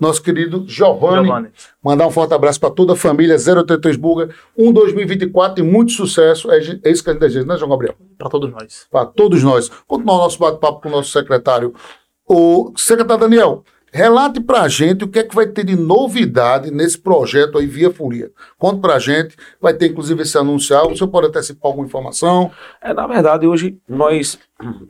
Nosso 0.00 0.22
querido 0.22 0.64
Giovanni, 0.66 1.26
Giovanni. 1.26 1.48
mandar 1.84 2.06
um 2.06 2.10
forte 2.10 2.32
abraço 2.32 2.58
para 2.58 2.70
toda 2.70 2.94
a 2.94 2.96
família 2.96 3.36
083 3.36 3.96
Burger, 3.96 4.34
um 4.56 4.72
2024 4.72 5.62
e 5.62 5.66
muito 5.66 5.92
sucesso. 5.92 6.50
É, 6.50 6.58
é 6.82 6.90
isso 6.90 7.04
que 7.04 7.10
a 7.10 7.12
gente 7.12 7.20
deseja, 7.20 7.46
né, 7.46 7.58
João 7.58 7.70
Gabriel? 7.70 7.94
Pra 8.16 8.30
todos 8.30 8.50
nós. 8.50 8.86
Para 8.90 9.04
todos 9.04 9.42
nós. 9.42 9.70
Continuar 9.86 10.14
o 10.14 10.18
nosso 10.18 10.38
bate-papo 10.38 10.80
com 10.80 10.88
o 10.88 10.92
nosso 10.92 11.10
secretário. 11.10 11.74
O 12.26 12.72
secretário 12.76 13.20
Daniel, 13.20 13.64
relate 13.92 14.40
para 14.40 14.62
a 14.62 14.68
gente 14.68 15.04
o 15.04 15.08
que 15.08 15.18
é 15.18 15.24
que 15.24 15.34
vai 15.34 15.46
ter 15.46 15.64
de 15.64 15.76
novidade 15.76 16.70
nesse 16.70 16.98
projeto 16.98 17.58
aí 17.58 17.66
via 17.66 17.90
Folia. 17.90 18.30
Conta 18.56 18.80
para 18.80 18.94
a 18.94 18.98
gente, 18.98 19.36
vai 19.60 19.74
ter 19.74 19.88
inclusive 19.88 20.22
esse 20.22 20.38
anunciar. 20.38 20.86
O 20.86 20.96
senhor 20.96 21.08
pode 21.08 21.26
antecipar 21.26 21.68
alguma 21.70 21.86
informação? 21.86 22.50
É, 22.80 22.94
na 22.94 23.06
verdade, 23.06 23.46
hoje 23.46 23.78
nós, 23.88 24.38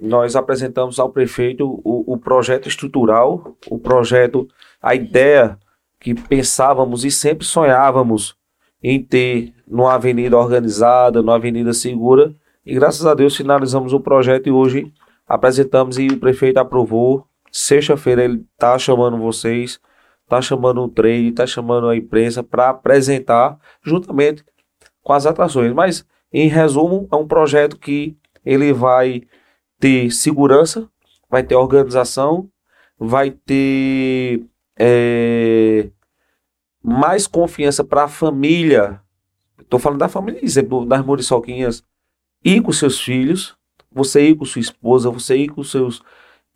nós 0.01 0.37
apresentamos 0.37 0.99
ao 0.99 1.11
prefeito 1.11 1.81
o, 1.85 2.13
o 2.13 2.19
projeto 2.19 2.69
estrutural, 2.69 3.57
o 3.69 3.79
projeto, 3.79 4.47
a 4.81 4.95
ideia 4.95 5.59
que 5.99 6.15
pensávamos 6.15 7.05
e 7.05 7.11
sempre 7.11 7.45
sonhávamos 7.45 8.37
em 8.83 9.03
ter 9.03 9.53
numa 9.67 9.95
avenida 9.95 10.37
organizada, 10.37 11.21
numa 11.21 11.37
avenida 11.37 11.73
segura. 11.73 12.35
E 12.65 12.75
graças 12.75 13.05
a 13.05 13.15
Deus 13.15 13.37
finalizamos 13.37 13.93
o 13.93 14.01
projeto 14.01 14.47
e 14.47 14.53
hoje 14.53 14.93
apresentamos 15.29 15.99
e 15.99 16.09
o 16.09 16.19
prefeito 16.19 16.59
aprovou. 16.59 17.27
Sexta-feira 17.53 18.25
ele 18.25 18.47
está 18.55 18.79
chamando 18.79 19.19
vocês, 19.19 19.79
está 20.25 20.41
chamando 20.41 20.81
o 20.83 20.89
trade, 20.89 21.29
está 21.29 21.47
chamando 21.47 21.89
a 21.89 21.97
imprensa 21.97 22.43
para 22.43 22.71
apresentar 22.71 23.59
juntamente 23.83 24.45
com 25.03 25.13
as 25.13 25.27
atrações. 25.27 25.73
Mas 25.73 26.07
em 26.33 26.49
resumo, 26.49 27.09
é 27.11 27.17
um 27.17 27.27
projeto 27.27 27.77
que 27.77 28.17
ele 28.45 28.73
vai 28.73 29.23
ter 29.79 30.11
segurança, 30.11 30.89
vai 31.29 31.43
ter 31.43 31.57
organização, 31.57 32.49
vai 32.99 33.31
ter 33.31 34.45
é, 34.83 35.91
mais 36.83 37.27
confiança 37.27 37.85
para 37.85 38.05
a 38.05 38.09
família. 38.09 38.99
Estou 39.61 39.79
falando 39.79 39.99
da 39.99 40.09
família, 40.09 40.43
exemplo, 40.43 40.87
das 40.87 41.05
Muriçoquinhas, 41.05 41.85
ir 42.43 42.63
com 42.63 42.73
seus 42.73 42.99
filhos, 42.99 43.55
você 43.93 44.31
ir 44.31 44.37
com 44.37 44.47
sua 44.47 44.61
esposa, 44.61 45.11
você 45.11 45.37
ir 45.37 45.49
com 45.49 45.63
seus. 45.63 46.03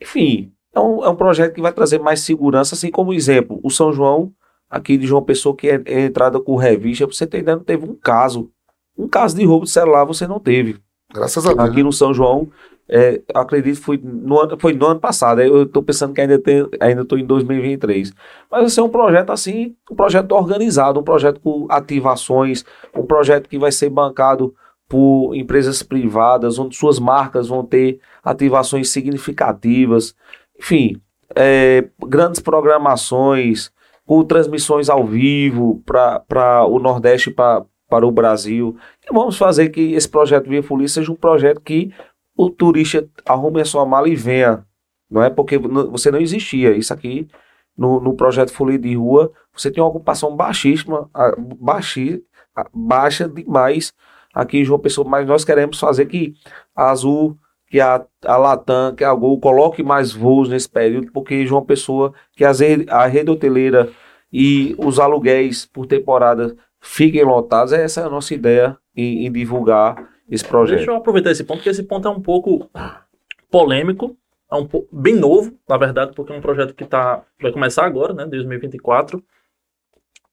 Enfim, 0.00 0.50
é 0.74 0.80
um, 0.80 1.04
é 1.04 1.08
um 1.10 1.16
projeto 1.16 1.54
que 1.54 1.60
vai 1.60 1.72
trazer 1.72 1.98
mais 2.00 2.20
segurança, 2.20 2.74
assim 2.74 2.90
como 2.90 3.12
exemplo, 3.12 3.60
o 3.62 3.70
São 3.70 3.92
João, 3.92 4.32
aqui 4.70 4.96
de 4.96 5.06
João 5.06 5.22
Pessoa, 5.22 5.54
que 5.54 5.68
é, 5.68 5.82
é 5.84 6.00
entrada 6.06 6.40
com 6.40 6.56
revista, 6.56 7.06
você 7.06 7.26
ter 7.26 7.40
ideia, 7.40 7.58
não 7.58 7.64
teve 7.64 7.84
um 7.84 7.94
caso. 7.94 8.50
Um 8.96 9.06
caso 9.06 9.36
de 9.36 9.44
roubo 9.44 9.66
de 9.66 9.70
celular 9.70 10.04
você 10.04 10.26
não 10.26 10.40
teve. 10.40 10.80
Graças 11.14 11.46
a 11.46 11.54
Deus. 11.54 11.68
Aqui 11.70 11.82
no 11.82 11.92
São 11.92 12.12
João, 12.12 12.48
é, 12.88 13.22
acredito 13.32 13.78
que 13.78 13.84
foi 13.84 14.00
no, 14.02 14.40
ano, 14.40 14.58
foi 14.58 14.72
no 14.72 14.86
ano 14.86 14.98
passado. 14.98 15.40
Eu 15.40 15.62
estou 15.62 15.80
pensando 15.80 16.12
que 16.12 16.20
ainda 16.20 16.38
tem, 16.40 16.68
ainda 16.80 17.02
estou 17.02 17.16
em 17.16 17.24
2023. 17.24 18.12
Mas 18.50 18.60
vai 18.60 18.68
ser 18.68 18.80
um 18.80 18.88
projeto 18.88 19.30
assim, 19.30 19.76
um 19.90 19.94
projeto 19.94 20.32
organizado, 20.32 20.98
um 20.98 21.04
projeto 21.04 21.40
com 21.40 21.66
ativações, 21.70 22.64
um 22.94 23.06
projeto 23.06 23.48
que 23.48 23.58
vai 23.58 23.70
ser 23.70 23.90
bancado 23.90 24.52
por 24.88 25.34
empresas 25.36 25.82
privadas, 25.84 26.58
onde 26.58 26.76
suas 26.76 26.98
marcas 26.98 27.46
vão 27.46 27.64
ter 27.64 28.00
ativações 28.22 28.90
significativas. 28.90 30.14
Enfim, 30.58 31.00
é, 31.34 31.88
grandes 32.06 32.40
programações, 32.40 33.72
com 34.04 34.22
transmissões 34.24 34.90
ao 34.90 35.06
vivo 35.06 35.80
para 35.86 36.66
o 36.66 36.78
Nordeste 36.78 37.30
pra, 37.30 37.64
para 37.94 38.04
o 38.04 38.10
Brasil. 38.10 38.76
E 39.08 39.14
vamos 39.14 39.38
fazer 39.38 39.68
que 39.68 39.92
esse 39.92 40.08
projeto 40.08 40.48
Via 40.48 40.64
Folia 40.64 40.88
seja 40.88 41.12
um 41.12 41.14
projeto 41.14 41.60
que 41.60 41.94
o 42.36 42.50
turista 42.50 43.08
arrume 43.24 43.60
a 43.60 43.64
sua 43.64 43.86
mala 43.86 44.08
e 44.08 44.16
venha. 44.16 44.66
Não 45.08 45.22
é 45.22 45.30
porque 45.30 45.56
você 45.56 46.10
não 46.10 46.18
existia. 46.18 46.76
Isso 46.76 46.92
aqui 46.92 47.28
no, 47.78 48.00
no 48.00 48.16
projeto 48.16 48.52
Folia 48.52 48.80
de 48.80 48.96
Rua, 48.96 49.30
você 49.52 49.70
tem 49.70 49.80
uma 49.80 49.88
ocupação 49.90 50.34
baixíssima, 50.34 51.08
baixi, 51.60 52.20
baixa 52.74 53.28
demais 53.28 53.92
aqui 54.34 54.58
em 54.58 54.64
João 54.64 54.80
Pessoa, 54.80 55.08
mas 55.08 55.24
nós 55.24 55.44
queremos 55.44 55.78
fazer 55.78 56.06
que 56.06 56.34
a 56.74 56.90
Azul, 56.90 57.38
que 57.68 57.80
a, 57.80 58.04
a 58.24 58.36
Latam, 58.36 58.92
que 58.96 59.04
a 59.04 59.14
Gol 59.14 59.38
coloque 59.38 59.84
mais 59.84 60.12
voos 60.12 60.48
nesse 60.48 60.68
período, 60.68 61.12
porque 61.12 61.46
João 61.46 61.64
Pessoa, 61.64 62.12
que 62.32 62.44
a 62.44 63.06
rede 63.06 63.30
hoteleira 63.30 63.88
e 64.32 64.74
os 64.78 64.98
aluguéis 64.98 65.64
por 65.64 65.86
temporada 65.86 66.56
fiquem 66.84 67.24
lotados, 67.24 67.72
essa 67.72 68.02
é 68.02 68.04
a 68.04 68.10
nossa 68.10 68.34
ideia 68.34 68.76
em, 68.94 69.26
em 69.26 69.32
divulgar 69.32 69.96
esse 70.30 70.44
projeto. 70.44 70.76
Deixa 70.76 70.90
eu 70.90 70.96
aproveitar 70.96 71.30
esse 71.30 71.42
ponto, 71.42 71.58
porque 71.58 71.70
esse 71.70 71.82
ponto 71.82 72.06
é 72.06 72.10
um 72.10 72.20
pouco 72.20 72.70
polêmico, 73.50 74.16
é 74.52 74.54
um 74.54 74.66
pouco 74.66 74.94
bem 74.94 75.14
novo, 75.14 75.58
na 75.68 75.78
verdade, 75.78 76.12
porque 76.14 76.32
é 76.32 76.36
um 76.36 76.42
projeto 76.42 76.74
que 76.74 76.84
tá, 76.84 77.24
vai 77.40 77.50
começar 77.50 77.86
agora, 77.86 78.12
né, 78.12 78.26
2024. 78.26 79.24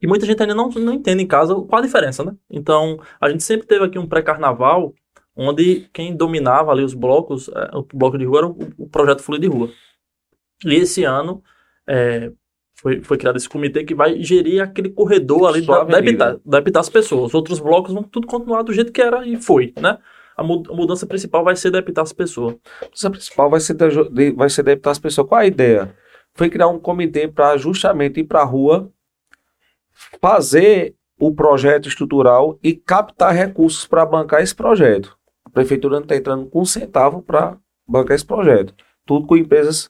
E 0.02 0.08
muita 0.08 0.26
gente 0.26 0.41
ainda 0.41 0.54
não, 0.54 0.70
não 0.70 0.93
entende 0.93 1.24
em 1.24 1.28
casa 1.28 1.56
qual 1.56 1.82
a 1.82 1.86
diferença, 1.86 2.24
né? 2.24 2.36
Então, 2.49 2.99
a 3.20 3.30
gente 3.30 3.43
sempre 3.43 3.68
teve 3.68 3.86
aqui 3.86 3.97
um 3.97 4.08
pré-carnaval, 4.08 4.93
onde 5.36 5.88
quem 5.93 6.16
dominava 6.16 6.72
ali 6.72 6.84
os 6.84 6.93
blocos, 6.93 7.49
é, 7.49 7.78
o 7.78 7.84
bloco 7.93 8.18
de 8.18 8.26
rua 8.26 8.39
era 8.39 8.47
o, 8.47 8.58
o 8.78 8.89
projeto 8.89 9.22
Folha 9.22 9.39
de 9.39 9.47
Rua. 9.47 9.70
E 10.66 10.74
esse 10.76 11.04
ano 11.04 11.41
é, 11.88 12.32
foi, 12.82 13.02
foi 13.02 13.18
criado 13.18 13.36
esse 13.38 13.48
comitê 13.48 13.84
que 13.84 13.94
vai 13.94 14.22
gerir 14.24 14.62
aquele 14.64 14.90
corredor 14.90 15.48
ali 15.50 15.62
da, 15.62 15.84
da, 15.84 15.98
habitar, 16.00 16.38
da 16.44 16.58
habitar 16.58 16.80
as 16.82 16.90
pessoas. 16.90 17.28
Os 17.28 17.34
outros 17.36 17.60
blocos 17.60 17.94
vão 17.94 18.02
tudo 18.04 18.26
continuar 18.26 18.64
do 18.64 18.74
jeito 18.74 18.92
que 18.92 19.02
era 19.02 19.26
e 19.28 19.36
foi, 19.36 19.72
né? 19.80 19.98
A 20.36 20.44
mu- 20.44 20.64
a 20.68 20.74
mudança 20.74 21.06
principal 21.06 21.44
vai 21.44 21.56
ser 21.56 21.76
habitar 21.76 22.02
as 22.04 22.12
pessoas. 22.14 22.56
A 22.82 22.86
mudança 22.86 23.10
principal 23.12 23.50
vai 23.50 23.60
ser, 23.60 23.76
de- 23.76 24.32
vai 24.32 24.50
ser 24.50 24.62
adaptar 24.62 24.92
as 24.92 25.00
pessoas. 25.00 25.28
Qual 25.28 25.40
a 25.40 25.46
ideia? 25.46 25.94
Foi 26.34 26.50
criar 26.50 26.70
um 26.70 26.80
comitê 26.80 27.28
para 27.28 27.56
justamente 27.58 28.22
ir 28.22 28.24
para 28.24 28.42
a 28.42 28.46
rua, 28.46 28.90
fazer 30.22 30.96
o 31.20 31.32
projeto 31.34 31.88
estrutural 31.88 32.58
e 32.64 32.74
captar 32.74 33.34
recursos 33.36 33.86
para 33.86 34.06
bancar 34.06 34.42
esse 34.42 34.56
projeto. 34.56 35.16
A 35.46 35.50
prefeitura 35.50 35.96
não 35.98 36.04
está 36.04 36.16
entrando 36.16 36.48
com 36.48 36.62
um 36.62 36.66
centavo 36.66 37.22
para 37.22 37.58
bancar 37.88 38.16
esse 38.16 38.26
projeto. 38.26 38.74
Tudo 39.06 39.28
com 39.28 39.38
empresas 39.38 39.90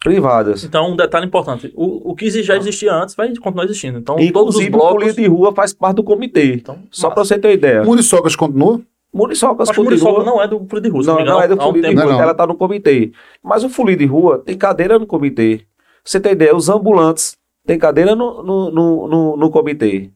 privadas. 0.00 0.64
Então, 0.64 0.90
um 0.90 0.96
detalhe 0.96 1.26
importante: 1.26 1.72
o, 1.76 2.10
o 2.10 2.14
que 2.14 2.28
já 2.42 2.56
existia 2.56 2.92
antes 2.92 3.14
vai 3.14 3.28
continuar 3.36 3.64
existindo. 3.64 3.98
Então, 3.98 4.16
todos 4.16 4.56
os 4.56 4.60
Inclusive, 4.62 4.68
o 4.68 4.72
blocos. 4.72 4.92
Folia 4.98 5.12
de 5.12 5.26
Rua 5.26 5.54
faz 5.54 5.72
parte 5.72 5.96
do 5.96 6.02
comitê. 6.04 6.54
Então, 6.54 6.78
Só 6.90 7.10
para 7.10 7.24
você 7.24 7.38
ter 7.38 7.48
uma 7.48 7.54
ideia. 7.54 7.84
Muriçocas 7.84 8.34
continua? 8.34 8.80
Muriçocas 9.12 9.68
o 9.68 9.74
continua- 9.74 9.90
Muriçoca 9.90 10.24
não 10.24 10.40
é 10.42 10.46
do 10.48 10.64
Folha 10.68 10.82
de 10.82 10.88
Rua, 10.88 11.02
se 11.02 11.08
Não, 11.08 11.24
não, 11.24 11.42
é 11.42 11.48
do 11.48 11.60
há 11.60 11.68
um 11.68 11.72
de 11.72 11.80
tempo. 11.82 12.00
rua, 12.00 12.12
Não, 12.12 12.20
ela 12.22 12.34
tá 12.34 12.46
no 12.46 12.54
comitê. 12.54 13.10
Mas 13.42 13.64
o 13.64 13.68
folia 13.68 13.96
de 13.96 14.06
rua 14.06 14.38
tem 14.44 14.56
cadeira 14.56 14.98
no 14.98 15.06
comitê. 15.06 15.62
Você 16.04 16.20
tem 16.20 16.32
ideia, 16.32 16.54
os 16.56 16.68
ambulantes 16.68 17.36
tem 17.66 17.76
cadeira 17.78 18.14
no, 18.14 18.42
no, 18.42 18.70
no, 18.70 19.08
no, 19.08 19.36
no 19.36 19.50
comitê. 19.50 20.10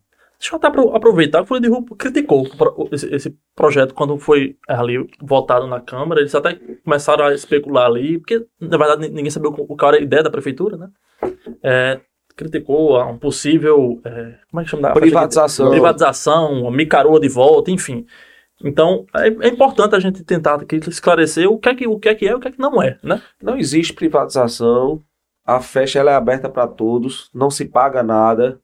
Deixa 0.44 0.54
eu 0.54 0.58
até 0.58 0.66
apro- 0.66 0.94
aproveitar 0.94 1.38
que 1.38 1.44
o 1.44 1.46
Folha 1.46 1.60
de 1.62 1.68
Rua 1.68 1.82
criticou 1.98 2.46
esse, 2.92 3.34
projeto 3.56 3.94
quando 3.94 4.18
foi 4.18 4.56
ali 4.68 4.98
votado 5.22 5.66
na 5.66 5.80
Câmara. 5.80 6.20
Eles 6.20 6.34
até 6.34 6.54
começaram 6.84 7.24
a 7.24 7.32
especular 7.32 7.86
ali, 7.86 8.18
porque 8.18 8.44
na 8.60 8.76
verdade 8.76 9.00
ni- 9.00 9.08
ninguém 9.08 9.30
sabia 9.30 9.48
o, 9.48 9.76
que 9.76 9.84
era 9.86 9.96
a 9.96 10.00
ideia 10.00 10.22
da 10.22 10.30
prefeitura, 10.30 10.76
né? 10.76 10.88
É, 11.62 11.98
criticou 12.36 13.02
um 13.02 13.16
possível. 13.16 14.02
é, 14.04 14.34
como 14.50 14.60
é 14.60 14.64
que 14.64 14.70
chama? 14.70 14.92
Privatização. 14.92 15.70
Privatização, 15.70 16.52
uma 16.60 16.70
micaroa 16.70 17.18
de 17.18 17.28
volta, 17.28 17.70
enfim. 17.70 18.04
Então, 18.62 19.06
é, 19.16 19.28
é 19.28 19.48
importante 19.48 19.96
a 19.96 20.00
gente 20.00 20.22
tentar 20.24 20.56
aqui 20.56 20.76
esclarecer 20.76 21.50
o 21.50 21.58
que, 21.58 21.70
é 21.70 21.74
que, 21.74 21.86
o 21.88 21.98
que 21.98 22.08
é 22.10 22.14
que 22.14 22.28
é 22.28 22.32
e 22.32 22.34
o 22.34 22.38
que 22.40 22.48
é 22.48 22.52
que 22.52 22.58
não 22.60 22.82
é, 22.82 22.98
né? 23.02 23.22
Não 23.42 23.56
existe 23.56 23.94
privatização. 23.94 25.00
A 25.46 25.58
festa 25.60 25.98
ela 25.98 26.10
é 26.10 26.14
aberta 26.14 26.50
para 26.50 26.66
todos, 26.66 27.30
não 27.34 27.48
se 27.50 27.64
paga 27.64 28.02
nada. 28.02 28.60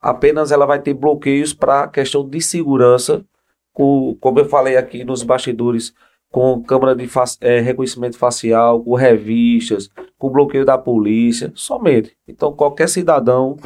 Apenas 0.00 0.52
ela 0.52 0.66
vai 0.66 0.80
ter 0.80 0.94
bloqueios 0.94 1.52
para 1.52 1.88
questão 1.88 2.28
de 2.28 2.40
segurança, 2.40 3.24
com, 3.72 4.16
como 4.20 4.38
eu 4.38 4.44
falei 4.46 4.76
aqui 4.76 5.04
nos 5.04 5.22
bastidores, 5.22 5.94
com 6.30 6.62
câmera 6.62 6.94
de 6.94 7.06
fa- 7.06 7.24
eh, 7.40 7.60
reconhecimento 7.60 8.16
facial, 8.18 8.82
com 8.82 8.94
revistas, 8.94 9.90
com 10.18 10.30
bloqueio 10.30 10.64
da 10.64 10.76
polícia, 10.76 11.52
somente. 11.54 12.16
Então 12.26 12.52
qualquer 12.52 12.88
cidadão 12.88 13.56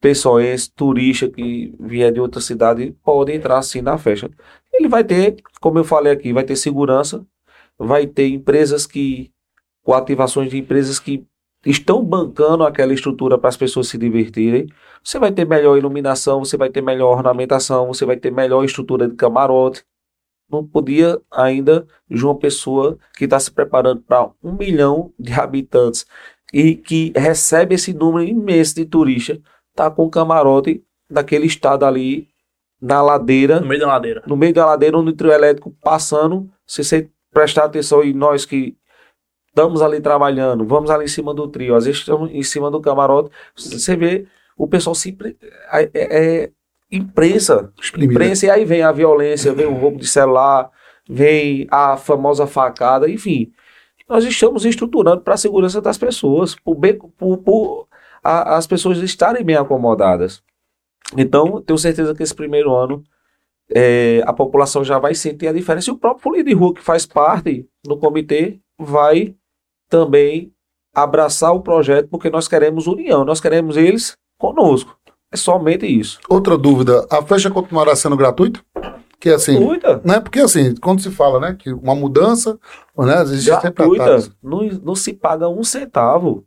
pessoense, 0.00 0.70
turista 0.74 1.28
que 1.28 1.74
vier 1.78 2.12
de 2.12 2.20
outra 2.20 2.40
cidade 2.40 2.96
pode 3.02 3.32
entrar 3.32 3.58
assim 3.58 3.82
na 3.82 3.98
festa. 3.98 4.30
Ele 4.72 4.88
vai 4.88 5.04
ter, 5.04 5.36
como 5.60 5.78
eu 5.78 5.84
falei 5.84 6.12
aqui, 6.12 6.32
vai 6.32 6.44
ter 6.44 6.56
segurança, 6.56 7.24
vai 7.78 8.06
ter 8.06 8.28
empresas 8.28 8.86
que 8.86 9.30
com 9.82 9.92
ativações 9.92 10.50
de 10.50 10.58
empresas 10.58 10.98
que 10.98 11.24
estão 11.64 12.02
bancando 12.04 12.64
aquela 12.64 12.92
estrutura 12.94 13.38
para 13.38 13.48
as 13.48 13.56
pessoas 13.56 13.88
se 13.88 13.98
divertirem. 13.98 14.66
Você 15.02 15.18
vai 15.18 15.30
ter 15.32 15.46
melhor 15.46 15.76
iluminação, 15.76 16.38
você 16.40 16.56
vai 16.56 16.70
ter 16.70 16.80
melhor 16.82 17.16
ornamentação, 17.16 17.86
você 17.86 18.04
vai 18.04 18.16
ter 18.16 18.30
melhor 18.30 18.64
estrutura 18.64 19.08
de 19.08 19.14
camarote. 19.16 19.84
Não 20.50 20.66
podia 20.66 21.20
ainda 21.30 21.86
João 22.08 22.34
Pessoa, 22.34 22.98
que 23.16 23.24
está 23.24 23.38
se 23.38 23.50
preparando 23.50 24.00
para 24.02 24.30
um 24.42 24.52
milhão 24.52 25.12
de 25.18 25.32
habitantes 25.32 26.06
e 26.52 26.74
que 26.74 27.12
recebe 27.14 27.76
esse 27.76 27.92
número 27.92 28.26
imenso 28.28 28.74
de 28.74 28.84
turistas, 28.84 29.38
tá 29.74 29.90
com 29.90 30.10
camarote 30.10 30.82
daquele 31.08 31.46
estado 31.46 31.84
ali 31.84 32.28
na 32.80 33.02
ladeira 33.02 33.60
No 33.60 33.66
meio 33.66 33.80
da 33.80 33.86
ladeira. 33.86 34.22
no 34.26 34.36
meio 34.36 34.54
da 34.54 34.66
ladeira, 34.66 34.98
um 34.98 35.12
trio 35.12 35.30
elétrico 35.30 35.74
passando. 35.82 36.50
Se 36.66 36.82
você 36.82 37.08
prestar 37.32 37.64
atenção 37.64 38.02
e 38.02 38.12
nós 38.12 38.44
que 38.44 38.76
estamos 39.60 39.82
ali 39.82 40.00
trabalhando, 40.00 40.64
vamos 40.64 40.90
ali 40.90 41.04
em 41.04 41.08
cima 41.08 41.34
do 41.34 41.46
trio, 41.48 41.74
às 41.74 41.84
vezes 41.84 42.00
estamos 42.00 42.30
em 42.32 42.42
cima 42.42 42.70
do 42.70 42.80
camarote, 42.80 43.30
você 43.54 43.94
vê 43.96 44.26
o 44.56 44.66
pessoal 44.66 44.94
se 44.94 45.10
impre- 45.10 45.36
é, 45.72 45.90
é, 45.94 46.50
imprensa, 46.90 47.72
Exprimida. 47.80 48.12
imprensa, 48.12 48.46
e 48.46 48.50
aí 48.50 48.64
vem 48.64 48.82
a 48.82 48.90
violência, 48.92 49.52
vem 49.52 49.66
o 49.66 49.74
roubo 49.74 49.98
de 49.98 50.06
celular, 50.06 50.70
vem 51.08 51.66
a 51.70 51.96
famosa 51.96 52.46
facada, 52.46 53.08
enfim. 53.08 53.52
Nós 54.08 54.24
estamos 54.24 54.64
estruturando 54.64 55.20
para 55.20 55.34
a 55.34 55.36
segurança 55.36 55.80
das 55.80 55.96
pessoas, 55.96 56.54
por 56.56 56.74
bem- 56.74 56.98
por- 56.98 57.38
por 57.38 57.86
a- 58.24 58.56
as 58.56 58.66
pessoas 58.66 58.98
estarem 58.98 59.44
bem 59.44 59.56
acomodadas. 59.56 60.42
Então, 61.16 61.60
tenho 61.62 61.78
certeza 61.78 62.14
que 62.14 62.22
esse 62.22 62.34
primeiro 62.34 62.74
ano 62.74 63.02
é, 63.72 64.20
a 64.26 64.32
população 64.32 64.82
já 64.82 64.98
vai 64.98 65.14
sentir 65.14 65.46
a 65.46 65.52
diferença. 65.52 65.90
E 65.90 65.92
o 65.92 65.96
próprio 65.96 66.22
Folia 66.24 66.42
de 66.42 66.52
Rua, 66.52 66.74
que 66.74 66.80
faz 66.82 67.06
parte 67.06 67.64
do 67.84 67.96
comitê, 67.96 68.58
vai 68.76 69.36
também 69.90 70.52
abraçar 70.94 71.52
o 71.52 71.60
projeto, 71.60 72.08
porque 72.08 72.30
nós 72.30 72.48
queremos 72.48 72.86
união, 72.86 73.24
nós 73.24 73.40
queremos 73.40 73.76
eles 73.76 74.16
conosco. 74.38 74.96
É 75.32 75.36
somente 75.36 75.86
isso. 75.86 76.18
Outra 76.28 76.56
dúvida, 76.56 77.06
a 77.10 77.22
festa 77.22 77.50
continuará 77.50 77.94
sendo 77.94 78.16
gratuita? 78.16 78.60
Que 79.20 79.28
assim, 79.28 79.58
Gratuita. 79.58 80.00
né? 80.02 80.18
Porque 80.18 80.40
assim, 80.40 80.74
quando 80.76 81.02
se 81.02 81.10
fala, 81.10 81.38
né, 81.38 81.56
que 81.56 81.72
uma 81.72 81.94
mudança, 81.94 82.58
né, 82.96 83.20
existe 83.22 83.50
Gratuita. 83.50 84.32
Não, 84.42 84.60
não 84.82 84.94
se 84.94 85.12
paga 85.12 85.48
um 85.48 85.62
centavo. 85.62 86.44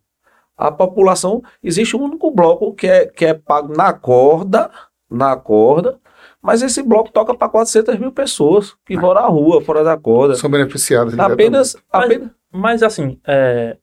A 0.57 0.71
população, 0.71 1.41
existe 1.63 1.95
um 1.95 2.03
único 2.03 2.31
bloco 2.31 2.73
que 2.73 2.87
é, 2.87 3.05
que 3.05 3.25
é 3.25 3.33
pago 3.33 3.75
na 3.75 3.93
corda, 3.93 4.69
na 5.09 5.35
corda, 5.35 5.99
mas 6.41 6.61
esse 6.61 6.81
bloco 6.83 7.11
toca 7.11 7.33
para 7.33 7.47
400 7.47 7.97
mil 7.97 8.11
pessoas 8.11 8.75
que 8.85 8.97
vão 8.97 9.13
na 9.13 9.25
rua, 9.27 9.61
fora 9.61 9.83
da 9.83 9.95
corda. 9.95 10.35
São 10.35 10.49
beneficiadas. 10.49 11.17
Apenas, 11.17 11.77
apenas 11.91 12.31
Mas 12.53 12.83
assim, 12.83 13.19
é, 13.27 13.77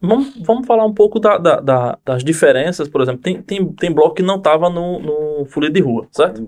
vamos, 0.00 0.34
vamos 0.44 0.66
falar 0.66 0.84
um 0.86 0.94
pouco 0.94 1.18
da- 1.20 1.38
da- 1.38 1.60
da- 1.60 1.98
das 2.04 2.24
diferenças, 2.24 2.88
por 2.88 3.00
exemplo. 3.00 3.20
Tem, 3.22 3.42
tem, 3.42 3.72
tem 3.74 3.92
bloco 3.92 4.14
que 4.14 4.22
não 4.22 4.36
estava 4.36 4.68
no, 4.70 4.98
no 5.40 5.44
Folia 5.46 5.70
de 5.70 5.80
Rua, 5.80 6.06
certo? 6.10 6.46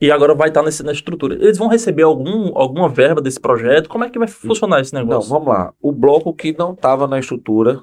E 0.00 0.10
agora 0.10 0.34
vai 0.34 0.48
estar 0.48 0.62
nesse, 0.62 0.82
na 0.82 0.90
estrutura. 0.92 1.34
Eles 1.34 1.56
vão 1.58 1.68
receber 1.68 2.02
algum, 2.02 2.56
alguma 2.58 2.88
verba 2.88 3.20
desse 3.20 3.38
projeto? 3.40 3.88
Como 3.88 4.02
é 4.04 4.10
que 4.10 4.18
vai 4.18 4.26
funcionar 4.26 4.80
esse 4.80 4.92
Não, 4.92 5.02
negócio? 5.02 5.30
vamos 5.30 5.46
lá. 5.48 5.72
O 5.80 5.92
bloco 5.92 6.34
que 6.34 6.56
não 6.58 6.72
estava 6.72 7.06
na 7.06 7.20
estrutura 7.20 7.80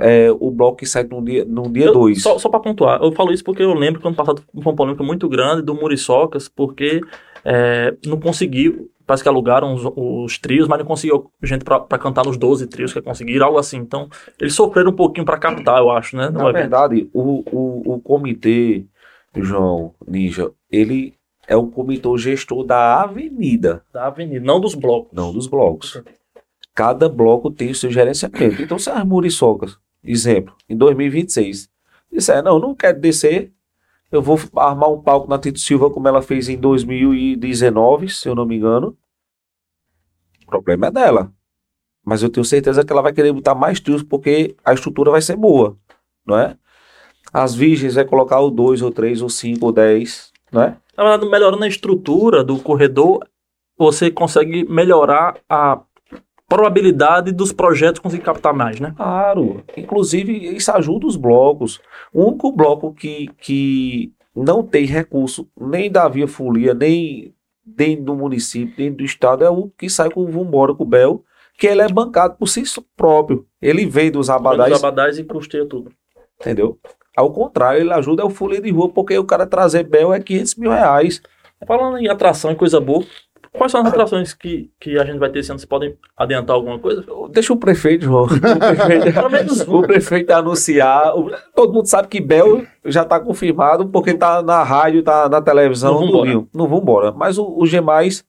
é 0.00 0.30
o 0.30 0.50
bloco 0.52 0.76
que 0.76 0.86
sai 0.86 1.02
no 1.02 1.20
dia 1.24 1.44
2. 1.44 1.56
No 1.66 1.72
dia 1.72 1.86
Eu- 1.86 1.92
dois. 1.92 2.22
Só, 2.22 2.38
só 2.38 2.48
para 2.48 2.60
pontuar, 2.60 3.02
eu 3.02 3.10
falo 3.10 3.32
isso 3.32 3.42
porque 3.42 3.62
eu 3.64 3.74
lembro 3.74 4.00
que 4.00 4.06
ano 4.06 4.14
passado 4.14 4.40
foi 4.52 4.62
uma 4.62 4.76
polêmica 4.76 5.02
muito 5.02 5.28
grande 5.28 5.62
do 5.62 5.74
Muriçocas, 5.74 6.48
porque 6.48 7.00
é, 7.44 7.96
não 8.06 8.20
conseguiu, 8.20 8.88
parece 9.08 9.22
que 9.22 9.28
alugaram 9.28 9.72
os, 9.72 9.82
os 9.96 10.38
trios, 10.38 10.68
mas 10.68 10.78
não 10.78 10.84
conseguiu 10.86 11.32
gente 11.42 11.64
para 11.64 11.98
cantar 11.98 12.26
nos 12.26 12.36
12 12.36 12.66
trios 12.66 12.92
que 12.92 13.00
conseguiram, 13.00 13.46
algo 13.46 13.58
assim. 13.58 13.78
Então, 13.78 14.06
eles 14.38 14.52
sofreram 14.54 14.90
um 14.90 14.94
pouquinho 14.94 15.24
para 15.24 15.38
captar, 15.38 15.78
eu 15.78 15.90
acho, 15.90 16.14
né? 16.14 16.28
Na 16.28 16.42
evento. 16.42 16.52
verdade, 16.52 17.08
o, 17.14 17.42
o, 17.50 17.94
o 17.94 18.00
comitê, 18.00 18.84
João 19.34 19.94
Ninja, 20.06 20.50
ele 20.70 21.14
é 21.46 21.56
o 21.56 21.66
comitê 21.66 22.06
gestor 22.18 22.64
da 22.64 23.02
avenida, 23.02 23.82
Da 23.90 24.08
avenida, 24.08 24.44
não 24.44 24.60
dos 24.60 24.74
blocos. 24.74 25.10
não 25.14 25.32
dos 25.32 25.46
blocos. 25.46 26.02
Cada 26.74 27.08
bloco 27.08 27.50
tem 27.50 27.70
o 27.70 27.74
seu 27.74 27.90
gerenciamento. 27.90 28.60
Então, 28.62 28.78
se 28.78 28.90
as 28.90 29.04
muriçocas, 29.06 29.78
exemplo, 30.04 30.54
em 30.68 30.76
2026, 30.76 31.70
disser, 32.12 32.42
não, 32.42 32.58
não 32.58 32.74
quero 32.74 33.00
descer, 33.00 33.50
eu 34.10 34.22
vou 34.22 34.38
armar 34.56 34.90
um 34.90 35.02
palco 35.02 35.28
na 35.28 35.38
Tito 35.38 35.58
Silva 35.58 35.90
como 35.90 36.08
ela 36.08 36.22
fez 36.22 36.48
em 36.48 36.56
2019, 36.56 38.08
se 38.08 38.28
eu 38.28 38.34
não 38.34 38.46
me 38.46 38.56
engano. 38.56 38.96
O 40.42 40.46
problema 40.46 40.86
é 40.86 40.90
dela. 40.90 41.32
Mas 42.04 42.22
eu 42.22 42.30
tenho 42.30 42.44
certeza 42.44 42.84
que 42.84 42.92
ela 42.92 43.02
vai 43.02 43.12
querer 43.12 43.32
botar 43.32 43.54
mais 43.54 43.80
trios 43.80 44.02
porque 44.02 44.56
a 44.64 44.72
estrutura 44.72 45.10
vai 45.10 45.20
ser 45.20 45.36
boa, 45.36 45.76
não 46.26 46.38
é? 46.38 46.56
As 47.32 47.54
virgens 47.54 47.96
vai 47.96 48.04
colocar 48.04 48.40
o 48.40 48.50
2, 48.50 48.80
ou 48.80 48.90
3, 48.90 49.20
ou 49.20 49.28
5, 49.28 49.66
ou 49.66 49.72
10, 49.72 50.32
não 50.50 50.62
é? 50.62 50.76
Na 50.96 51.04
verdade, 51.04 51.30
melhorando 51.30 51.64
a 51.64 51.68
estrutura 51.68 52.42
do 52.42 52.58
corredor, 52.58 53.28
você 53.76 54.10
consegue 54.10 54.64
melhorar 54.68 55.38
a 55.48 55.76
probabilidade 56.48 57.30
dos 57.30 57.52
projetos 57.52 58.00
conseguir 58.00 58.24
captar 58.24 58.54
mais, 58.54 58.80
né? 58.80 58.94
Claro. 58.96 59.62
Inclusive, 59.76 60.32
isso 60.56 60.72
ajuda 60.72 61.06
os 61.06 61.14
blocos. 61.14 61.80
O 62.12 62.24
único 62.24 62.50
bloco 62.50 62.92
que, 62.92 63.28
que 63.38 64.12
não 64.34 64.62
tem 64.62 64.86
recurso 64.86 65.46
nem 65.60 65.90
da 65.90 66.08
Via 66.08 66.26
Folia, 66.26 66.72
nem 66.72 67.34
dentro 67.64 68.06
do 68.06 68.14
município, 68.14 68.74
dentro 68.76 68.98
do 68.98 69.04
estado, 69.04 69.44
é 69.44 69.50
o 69.50 69.68
que 69.76 69.90
sai 69.90 70.10
com 70.10 70.22
o 70.22 70.26
Vambora, 70.26 70.74
com 70.74 70.84
o 70.84 70.86
Bel, 70.86 71.22
que 71.58 71.66
ele 71.66 71.82
é 71.82 71.88
bancado 71.88 72.36
por 72.36 72.48
si 72.48 72.62
próprio. 72.96 73.46
Ele 73.60 73.84
vem 73.84 74.10
dos 74.10 74.30
abadás, 74.30 74.70
Dos 74.70 74.82
abadás 74.82 75.18
e 75.18 75.24
custeia 75.24 75.66
tudo. 75.66 75.92
entendeu? 76.40 76.78
Ao 77.14 77.30
contrário, 77.32 77.80
ele 77.80 77.92
ajuda 77.92 78.22
é 78.22 78.24
o 78.24 78.30
folia 78.30 78.60
de 78.60 78.70
rua, 78.70 78.88
porque 78.88 79.18
o 79.18 79.24
cara 79.24 79.44
trazer 79.44 79.82
Bel 79.82 80.14
é 80.14 80.20
500 80.20 80.54
mil 80.54 80.70
reais. 80.70 81.20
Falando 81.66 81.98
em 81.98 82.08
atração 82.08 82.52
e 82.52 82.54
coisa 82.54 82.80
boa, 82.80 83.04
quais 83.52 83.70
são 83.72 83.80
as 83.82 83.88
atrações 83.88 84.34
que, 84.34 84.70
que 84.80 84.98
a 84.98 85.04
gente 85.04 85.18
vai 85.18 85.30
ter 85.30 85.38
esse 85.40 85.50
ano? 85.50 85.58
Vocês 85.58 85.68
podem 85.68 85.96
adiantar 86.16 86.54
alguma 86.56 86.78
coisa? 86.78 87.04
Deixa 87.30 87.52
o 87.52 87.56
prefeito, 87.56 88.04
João. 88.04 88.26
O 88.28 89.30
prefeito, 89.30 89.76
o 89.76 89.82
prefeito 89.82 90.30
anunciar. 90.32 91.16
O- 91.18 91.30
todo 91.54 91.72
mundo 91.72 91.86
sabe 91.86 92.08
que 92.08 92.20
Bel 92.20 92.64
já 92.84 93.02
está 93.02 93.18
confirmado, 93.20 93.86
porque 93.88 94.14
tá 94.14 94.42
na 94.42 94.62
rádio, 94.62 95.02
tá 95.02 95.28
na 95.28 95.40
televisão. 95.40 95.94
Não 95.94 96.00
Não, 96.00 96.06
vambora. 96.08 96.30
Rio. 96.30 96.48
embora. 96.78 97.12
Mas 97.12 97.38
o, 97.38 97.54
o 97.58 97.66
Gemais, 97.66 98.24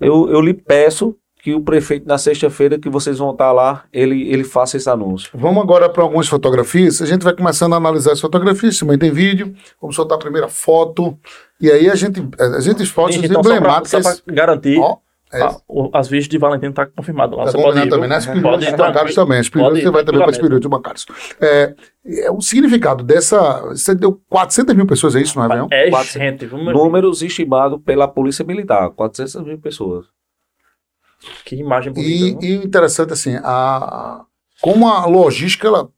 eu, 0.00 0.28
eu 0.30 0.40
lhe 0.40 0.54
peço 0.54 1.16
que 1.48 1.54
o 1.54 1.60
prefeito, 1.62 2.06
na 2.06 2.18
sexta-feira, 2.18 2.78
que 2.78 2.90
vocês 2.90 3.18
vão 3.18 3.30
estar 3.32 3.52
lá, 3.52 3.84
ele, 3.92 4.30
ele 4.30 4.44
faça 4.44 4.76
esse 4.76 4.88
anúncio. 4.90 5.30
Vamos 5.34 5.62
agora 5.62 5.88
para 5.88 6.02
algumas 6.02 6.28
fotografias. 6.28 7.00
A 7.00 7.06
gente 7.06 7.22
vai 7.24 7.32
começando 7.34 7.72
a 7.72 7.76
analisar 7.76 8.12
as 8.12 8.20
fotografias. 8.20 8.78
Também 8.78 8.98
tem 8.98 9.10
vídeo. 9.10 9.54
Vamos 9.80 9.96
soltar 9.96 10.16
a 10.16 10.20
primeira 10.20 10.48
foto. 10.48 11.16
E 11.60 11.70
aí 11.70 11.88
a 11.88 11.94
gente, 11.94 12.22
a 12.38 12.60
gente 12.60 12.84
fotos 12.86 13.16
então, 13.16 13.42
só 13.42 13.48
pra, 13.48 13.56
emblemáticas. 13.56 14.04
só 14.04 14.22
pra 14.24 14.34
garantir, 14.34 14.78
Ó, 14.78 14.96
é, 15.32 15.42
a- 15.42 15.56
o- 15.66 15.90
as 15.92 16.06
vistas 16.08 16.28
de 16.28 16.38
Valentino 16.38 16.72
tá 16.72 16.86
confirmado 16.86 17.36
lá. 17.36 17.44
Tá 17.44 17.50
Você 17.50 17.56
pode 17.56 17.66
combinado 17.68 17.86
ir, 17.88 17.90
também, 17.90 18.08
né? 18.08 18.16
As 18.16 18.26
Pode 18.26 18.64
ir, 18.66 18.76
bancários 18.76 19.14
também. 19.14 19.38
As 19.38 19.48
Pode 19.48 19.78
ir, 19.78 19.82
você 19.82 19.90
vai 19.90 20.04
também 20.04 20.20
para 20.20 20.30
os 20.30 20.38
períodos 20.38 20.68
bancários. 20.70 21.06
É, 21.40 21.74
é, 22.06 22.30
o 22.30 22.40
significado 22.40 23.02
dessa. 23.04 23.60
Você 23.68 23.94
deu 23.94 24.20
400 24.28 24.74
mil 24.74 24.86
pessoas, 24.86 25.16
é 25.16 25.20
isso, 25.22 25.36
não 25.38 25.44
é, 25.44 25.48
Réveillon? 25.48 25.68
É 25.70 25.90
Quatro- 25.90 26.12
gente, 26.12 26.46
viu, 26.46 26.58
meu 26.62 26.72
Números 26.74 27.22
estimados 27.22 27.80
pela 27.84 28.06
Polícia 28.06 28.44
Militar: 28.44 28.90
400 28.90 29.42
mil 29.46 29.58
pessoas. 29.58 30.06
Que 31.44 31.56
imagem 31.56 31.92
bonita. 31.92 32.44
E, 32.44 32.50
e 32.50 32.54
interessante, 32.54 33.12
assim, 33.12 33.36
a, 33.42 34.24
como 34.60 34.88
a 34.88 35.06
logística 35.06 35.66
ela 35.66 35.90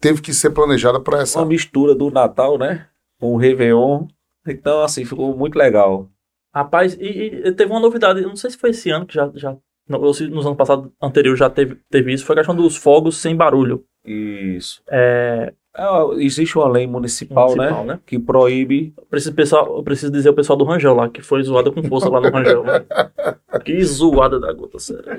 teve 0.00 0.22
que 0.22 0.32
ser 0.32 0.50
planejada 0.50 1.00
para 1.00 1.20
essa. 1.20 1.38
Uma 1.38 1.46
mistura 1.46 1.94
do 1.94 2.10
Natal, 2.10 2.58
né? 2.58 2.86
Com 3.18 3.34
o 3.34 3.36
Réveillon. 3.36 4.06
Então, 4.46 4.82
assim, 4.82 5.04
ficou 5.04 5.36
muito 5.36 5.56
legal. 5.56 6.08
Rapaz, 6.54 6.94
e, 6.94 7.42
e 7.44 7.52
teve 7.52 7.70
uma 7.70 7.80
novidade, 7.80 8.22
eu 8.22 8.28
não 8.28 8.36
sei 8.36 8.50
se 8.50 8.56
foi 8.56 8.70
esse 8.70 8.90
ano 8.90 9.06
que 9.06 9.14
já. 9.14 9.30
já 9.34 9.56
ou 9.88 10.14
se 10.14 10.26
nos 10.28 10.46
anos 10.46 10.56
passados 10.56 10.90
anteriores 11.02 11.38
já 11.38 11.50
teve, 11.50 11.76
teve 11.90 12.12
isso, 12.12 12.24
foi 12.24 12.34
a 12.34 12.38
questão 12.38 12.54
dos 12.54 12.76
fogos 12.76 13.16
sem 13.16 13.36
barulho. 13.36 13.84
Isso. 14.04 14.82
É, 14.88 15.52
É, 15.76 15.84
existe 16.24 16.58
uma 16.58 16.68
lei 16.68 16.86
municipal, 16.86 17.50
municipal, 17.50 17.84
né? 17.84 17.94
né? 17.94 18.00
Que 18.04 18.18
proíbe 18.18 18.92
Eu 18.96 19.04
preciso, 19.04 19.34
pessoal, 19.34 19.76
eu 19.76 19.82
preciso 19.82 20.10
dizer 20.10 20.30
o 20.30 20.34
pessoal 20.34 20.56
do 20.56 20.64
Rangel 20.64 20.94
lá, 20.94 21.08
que 21.08 21.22
foi 21.22 21.42
zoada 21.42 21.70
com 21.70 21.82
força 21.84 22.08
lá 22.08 22.20
no 22.20 22.30
Rangel. 22.30 22.64
né? 22.64 22.84
que 23.64 23.82
zoada 23.84 24.40
da 24.40 24.52
gota, 24.52 24.78
sério. 24.78 25.16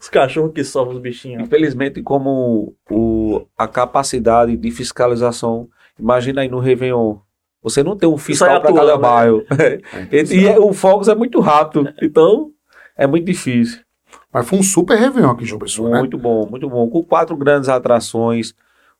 Os 0.00 0.08
cachorros 0.08 0.52
que 0.52 0.62
sofrem 0.62 0.96
os 0.96 1.02
bichinhos. 1.02 1.42
Infelizmente, 1.42 2.00
como 2.02 2.74
o, 2.90 3.46
a 3.58 3.66
capacidade 3.66 4.56
de 4.56 4.70
fiscalização, 4.70 5.68
imagina 5.98 6.42
aí 6.42 6.48
no 6.48 6.60
Réveillon, 6.60 7.18
você 7.62 7.82
não 7.82 7.96
tem 7.96 8.08
um 8.08 8.18
fiscal 8.18 8.60
para 8.60 8.72
cada 8.72 8.94
né? 8.94 8.98
bairro. 8.98 9.44
e 10.12 10.36
e 10.36 10.58
o 10.58 10.72
Fogos 10.72 11.08
é 11.08 11.14
muito 11.14 11.40
rápido, 11.40 11.92
então 12.00 12.50
é 12.96 13.06
muito 13.06 13.24
difícil. 13.24 13.83
Mas 14.34 14.48
foi 14.48 14.58
um 14.58 14.62
super 14.64 14.98
Réveillon 14.98 15.30
aqui 15.30 15.44
em 15.44 15.46
João 15.46 15.60
Pessoa, 15.60 15.90
né? 15.90 16.00
Muito 16.00 16.18
bom, 16.18 16.44
muito 16.50 16.68
bom. 16.68 16.90
Com 16.90 17.04
quatro 17.04 17.36
grandes 17.36 17.68
atrações, 17.68 18.52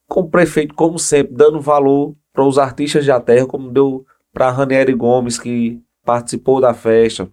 com 0.06 0.20
o 0.20 0.30
prefeito, 0.30 0.72
como 0.74 0.96
sempre, 0.96 1.34
dando 1.34 1.60
valor 1.60 2.14
para 2.32 2.44
os 2.44 2.56
artistas 2.56 3.04
da 3.04 3.20
terra, 3.20 3.44
como 3.44 3.72
deu 3.72 4.06
para 4.32 4.50
Ranieri 4.50 4.94
Gomes, 4.94 5.36
que 5.36 5.82
participou 6.04 6.60
da 6.60 6.72
festa. 6.72 7.28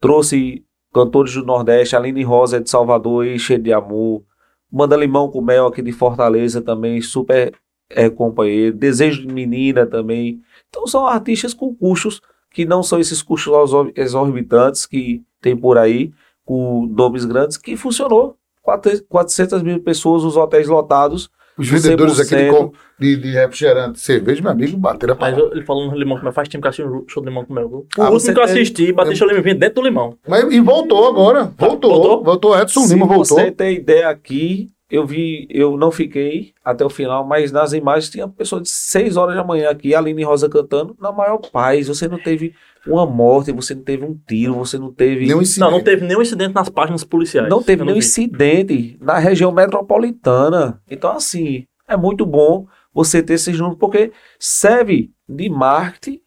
Trouxe 0.00 0.64
cantores 0.92 1.34
do 1.34 1.44
Nordeste, 1.44 1.94
Aline 1.94 2.24
Rosa 2.24 2.60
de 2.60 2.68
Salvador, 2.68 3.24
e 3.24 3.38
Cheio 3.38 3.62
de 3.62 3.72
Amor. 3.72 4.24
Manda 4.70 4.96
Limão 4.96 5.30
com 5.30 5.40
Mel 5.40 5.66
aqui 5.66 5.80
de 5.80 5.92
Fortaleza 5.92 6.60
também, 6.60 7.00
super 7.00 7.54
é, 7.88 8.10
companheiro. 8.10 8.76
Desejo 8.76 9.24
de 9.24 9.32
Menina 9.32 9.86
também. 9.86 10.40
Então 10.68 10.88
são 10.88 11.06
artistas 11.06 11.54
com 11.54 11.72
custos 11.72 12.20
que 12.50 12.64
não 12.64 12.82
são 12.82 12.98
esses 12.98 13.22
custos 13.22 13.52
exor- 13.52 13.92
exorbitantes 13.94 14.86
que 14.86 15.22
tem 15.40 15.56
por 15.56 15.78
aí, 15.78 16.12
com 16.44 16.86
nomes 16.86 17.24
grandes, 17.24 17.56
que 17.56 17.76
funcionou. 17.76 18.36
Quatro- 18.62 19.02
400 19.08 19.62
mil 19.62 19.80
pessoas, 19.80 20.24
os 20.24 20.36
hotéis 20.36 20.66
lotados. 20.68 21.28
Os 21.56 21.68
vendedores 21.68 22.18
aqui 22.18 22.30
de, 22.34 22.42
100%. 22.50 22.50
co- 22.50 22.72
de, 22.98 23.14
refrigerante, 23.30 24.00
cerveja, 24.00 24.42
meu 24.42 24.50
amigo, 24.50 24.76
bateram 24.76 25.14
a 25.14 25.16
Mas 25.20 25.38
eu- 25.38 25.52
ele 25.52 25.62
falou 25.64 25.88
no 25.88 25.96
limão 25.96 26.16
com 26.18 26.24
mel, 26.24 26.32
faz 26.32 26.48
tempo 26.48 26.62
que 26.62 26.66
eu 26.66 26.70
assisti 26.70 26.82
um 26.88 27.04
show 27.06 27.22
de 27.22 27.28
limão 27.28 27.44
com 27.44 27.54
viu? 27.68 27.86
O 27.96 28.02
Ah, 28.02 28.10
último 28.10 28.34
que 28.34 28.40
eu 28.40 28.44
tem- 28.46 28.54
assisti, 28.54 28.92
bati 28.92 29.14
show 29.14 29.28
de 29.28 29.34
limão 29.34 29.54
dentro 29.56 29.76
do 29.76 29.82
limão. 29.86 30.16
Mas, 30.26 30.52
e 30.52 30.58
voltou 30.58 31.06
agora. 31.06 31.52
Voltou. 31.56 31.90
voltou? 31.92 32.24
Voltou. 32.24 32.58
Edson 32.60 32.84
Lima 32.88 33.06
voltou. 33.06 33.38
você 33.38 33.52
ter 33.52 33.72
ideia 33.72 34.08
aqui, 34.08 34.68
eu 34.90 35.06
vi, 35.06 35.46
eu 35.50 35.76
não 35.76 35.90
fiquei 35.90 36.52
até 36.64 36.84
o 36.84 36.90
final, 36.90 37.26
mas 37.26 37.50
nas 37.50 37.72
imagens 37.72 38.10
tinha 38.10 38.28
pessoa 38.28 38.60
de 38.60 38.68
6 38.68 39.16
horas 39.16 39.34
da 39.34 39.42
manhã 39.42 39.70
aqui, 39.70 39.94
a 39.94 39.98
Aline 39.98 40.22
Rosa 40.22 40.48
cantando, 40.48 40.96
na 41.00 41.10
maior 41.10 41.38
paz. 41.38 41.88
Você 41.88 42.06
não 42.06 42.18
teve 42.18 42.54
uma 42.86 43.06
morte, 43.06 43.50
você 43.50 43.74
não 43.74 43.82
teve 43.82 44.04
um 44.04 44.18
tiro, 44.26 44.54
você 44.54 44.78
não 44.78 44.92
teve. 44.92 45.26
Nenhum 45.26 45.40
incidente. 45.40 45.60
Não, 45.60 45.70
não 45.70 45.82
teve 45.82 46.06
nenhum 46.06 46.22
incidente 46.22 46.54
nas 46.54 46.68
páginas 46.68 47.02
policiais. 47.02 47.48
Não 47.48 47.62
teve 47.62 47.82
nenhum 47.82 47.94
vi. 47.94 48.04
incidente 48.04 48.98
na 49.00 49.18
região 49.18 49.50
metropolitana. 49.50 50.80
Então, 50.90 51.10
assim, 51.12 51.66
é 51.88 51.96
muito 51.96 52.26
bom 52.26 52.66
você 52.92 53.22
ter 53.22 53.34
esses 53.34 53.58
números, 53.58 53.78
porque 53.78 54.12
serve 54.38 55.10
de 55.28 55.48
marketing 55.48 56.20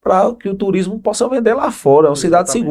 para 0.00 0.32
que 0.36 0.48
o 0.48 0.54
turismo 0.54 1.00
possa 1.00 1.28
vender 1.28 1.54
lá 1.54 1.72
fora. 1.72 2.06
É 2.06 2.10
uma 2.10 2.16
cidade 2.16 2.48
Exatamente. 2.50 2.70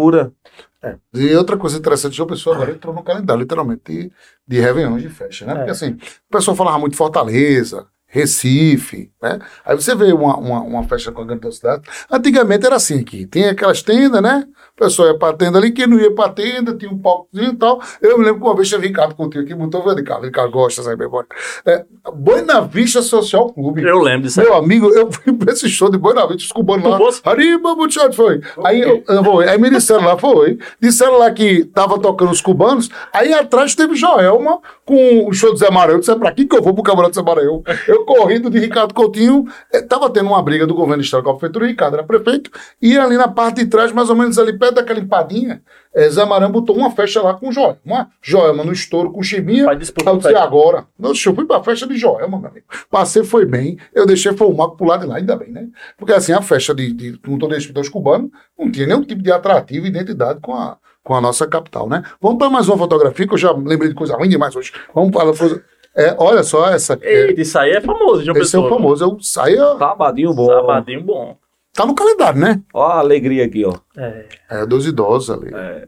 Segura. 0.85 1.01
E 1.13 1.35
outra 1.35 1.57
coisa 1.57 1.77
interessante, 1.77 2.15
João 2.15 2.27
Pessoa 2.27 2.55
agora 2.55 2.71
entrou 2.71 2.93
no 2.93 3.03
calendário, 3.03 3.41
literalmente, 3.41 3.81
de, 3.85 4.11
de 4.47 4.59
Réveillon 4.59 4.97
de 4.97 5.09
festa, 5.09 5.45
né? 5.45 5.53
É. 5.53 5.55
Porque 5.55 5.71
assim, 5.71 5.91
o 5.91 6.31
pessoal 6.31 6.55
falava 6.55 6.79
muito 6.79 6.95
Fortaleza, 6.95 7.87
Recife, 8.15 9.11
né? 9.21 9.39
Aí 9.65 9.75
você 9.75 9.93
vê 9.93 10.13
uma, 10.13 10.37
uma, 10.37 10.61
uma 10.61 10.83
festa 10.83 11.11
com 11.11 11.21
a 11.21 11.25
grande 11.25 11.53
cidade. 11.53 11.83
Antigamente 12.09 12.65
era 12.65 12.77
assim 12.77 13.01
aqui, 13.01 13.27
tinha 13.27 13.51
aquelas 13.51 13.81
tendas, 13.81 14.21
né? 14.21 14.47
O 14.73 14.83
pessoal 14.83 15.09
ia 15.09 15.17
pra 15.17 15.33
tenda 15.33 15.57
ali, 15.57 15.71
quem 15.71 15.85
não 15.85 15.99
ia 15.99 16.13
pra 16.13 16.29
tenda, 16.29 16.73
tinha 16.73 16.89
um 16.89 16.97
palcozinho 16.97 17.51
e 17.51 17.55
tal. 17.55 17.81
Eu 18.01 18.17
me 18.17 18.23
lembro 18.23 18.39
que 18.39 18.47
uma 18.47 18.55
vez 18.55 18.69
tinha 18.69 18.79
Ricardo 18.79 19.15
contigo 19.15 19.43
aqui, 19.43 19.53
botou 19.53 19.81
o 19.81 20.03
cá, 20.03 20.19
Ricardo 20.21 20.51
gosta, 20.51 20.81
sabe, 20.81 21.05
embora. 21.05 21.27
É, 21.65 21.83
Boa 22.13 22.61
Vista 22.61 23.01
Social 23.01 23.51
Clube. 23.51 23.83
Eu 23.83 23.99
lembro 23.99 24.21
disso. 24.21 24.39
Meu 24.39 24.53
amigo, 24.53 24.87
eu 24.93 25.11
fui 25.11 25.33
pra 25.33 25.51
esse 25.51 25.67
show 25.67 25.89
de 25.89 25.97
Boa 25.97 26.25
Vista, 26.27 26.43
os 26.43 26.51
cubanos 26.53 26.85
lá. 26.89 27.31
Arriba, 27.31 27.75
muchacho, 27.75 28.13
foi. 28.13 28.39
Aí, 28.63 28.79
eu, 28.79 29.03
eu 29.09 29.23
vou, 29.23 29.41
aí 29.41 29.57
me 29.57 29.69
disseram 29.69 30.05
lá, 30.05 30.17
foi. 30.17 30.57
Disseram 30.79 31.17
lá 31.17 31.29
que 31.31 31.65
tava 31.65 31.99
tocando 31.99 32.31
os 32.31 32.39
cubanos, 32.39 32.89
aí 33.11 33.33
atrás 33.33 33.75
teve 33.75 33.95
Joelma 33.95 34.61
com 34.85 35.27
o 35.27 35.33
show 35.33 35.51
do 35.51 35.57
Zé 35.57 35.69
Maranhão. 35.69 35.97
Eu 35.97 35.99
disse, 35.99 36.15
pra 36.15 36.31
que 36.31 36.45
que 36.45 36.55
eu 36.55 36.61
vou 36.61 36.73
pro 36.73 36.83
Campeonato 36.83 37.11
do 37.11 37.15
Zé 37.15 37.21
Maranhão? 37.21 37.63
Eu 37.87 38.04
correndo 38.05 38.49
de 38.49 38.59
Ricardo 38.59 38.93
Coutinho, 38.93 39.45
eh, 39.73 39.81
tava 39.81 40.09
tendo 40.09 40.27
uma 40.29 40.41
briga 40.41 40.65
do 40.65 40.73
governo 40.73 41.03
estado 41.03 41.23
com 41.23 41.31
a 41.31 41.33
prefeitura, 41.33 41.65
o 41.65 41.67
Ricardo 41.67 41.93
era 41.95 42.03
prefeito, 42.03 42.49
e 42.81 42.97
ali 42.97 43.17
na 43.17 43.27
parte 43.27 43.63
de 43.63 43.69
trás, 43.69 43.91
mais 43.91 44.09
ou 44.09 44.15
menos 44.15 44.37
ali 44.39 44.57
perto 44.57 44.75
daquela 44.75 44.99
empadinha, 44.99 45.61
eh, 45.93 46.09
Zé 46.09 46.23
Maranhão 46.25 46.51
botou 46.51 46.75
uma 46.77 46.91
festa 46.91 47.21
lá 47.21 47.33
com 47.33 47.51
Joelma. 47.51 48.09
Joelma 48.21 48.63
no 48.63 48.71
estouro 48.71 49.11
com 49.11 49.23
Chibinha. 49.23 49.65
Vai 49.65 49.75
disputar 49.77 50.13
Eu 50.13 50.17
o 50.17 50.21
disse, 50.21 50.33
pé. 50.33 50.39
agora. 50.39 50.85
Nossa, 50.99 51.29
eu 51.29 51.35
fui 51.35 51.45
pra 51.45 51.63
festa 51.63 51.87
de 51.87 51.97
Joelma, 51.97 52.37
meu 52.39 52.49
amigo. 52.49 52.65
Passei, 52.89 53.23
foi 53.23 53.45
bem. 53.45 53.77
Eu 53.93 54.05
deixei 54.05 54.33
foi 54.33 54.47
o 54.47 54.53
Marco 54.53 54.77
pro 54.77 54.85
lado 54.85 55.01
de 55.01 55.07
lá, 55.07 55.17
ainda 55.17 55.35
bem, 55.35 55.51
né? 55.51 55.67
Porque 55.97 56.13
assim, 56.13 56.33
a 56.33 56.41
festa 56.41 56.73
de, 56.75 56.91
de 56.93 57.17
com 57.19 57.37
todo 57.37 57.53
respeito 57.53 57.77
aos 57.77 57.89
cubanos, 57.89 58.29
não 58.57 58.69
tinha 58.71 58.85
nenhum 58.87 59.01
tipo 59.03 59.21
de 59.21 59.31
atrativo 59.31 59.85
e 59.85 59.89
identidade 59.89 60.39
com 60.41 60.53
a, 60.53 60.77
com 61.03 61.13
a 61.15 61.21
nossa 61.21 61.47
capital, 61.47 61.87
né? 61.87 62.03
Vamos 62.21 62.37
para 62.39 62.49
mais 62.49 62.67
uma 62.67 62.77
fotografia, 62.77 63.27
que 63.27 63.33
eu 63.33 63.37
já 63.37 63.51
lembrei 63.51 63.89
de 63.89 63.95
coisa 63.95 64.15
ruim 64.15 64.27
demais 64.27 64.55
hoje. 64.55 64.73
Vamos 64.93 65.11
para 65.11 65.33
coisa. 65.33 65.63
É, 65.95 66.15
olha 66.17 66.43
só 66.43 66.69
essa. 66.69 66.93
aqui. 66.95 67.05
É, 67.05 67.27
Eita, 67.27 67.41
isso 67.41 67.57
aí 67.57 67.71
é 67.71 67.81
famoso, 67.81 68.23
João 68.23 68.37
esse 68.37 68.55
é 68.55 68.59
o 68.59 68.63
Pessoa. 68.63 68.69
famoso. 68.69 69.03
Eu 69.05 69.17
saí, 69.21 69.57
ó, 69.59 69.77
Sabadinho 69.77 70.33
bom. 70.33 70.45
Sabadinho 70.47 71.01
bom. 71.03 71.37
tá 71.73 71.85
no 71.85 71.95
calendário, 71.95 72.39
né? 72.39 72.61
Ó 72.73 72.83
a 72.83 72.99
alegria 72.99 73.45
aqui, 73.45 73.63
ó. 73.65 73.73
É. 73.97 74.25
É, 74.49 74.65
dos 74.65 74.85
idosos 74.85 75.29
ali. 75.29 75.51
É. 75.53 75.87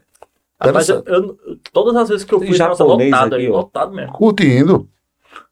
Mas 0.74 0.90
eu, 0.90 1.04
eu- 1.06 1.38
todas 1.72 1.96
as 1.96 2.10
vezes 2.10 2.24
que 2.26 2.34
eu 2.34 2.40
fui, 2.40 2.54
japonês 2.54 3.12
lotado 3.12 3.34
aqui, 3.36 3.46
aí, 3.46 3.52
ó. 3.52 3.58
lotado 3.58 3.94
mesmo. 3.94 4.14
Curtindo. 4.14 4.88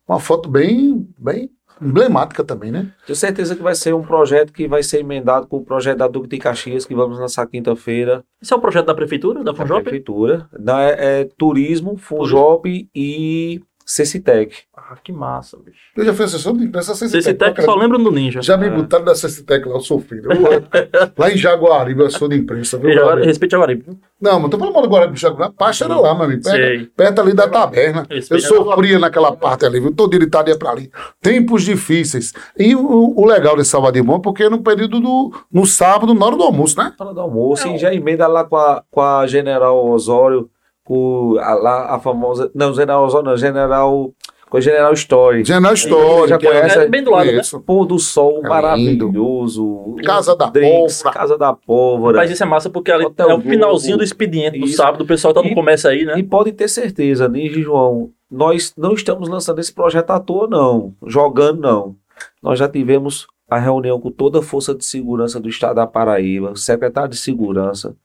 Uma 0.08 0.20
foto 0.20 0.50
bem, 0.50 1.08
bem 1.18 1.50
emblemática 1.82 2.44
também, 2.44 2.72
né? 2.72 2.92
Tenho 3.06 3.16
certeza 3.16 3.56
que 3.56 3.62
vai 3.62 3.76
ser 3.76 3.94
um 3.94 4.02
projeto 4.02 4.54
que 4.54 4.68
vai 4.68 4.82
ser 4.82 5.00
emendado 5.02 5.46
com 5.48 5.58
o 5.58 5.64
projeto 5.66 5.98
da 5.98 6.08
Duque 6.08 6.30
de 6.30 6.38
Caxias, 6.38 6.86
que 6.86 6.96
vamos 6.96 7.20
lançar 7.20 7.46
quinta-feira. 7.48 8.24
Esse 8.42 8.54
é 8.54 8.56
o 8.56 8.62
projeto 8.62 8.86
da 8.86 8.96
prefeitura, 8.96 9.44
da 9.44 9.52
da 9.52 9.58
Funjop? 9.58 9.82
prefeitura. 9.84 10.48
Da, 10.58 10.82
é, 10.82 11.22
é 11.22 11.30
turismo, 11.38 11.98
Funjop 11.98 12.90
e 12.96 13.62
Cecitec. 13.86 14.52
Ah, 14.76 14.96
que 15.04 15.12
massa, 15.12 15.58
bicho. 15.64 15.78
Eu 15.96 16.06
já 16.06 16.14
fui 16.14 16.26
assessor 16.26 16.58
de 16.58 16.64
imprensa 16.66 16.96
Cecitec. 16.96 17.38
tech 17.38 17.62
só 17.64 17.76
lembra 17.76 17.98
do 18.00 18.12
Ninja. 18.12 18.42
Já 18.42 18.58
me 18.58 18.66
É. 18.68 18.70
botaram 18.70 19.06
da 19.06 19.14
Cecitec 19.16 19.68
lá, 19.68 19.76
eu 19.76 19.80
sou 19.80 20.00
filho. 20.00 20.24
Eu- 20.32 21.10
lá 21.18 21.32
em 21.32 21.38
Jaguaribe, 21.38 22.02
eu 22.02 22.10
sou 22.10 22.28
de 22.28 22.36
imprensa. 22.36 22.78
Viu, 22.78 22.90
E 22.90 23.26
respeite 23.26 23.52
Jaguaribe. 23.52 23.86
Não, 24.20 24.40
mas 24.40 24.50
tô 24.50 24.58
falando 24.58 24.74
mal 24.74 24.82
do 24.84 24.90
Guaribe, 24.90 25.18
Jaguaribe. 25.20 25.54
A 25.56 25.58
pasta 25.58 25.86
era 25.86 25.96
lá, 26.00 26.16
meu 26.16 26.24
amigo. 26.24 26.42
Perto, 26.44 26.92
perto 26.96 27.22
ali 27.22 27.34
da 27.34 27.48
taberna. 27.48 28.08
Eu 28.10 28.40
sofria 28.40 28.98
naquela 28.98 29.32
parte 29.36 29.66
ali, 29.66 29.80
viu? 29.80 29.94
Todo 29.94 30.16
irritado 30.16 30.50
ia 30.50 30.58
pra 30.58 30.72
ali. 30.72 30.92
Tempos 31.22 31.64
difíceis. 31.64 32.34
E 32.58 32.76
o, 32.76 33.14
o 33.16 33.26
legal 33.26 33.56
desse 33.56 33.70
Salvador 33.70 34.04
Bom 34.04 34.16
é 34.18 34.20
porque 34.20 34.44
é 34.44 34.50
no 34.50 34.62
período 34.62 35.00
do. 35.00 35.32
no 35.52 35.66
sábado, 35.66 36.14
na 36.14 36.26
hora 36.26 36.36
do 36.36 36.44
almoço, 36.44 36.78
né? 36.78 36.92
Na 37.00 37.06
hora 37.06 37.14
do 37.14 37.22
almoço, 37.22 37.68
Não. 37.68 37.76
e 37.76 37.78
já 37.78 37.94
emenda 37.94 38.26
lá 38.28 38.44
com 38.44 38.56
a, 38.58 38.84
com 38.90 39.02
a 39.02 39.28
General 39.28 39.86
Osório, 39.88 40.50
com 40.86 41.36
a, 41.40 41.54
lá 41.56 41.96
a 41.96 42.00
famosa. 42.00 42.50
Não, 42.56 42.74
General 42.74 43.04
Osório, 43.04 43.28
não, 43.30 43.36
General. 43.36 44.14
Com 44.48 44.58
a 44.58 44.62
General 44.62 44.94
Story. 44.94 45.44
General 45.44 45.74
História. 45.74 46.28
já 46.28 46.36
é- 46.36 46.40
conhece, 46.40 46.78
É 46.80 46.88
bem 46.88 47.04
do 47.04 47.10
lado, 47.12 47.26
né? 47.26 47.40
Isso. 47.42 47.60
Pôr 47.62 47.84
do 47.86 47.98
sol 47.98 48.42
É 48.46 48.48
maravilhoso. 48.48 49.96
Casa 50.06 50.36
da 50.36 50.50
drinks, 50.50 51.02
Pólvora. 51.02 51.20
Casa 51.20 51.38
da 51.38 51.54
Pólvora. 51.54 52.18
Mas 52.18 52.32
isso 52.32 52.44
é 52.44 52.46
massa 52.46 52.70
porque 52.70 52.92
ali 52.92 53.06
Hotel 53.06 53.30
é 53.32 53.34
o 53.36 53.42
finalzinho 53.42 53.98
do 53.98 54.04
expediente 54.04 54.60
do 54.60 54.66
Isso. 54.68 54.78
sábado. 54.78 55.02
O 55.04 55.08
pessoal 55.08 55.34
tá 55.34 55.42
no 55.42 55.50
E- 55.50 55.56
começo 55.56 55.88
aí, 55.88 56.06
né? 56.06 56.18
E 56.20 56.24
pode 56.24 56.52
ter 56.52 56.68
certeza, 56.70 57.30
e 57.34 57.50
João, 57.62 58.12
nós 58.30 58.72
não 58.78 58.94
estamos 58.94 59.28
lançando 59.28 59.60
esse 59.60 59.74
projeto 59.74 60.12
à 60.12 60.20
toa, 60.20 60.48
não. 60.48 60.94
Jogando, 61.06 61.60
não. 61.62 61.96
Nós 62.42 62.60
já 62.60 62.70
tivemos 62.70 63.26
a 63.50 63.58
reunião 63.58 64.00
com 64.00 64.12
toda 64.12 64.40
a 64.40 64.44
Força 64.44 64.76
de 64.76 64.86
Segurança 64.86 65.40
do 65.40 65.50
Estado 65.50 65.76
da 65.78 65.88
Paraíba, 65.88 66.56
secretário 66.56 67.10
de 67.10 67.18
Segurança, 67.18 67.96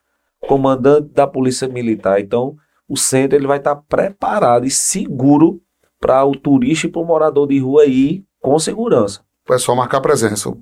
comandante 0.49 1.11
da 1.15 1.27
Polícia 1.27 1.69
Militar. 1.69 2.19
Então, 2.21 2.57
o 2.91 2.97
centro 2.97 3.39
ele 3.39 3.47
vai 3.47 3.59
estar 3.59 3.77
preparado 3.77 4.67
e 4.67 4.71
seguro 4.71 5.61
para 6.01 6.25
o 6.25 6.33
turista 6.35 6.87
e 6.87 6.91
para 6.91 7.01
o 7.01 7.05
morador 7.05 7.47
de 7.47 7.59
rua 7.59 7.85
ir 7.87 8.25
com 8.41 8.59
segurança. 8.59 9.21
É 9.51 9.59
só 9.59 9.75
marcar 9.75 10.01
presença. 10.01 10.53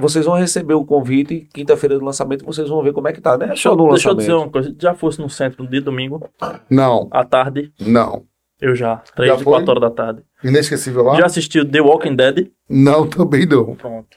Vocês 0.00 0.24
vão 0.26 0.34
receber 0.36 0.74
o 0.74 0.84
convite, 0.84 1.48
quinta-feira 1.52 1.98
do 1.98 2.04
lançamento, 2.04 2.44
vocês 2.44 2.68
vão 2.68 2.82
ver 2.82 2.92
como 2.92 3.08
é 3.08 3.12
que 3.12 3.20
tá, 3.20 3.36
né? 3.36 3.48
Deixa, 3.48 3.68
eu- 3.68 3.76
deixa 3.90 4.08
eu 4.10 4.14
dizer 4.14 4.32
uma 4.32 4.48
coisa. 4.50 4.74
Já 4.80 4.94
fosse 4.94 5.20
no 5.20 5.28
centro 5.30 5.62
no 5.62 5.70
dia 5.70 5.80
de 5.80 5.84
domingo, 5.84 6.28
Não, 6.70 7.08
à 7.10 7.24
tarde, 7.24 7.72
não. 7.80 8.24
eu 8.60 8.74
já. 8.74 8.96
Três 9.14 9.40
e 9.40 9.44
quatro 9.44 9.70
horas 9.70 9.82
da 9.82 9.90
tarde. 9.90 10.22
Inesquecível 10.42 11.02
lá? 11.04 11.16
Já 11.16 11.26
assistiu 11.26 11.68
The 11.70 11.80
Walking 11.80 12.16
Dead? 12.16 12.48
Não, 12.68 13.06
também 13.08 13.46
não. 13.46 13.74
Pronto. 13.76 14.16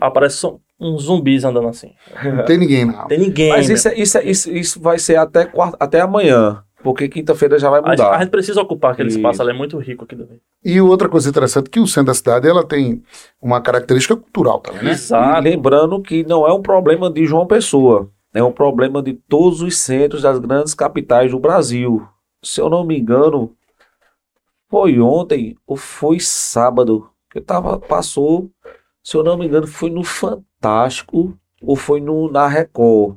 Aparece 0.00 0.36
só 0.38 0.58
uns 0.80 1.02
zumbis 1.04 1.44
andando 1.44 1.68
assim. 1.68 1.92
Não 2.24 2.44
tem 2.44 2.56
ninguém 2.58 2.86
lá. 2.90 3.04
Tem 3.06 3.18
ninguém. 3.18 3.50
Mas 3.50 3.68
isso, 3.68 3.88
é- 3.88 3.94
isso, 3.98 4.18
é- 4.18 4.24
isso, 4.24 4.50
isso 4.50 4.80
vai 4.80 4.98
ser 4.98 5.16
até, 5.16 5.44
quarta, 5.44 5.76
até 5.78 6.00
amanhã, 6.00 6.62
porque 6.82 7.08
quinta-feira 7.08 7.58
já 7.58 7.68
vai 7.68 7.80
mudar. 7.82 8.10
a 8.14 8.18
gente 8.20 8.30
precisa 8.30 8.62
ocupar 8.62 8.92
aquele 8.92 9.08
Isso. 9.08 9.18
espaço, 9.18 9.42
ali 9.42 9.50
é 9.50 9.54
muito 9.54 9.76
rico 9.78 10.04
aqui 10.04 10.16
dali. 10.16 10.40
E 10.64 10.80
outra 10.80 11.08
coisa 11.08 11.28
interessante 11.28 11.66
é 11.66 11.70
que 11.70 11.80
o 11.80 11.86
centro 11.86 12.06
da 12.06 12.14
cidade 12.14 12.48
ela 12.48 12.64
tem 12.64 13.02
uma 13.42 13.60
característica 13.60 14.16
cultural 14.16 14.60
também, 14.60 14.84
né? 14.84 14.88
E 14.90 14.92
Exato. 14.92 15.42
lembrando 15.42 16.00
que 16.00 16.24
não 16.24 16.46
é 16.46 16.52
um 16.52 16.62
problema 16.62 17.10
de 17.10 17.26
João 17.26 17.46
Pessoa, 17.46 18.10
é 18.32 18.42
um 18.42 18.52
problema 18.52 19.02
de 19.02 19.12
todos 19.12 19.60
os 19.60 19.76
centros 19.76 20.22
das 20.22 20.38
grandes 20.38 20.72
capitais 20.72 21.30
do 21.30 21.38
Brasil. 21.38 22.06
Se 22.42 22.60
eu 22.60 22.70
não 22.70 22.84
me 22.84 22.98
engano, 22.98 23.52
foi 24.70 24.98
ontem 25.00 25.56
ou 25.66 25.76
foi 25.76 26.18
sábado 26.20 27.08
que 27.30 27.38
eu 27.38 27.42
tava, 27.44 27.78
passou, 27.78 28.50
se 29.02 29.16
eu 29.16 29.22
não 29.22 29.36
me 29.36 29.46
engano, 29.46 29.66
foi 29.66 29.90
no 29.90 30.02
Fantástico 30.02 30.46
ou 31.62 31.76
foi 31.76 32.00
no, 32.00 32.30
na 32.30 32.46
Record, 32.46 33.16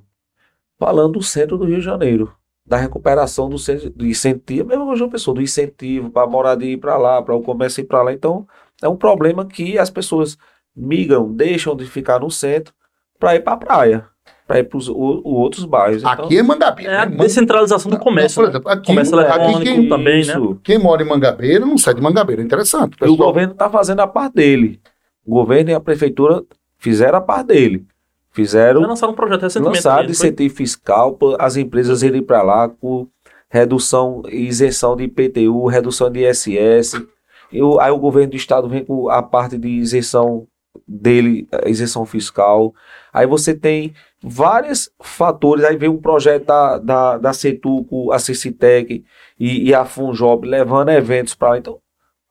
falando 0.78 1.14
do 1.14 1.24
centro 1.24 1.58
do 1.58 1.66
Rio 1.66 1.78
de 1.78 1.86
Janeiro. 1.86 2.34
Da 2.66 2.78
recuperação 2.78 3.50
do, 3.50 3.58
centro, 3.58 3.90
do 3.90 4.06
incentivo, 4.06 4.70
mesmo 4.70 4.86
com 4.86 4.96
João 4.96 5.10
Pessoa, 5.10 5.36
do 5.36 5.42
incentivo 5.42 6.10
para 6.10 6.24
a 6.24 6.28
moradia 6.28 6.72
ir 6.72 6.78
para 6.78 6.98
lá, 6.98 7.22
para 7.22 7.36
o 7.36 7.42
comércio 7.42 7.82
ir 7.82 7.86
para 7.86 8.02
lá. 8.02 8.14
Então, 8.14 8.48
é 8.82 8.88
um 8.88 8.96
problema 8.96 9.46
que 9.46 9.78
as 9.78 9.90
pessoas 9.90 10.38
migram, 10.76 11.32
deixam 11.32 11.76
de 11.76 11.86
ficar 11.86 12.20
no 12.20 12.32
centro 12.32 12.74
para 13.20 13.36
ir 13.36 13.42
para 13.42 13.54
a 13.54 13.58
praia, 13.58 14.06
para 14.48 14.60
ir 14.60 14.64
para 14.64 14.78
os 14.78 14.90
outros 14.90 15.66
bairros. 15.66 16.04
Então, 16.04 16.26
Aqui 16.26 16.38
é 16.38 16.44
Mangabeira. 16.44 16.92
É 16.92 16.98
a 17.00 17.06
né? 17.06 17.18
descentralização 17.18 17.92
do 17.92 18.00
comércio. 18.00 18.36
Por 18.36 18.46
né? 18.46 18.50
exemplo, 18.52 18.72
aqui, 18.72 18.88
Comércio 18.88 19.20
aqui 19.20 19.64
quem, 19.64 19.90
também, 19.90 20.26
né? 20.26 20.34
isso. 20.34 20.60
quem 20.64 20.80
mora 20.80 21.04
em 21.04 21.08
Mangabeira 21.08 21.66
não 21.66 21.78
sai 21.78 21.94
de 21.94 22.02
Mangabeira. 22.02 22.42
É 22.42 22.46
interessante. 22.46 22.94
E 22.94 22.96
o 22.96 23.00
pessoal. 23.00 23.18
governo 23.18 23.54
está 23.54 23.70
fazendo 23.70 24.00
a 24.00 24.08
parte 24.08 24.36
dele. 24.36 24.82
O 25.26 25.32
governo 25.32 25.70
e 25.70 25.74
a 25.74 25.80
prefeitura 25.80 26.44
fizeram 26.84 27.18
a 27.18 27.22
parte 27.22 27.48
dele. 27.48 27.86
Já 27.88 28.36
Fizeram, 28.36 28.82
lançaram 28.82 29.14
um 29.14 29.16
projeto 29.16 29.42
recentemente. 29.44 29.76
lançaram 29.78 29.96
também, 29.98 30.32
não 30.32 30.38
foi? 30.38 30.50
fiscal 30.50 31.14
para 31.14 31.46
as 31.46 31.56
empresas 31.56 32.02
irem 32.04 32.22
para 32.24 32.42
lá 32.42 32.68
com 32.68 33.08
redução 33.50 34.24
e 34.28 34.48
isenção 34.48 34.96
de 34.96 35.04
IPTU, 35.04 35.66
redução 35.68 36.10
de 36.10 36.22
ISS. 36.28 37.00
E 37.52 37.62
o- 37.62 37.80
aí 37.80 37.92
o 37.92 38.00
governo 38.00 38.32
do 38.32 38.36
estado 38.36 38.68
vem 38.68 38.84
com 38.84 39.08
a 39.10 39.22
parte 39.22 39.58
de 39.58 39.68
isenção 39.70 40.48
dele, 40.88 41.48
a 41.64 41.70
isenção 41.70 42.04
fiscal. 42.06 42.74
Aí 43.14 43.28
você 43.28 43.54
tem 43.54 43.94
vários 44.24 44.90
fatores. 45.04 45.64
Aí 45.64 45.78
vem 45.78 45.90
um 45.90 46.02
projeto 46.02 46.46
da, 46.48 46.80
da, 46.80 47.18
da 47.20 47.34
Cetuco, 47.34 48.12
a 48.12 48.18
Cecitec 48.18 49.04
e, 49.40 49.70
e 49.70 49.74
a 49.76 49.86
Funjob 49.86 50.48
levando 50.48 50.90
eventos 50.90 51.36
para 51.36 51.50
lá. 51.50 51.58
Então, 51.60 51.78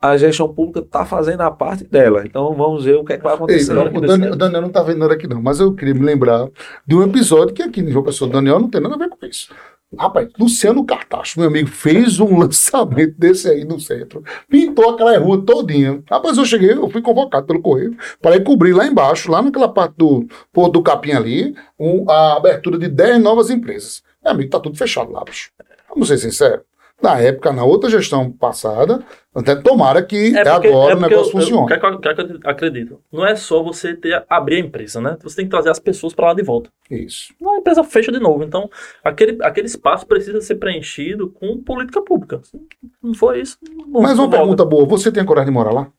a 0.03 0.17
gestão 0.17 0.53
pública 0.53 0.81
está 0.81 1.05
fazendo 1.05 1.41
a 1.41 1.49
parte 1.51 1.85
dela. 1.85 2.23
Então, 2.25 2.53
vamos 2.53 2.83
ver 2.83 2.95
o 2.95 3.05
que, 3.05 3.13
é 3.13 3.17
que 3.17 3.23
vai 3.23 3.31
Ei, 3.33 3.37
acontecer. 3.37 3.73
não, 3.73 3.85
o, 3.87 4.01
Daniel, 4.01 4.33
o 4.33 4.35
Daniel 4.35 4.61
não 4.61 4.69
tá 4.69 4.83
vendo 4.83 4.99
nada 4.99 5.13
aqui, 5.13 5.27
não, 5.27 5.41
mas 5.41 5.59
eu 5.61 5.73
queria 5.73 5.93
me 5.93 6.01
lembrar 6.01 6.49
de 6.85 6.95
um 6.95 7.03
episódio 7.03 7.53
que 7.53 7.63
aqui 7.63 7.81
no 7.81 7.89
João 7.89 8.03
Pessoa, 8.03 8.29
o 8.29 8.33
Daniel 8.33 8.59
não 8.59 8.69
tem 8.69 8.81
nada 8.81 8.95
a 8.95 8.97
ver 8.97 9.09
com 9.09 9.25
isso. 9.25 9.49
Rapaz, 9.97 10.27
Luciano 10.39 10.83
Cartacho, 10.85 11.39
meu 11.39 11.47
amigo, 11.49 11.69
fez 11.69 12.19
um 12.19 12.35
lançamento 12.39 13.13
desse 13.17 13.47
aí 13.47 13.63
no 13.63 13.79
centro, 13.79 14.23
pintou 14.49 14.89
aquela 14.89 15.17
rua 15.19 15.41
todinha. 15.45 16.03
Rapaz, 16.09 16.37
eu 16.37 16.45
cheguei, 16.45 16.71
eu 16.71 16.89
fui 16.89 17.01
convocado 17.01 17.45
pelo 17.45 17.61
Correio 17.61 17.95
para 18.21 18.35
ir 18.35 18.43
cobrir 18.43 18.73
lá 18.73 18.85
embaixo, 18.87 19.31
lá 19.31 19.41
naquela 19.41 19.69
parte 19.69 19.93
do 19.95 20.25
do 20.71 20.81
Capim 20.81 21.11
ali, 21.11 21.55
um- 21.79 22.09
a 22.09 22.35
abertura 22.37 22.77
de 22.77 22.87
10 22.87 23.21
novas 23.21 23.49
empresas. 23.51 24.01
Meu 24.23 24.33
amigo, 24.33 24.49
tá 24.49 24.59
tudo 24.59 24.75
fechado 24.77 25.11
lá, 25.11 25.23
bicho. 25.23 25.51
Vamos 25.89 26.07
ser 26.07 26.17
sinceros. 26.17 26.61
Na 27.03 27.19
época, 27.19 27.51
na 27.51 27.65
outra 27.65 27.89
gestão 27.89 28.31
passada, 28.31 29.03
até 29.35 29.55
tomara 29.55 30.01
que 30.01 30.31
porque- 30.55 30.67
agora 30.69 30.95
o 30.95 30.99
porque 30.99 31.09
negócio 31.13 31.29
eu- 31.37 31.41
funcione. 31.41 31.63
O 31.63 31.65
que, 31.65 31.73
é 31.73 31.77
que 31.79 31.85
eu- 31.85 31.93
o 31.95 31.99
é 32.07 32.49
acredito? 32.49 33.01
Não 33.11 33.25
é 33.25 33.35
só 33.35 33.61
você 33.61 33.93
ter, 33.93 34.23
abrir 34.29 34.55
a 34.55 34.59
empresa, 34.59 35.01
né? 35.01 35.17
Você 35.21 35.35
tem 35.35 35.45
que 35.45 35.51
trazer 35.51 35.69
as 35.69 35.79
pessoas 35.79 36.13
para 36.13 36.27
lá 36.27 36.33
de 36.33 36.43
volta. 36.43 36.69
Isso. 36.89 37.33
A 37.45 37.57
empresa 37.57 37.83
fecha 37.83 38.11
de 38.11 38.19
novo. 38.19 38.43
Então, 38.43 38.69
aquele, 39.03 39.37
aquele 39.43 39.67
espaço 39.67 40.07
precisa 40.07 40.39
ser 40.39 40.55
preenchido 40.55 41.29
com 41.29 41.61
política 41.61 42.01
pública. 42.01 42.39
Se 42.43 42.57
não 43.03 43.13
for 43.13 43.35
isso, 43.37 43.57
não 43.87 44.01
Mas 44.01 44.13
uma 44.13 44.23
volta. 44.27 44.37
pergunta 44.37 44.65
boa: 44.65 44.85
você 44.85 45.11
tem 45.11 45.25
coragem 45.25 45.51
de 45.51 45.53
morar 45.53 45.71
lá? 45.73 45.91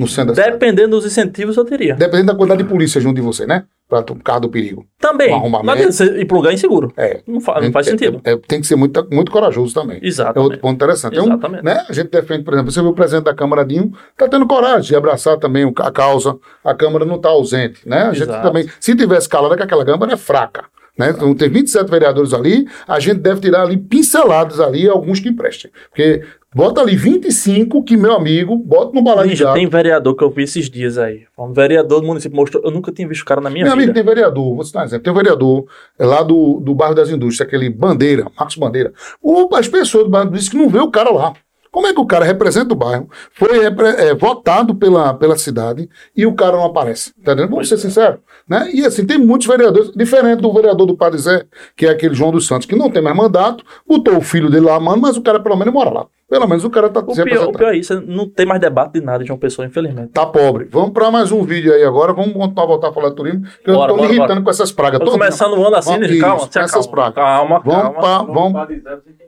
No 0.00 0.08
centro 0.08 0.34
da? 0.34 0.42
Dependendo 0.50 0.90
dos 0.96 1.04
incentivos, 1.06 1.56
eu 1.56 1.64
teria. 1.64 1.94
Dependendo 1.94 2.32
da 2.32 2.34
quantidade 2.34 2.62
de 2.62 2.68
polícia 2.68 3.00
junto 3.00 3.16
de 3.16 3.20
você, 3.20 3.46
né? 3.46 3.64
Pra 3.88 4.02
tu- 4.02 4.14
por 4.14 4.22
causa 4.22 4.40
do 4.42 4.48
perigo. 4.48 4.86
Também. 5.00 5.34
Um 5.34 5.50
você 5.92 6.04
ir 6.20 6.24
para 6.24 6.36
um 6.36 6.38
lugar 6.40 6.52
inseguro. 6.54 6.92
É. 6.96 7.20
Não, 7.26 7.40
fa- 7.40 7.60
não 7.60 7.72
faz 7.72 7.86
É- 7.88 7.90
sentido. 7.90 8.20
é- 8.24 8.36
tem 8.36 8.60
que 8.60 8.66
ser 8.66 8.76
muito, 8.76 9.06
muito 9.12 9.30
corajoso 9.32 9.74
também. 9.74 10.00
É 10.02 10.38
outro 10.40 10.58
ponto 10.60 10.74
interessante. 10.76 11.18
É 11.18 11.20
Exatamente. 11.22 11.64
né? 11.64 11.84
A 11.88 11.92
gente 11.92 12.08
defende, 12.08 12.44
por 12.44 12.54
exemplo, 12.54 12.70
você 12.70 12.80
viu 12.80 12.90
o 12.90 12.94
presidente 12.94 13.24
da 13.24 13.34
Câmara 13.34 13.64
Dinho, 13.64 13.92
tá 14.16 14.28
tendo 14.28 14.46
coragem 14.46 14.88
de 14.88 14.94
abraçar 14.96 15.36
também 15.38 15.64
o- 15.64 15.72
a 15.76 15.90
causa. 15.90 16.36
A 16.64 16.72
Câmara 16.74 17.04
não 17.04 17.18
tá 17.18 17.28
ausente, 17.30 17.80
né? 17.86 18.02
A 18.04 18.12
gente 18.12 18.22
Exato. 18.28 18.46
também, 18.46 18.68
se 18.78 18.94
tivesse 18.94 19.28
calada 19.28 19.56
que 19.56 19.62
aquela 19.62 19.84
Câmara 19.84 20.12
é 20.12 20.16
fraca. 20.16 20.64
Né? 20.98 21.10
Então, 21.10 21.34
tem 21.34 21.48
27 21.48 21.90
vereadores 21.90 22.34
ali, 22.34 22.66
a 22.86 23.00
gente 23.00 23.20
deve 23.20 23.40
tirar 23.40 23.62
ali 23.62 23.76
pincelados 23.76 24.60
ali, 24.60 24.86
alguns 24.88 25.18
que 25.18 25.28
emprestem. 25.30 25.70
Porque 25.88 26.22
bota 26.54 26.80
ali 26.80 26.96
25 26.96 27.82
que, 27.84 27.96
meu 27.96 28.14
amigo, 28.14 28.56
bota 28.56 28.92
no 28.94 29.02
balaio 29.02 29.34
de 29.34 29.44
tem 29.52 29.68
vereador 29.68 30.14
que 30.14 30.24
eu 30.24 30.30
vi 30.30 30.42
esses 30.42 30.68
dias 30.68 30.98
aí. 30.98 31.24
Um 31.38 31.52
vereador 31.52 32.00
do 32.00 32.06
município 32.06 32.36
mostrou. 32.36 32.62
Eu 32.64 32.70
nunca 32.70 32.92
tinha 32.92 33.06
visto 33.06 33.22
o 33.22 33.24
cara 33.24 33.40
na 33.40 33.50
minha 33.50 33.64
Meu 33.64 33.72
amigo, 33.72 33.88
vida. 33.88 33.94
tem 33.94 34.04
vereador, 34.04 34.54
vou 34.54 34.64
citar 34.64 34.82
um 34.82 34.86
exemplo. 34.86 35.04
Tem 35.04 35.12
um 35.12 35.16
vereador 35.16 35.64
é 35.98 36.04
lá 36.04 36.22
do, 36.22 36.60
do 36.60 36.74
bairro 36.74 36.94
das 36.94 37.10
Indústrias, 37.10 37.46
aquele 37.46 37.70
Bandeira, 37.70 38.26
Marcos 38.36 38.56
Bandeira. 38.56 38.92
O, 39.22 39.54
as 39.54 39.68
pessoas 39.68 40.04
do 40.04 40.10
bairro 40.10 40.30
dizem 40.30 40.50
que 40.50 40.56
não 40.56 40.68
vê 40.68 40.78
o 40.78 40.90
cara 40.90 41.10
lá. 41.10 41.32
Como 41.70 41.86
é 41.86 41.94
que 41.94 42.00
o 42.00 42.06
cara 42.06 42.24
representa 42.24 42.72
o 42.74 42.76
bairro, 42.76 43.08
foi 43.32 43.64
é, 43.64 44.14
votado 44.14 44.74
pela, 44.74 45.14
pela 45.14 45.38
cidade 45.38 45.88
e 46.16 46.26
o 46.26 46.34
cara 46.34 46.56
não 46.56 46.64
aparece? 46.64 47.12
Tá 47.22 47.32
entendendo? 47.32 47.50
Vamos 47.50 47.68
ser 47.68 47.78
sinceros. 47.78 48.18
Né? 48.48 48.68
E 48.74 48.84
assim, 48.84 49.06
tem 49.06 49.18
muitos 49.18 49.46
vereadores, 49.46 49.92
diferente 49.94 50.40
do 50.40 50.52
vereador 50.52 50.84
do 50.84 50.96
Padre 50.96 51.20
Zé, 51.20 51.44
que 51.76 51.86
é 51.86 51.90
aquele 51.90 52.14
João 52.14 52.32
dos 52.32 52.46
Santos, 52.46 52.66
que 52.66 52.74
não 52.74 52.90
tem 52.90 53.00
mais 53.00 53.16
mandato, 53.16 53.64
botou 53.86 54.16
o 54.16 54.20
filho 54.20 54.50
dele 54.50 54.66
lá, 54.66 54.80
mano, 54.80 55.00
mas 55.00 55.16
o 55.16 55.22
cara 55.22 55.38
pelo 55.38 55.56
menos 55.56 55.72
mora 55.72 55.90
lá. 55.90 56.06
Pelo 56.30 56.46
menos 56.46 56.64
o 56.64 56.70
cara 56.70 56.88
tá 56.88 57.02
O 57.04 57.12
se 57.12 57.24
pior, 57.24 57.48
o 57.48 57.52
pior 57.52 57.74
é 57.74 57.76
isso, 57.76 58.00
não 58.06 58.28
tem 58.30 58.46
mais 58.46 58.60
debate 58.60 58.92
de 58.92 59.00
nada 59.00 59.24
de 59.24 59.32
uma 59.32 59.36
pessoa, 59.38 59.66
infelizmente. 59.66 60.12
Tá 60.12 60.24
pobre. 60.24 60.68
Vamos 60.70 60.90
pra 60.92 61.10
mais 61.10 61.32
um 61.32 61.42
vídeo 61.42 61.74
aí 61.74 61.82
agora. 61.82 62.12
Vamos 62.12 62.32
voltar, 62.34 62.64
voltar 62.64 62.90
a 62.90 62.92
falar 62.92 63.08
de 63.10 63.16
turismo, 63.16 63.42
que 63.64 63.68
eu 63.68 63.74
Bora, 63.74 63.88
tô 63.88 63.94
me 63.96 64.02
bora, 64.02 64.12
irritando 64.12 64.28
bora. 64.34 64.42
com 64.44 64.50
essas 64.50 64.70
pragas. 64.70 65.00
Tô 65.00 65.06
Tô- 65.06 65.10
começando 65.10 65.54
o 65.58 65.66
ano 65.66 65.74
assim, 65.74 65.90
Vamos- 65.94 66.08
né? 66.08 66.18
calma, 66.20 66.36
isso, 66.36 66.48
se 66.52 66.58
essas 66.60 66.86
pragas. 66.86 67.14
Calma, 67.16 67.60
Vamos 67.64 67.82
calma. 67.82 67.98
pra. 68.00 68.32
Vamos... 68.32 68.68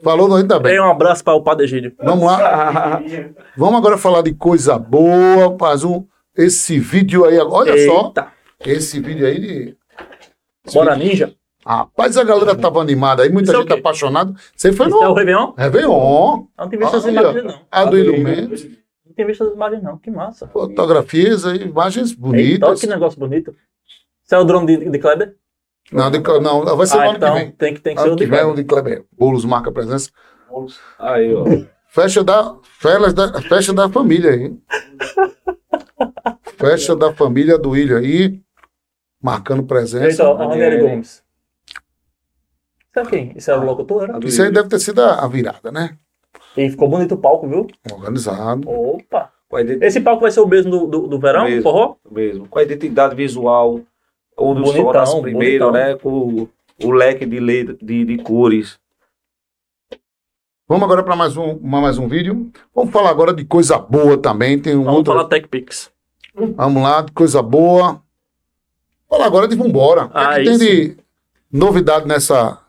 Falou 0.01 0.33
ainda 0.33 0.57
bem. 0.59 0.71
Dei 0.71 0.79
um 0.81 0.89
abraço 0.89 1.21
para 1.25 1.33
o 1.33 1.43
Padre 1.43 1.65
Egídio. 1.65 1.91
Vamos 2.01 2.23
lá. 2.25 3.01
Vamos 3.57 3.75
agora 3.79 3.97
falar 3.97 4.21
de 4.21 4.33
coisa 4.33 4.79
boa. 4.79 5.57
Faz 5.59 5.83
um. 5.83 6.05
Esse 6.37 6.79
vídeo 6.79 7.25
aí. 7.25 7.37
Olha 7.37 7.77
só. 7.85 8.05
Eita. 8.07 8.27
Esse 8.65 9.01
vídeo 9.01 9.27
aí 9.27 9.39
de. 9.41 9.77
Bora, 10.73 10.95
ninja. 10.95 11.33
Rapaz, 11.65 12.17
a 12.17 12.23
galera 12.23 12.55
tava 12.55 12.81
animada 12.81 13.23
aí, 13.23 13.29
muita 13.29 13.51
Isso 13.51 13.55
é 13.55 13.57
o 13.57 13.61
gente 13.61 13.73
quê? 13.73 13.79
apaixonada. 13.79 14.33
Você 14.55 14.73
foi 14.73 14.87
Isso 14.87 14.95
é 14.95 14.99
o 14.99 15.09
no 15.09 15.13
Réveillon? 15.13 15.53
Réveillon. 15.57 16.45
Não 16.57 16.69
tem 16.69 16.79
visto 16.79 16.95
as 16.97 17.05
imagens, 17.05 17.43
não. 17.45 17.59
A 17.71 17.85
do 17.85 17.97
Ilumento. 17.97 18.49
Não 19.05 19.13
tem 19.15 19.25
visto 19.25 19.43
as 19.45 19.53
imagens, 19.53 19.83
não. 19.83 19.97
Que 19.97 20.11
massa. 20.11 20.47
Fotografias 20.47 21.45
aí, 21.45 21.61
imagens 21.63 22.09
Eita, 22.11 22.21
bonitas. 22.21 22.81
que 22.81 22.87
negócio 22.87 23.17
bonito. 23.19 23.55
Isso 24.23 24.35
é 24.35 24.39
o 24.39 24.43
drone 24.43 24.65
de, 24.77 24.89
de 24.89 24.99
Kleber? 24.99 25.35
Não, 25.91 26.09
de- 26.09 26.19
não, 26.19 26.77
vai 26.77 26.87
ser 26.87 26.95
no 26.95 27.01
Ah, 27.01 27.03
ano 27.05 27.11
que 27.11 27.17
então 27.17 27.33
vem. 27.35 27.51
tem 27.51 27.73
que, 27.73 27.81
tem 27.81 27.95
que 27.95 28.01
ser 28.01 28.07
Ano 28.07 28.15
o 28.15 28.17
que 28.17 28.25
de 28.25 28.31
vem 28.31 28.39
é 28.39 28.43
o 28.43 28.47
Kleber. 28.53 28.63
de 28.63 28.69
Kleber. 28.69 29.05
Boulos 29.17 29.45
marca 29.45 29.71
presença. 29.71 30.09
Aí, 30.99 31.33
ó. 31.33 31.43
Festa 31.89 32.23
da, 32.23 32.55
felas 32.79 33.13
da, 33.13 33.41
festa 33.41 33.71
da 33.73 33.87
família 33.89 34.31
aí. 34.31 34.53
Festa 36.57 36.95
da 36.95 37.13
família 37.13 37.57
do 37.57 37.75
Ilha 37.75 37.97
aí. 37.97 38.39
Marcando 39.21 39.63
presença. 39.63 40.05
Eita, 40.07 40.23
ó, 40.29 40.35
a 40.35 40.47
Ranieri. 40.47 40.79
Gomes. 40.81 41.22
Isso 42.95 42.99
é 42.99 43.05
quem? 43.09 43.33
Isso 43.35 43.49
é 43.49 43.57
o 43.57 43.63
locutor, 43.63 44.03
era? 44.03 44.19
Isso 44.23 44.41
aí 44.43 44.51
deve 44.51 44.69
ter 44.69 44.79
sido 44.79 45.01
a, 45.01 45.27
virada, 45.27 45.71
né? 45.71 45.97
E 46.55 46.69
ficou 46.69 46.87
bonito 46.87 47.15
o 47.15 47.17
palco, 47.17 47.47
viu? 47.47 47.65
Organizado. 47.91 48.69
Opa! 48.69 49.31
Com 49.49 49.55
a 49.57 49.61
identi- 49.61 49.83
Esse 49.85 49.99
palco 49.99 50.21
vai 50.21 50.29
ser 50.31 50.41
o 50.41 50.47
mesmo 50.47 50.69
do, 50.71 50.87
do, 50.87 51.07
do 51.07 51.19
verão, 51.19 51.45
Mesmo. 51.45 51.63
forró? 51.63 51.95
mesmo. 52.11 52.47
Com 52.47 52.59
a 52.59 52.63
identidade 52.63 53.15
visual, 53.15 53.81
onde 54.37 54.61
o 54.61 54.65
sol 54.67 54.93
nasce 54.93 55.19
primeiro, 55.21 55.65
bonitão. 55.71 55.71
né? 55.71 55.97
Com 55.97 56.09
o, 56.09 56.49
o 56.83 56.91
leque 56.91 57.25
de, 57.25 57.39
letra, 57.39 57.75
de, 57.81 58.05
de 58.05 58.17
cores. 58.19 58.79
Vamos 60.67 60.83
agora 60.85 61.03
para 61.03 61.15
mais 61.15 61.35
um, 61.35 61.59
mais 61.59 61.97
um 61.97 62.07
vídeo. 62.07 62.51
Vamos 62.73 62.91
falar 62.91 63.09
agora 63.09 63.33
de 63.33 63.43
coisa 63.43 63.77
boa 63.77 64.17
também. 64.17 64.59
Tem 64.59 64.75
um 64.75 64.83
Vamos 64.83 64.99
outro. 64.99 65.13
falar 65.13 65.25
TechPix. 65.27 65.91
Vamos 66.35 66.81
lá, 66.83 67.01
de 67.01 67.11
coisa 67.11 67.41
boa. 67.41 68.01
Falar 69.09 69.25
agora 69.25 69.47
de 69.47 69.55
Vambora. 69.55 70.05
O 70.05 70.09
que, 70.09 70.17
é 70.17 70.21
que 70.21 70.27
Aí 70.27 70.45
tem 70.45 70.57
de 70.57 70.97
novidade 71.51 72.07
nessa. 72.07 72.59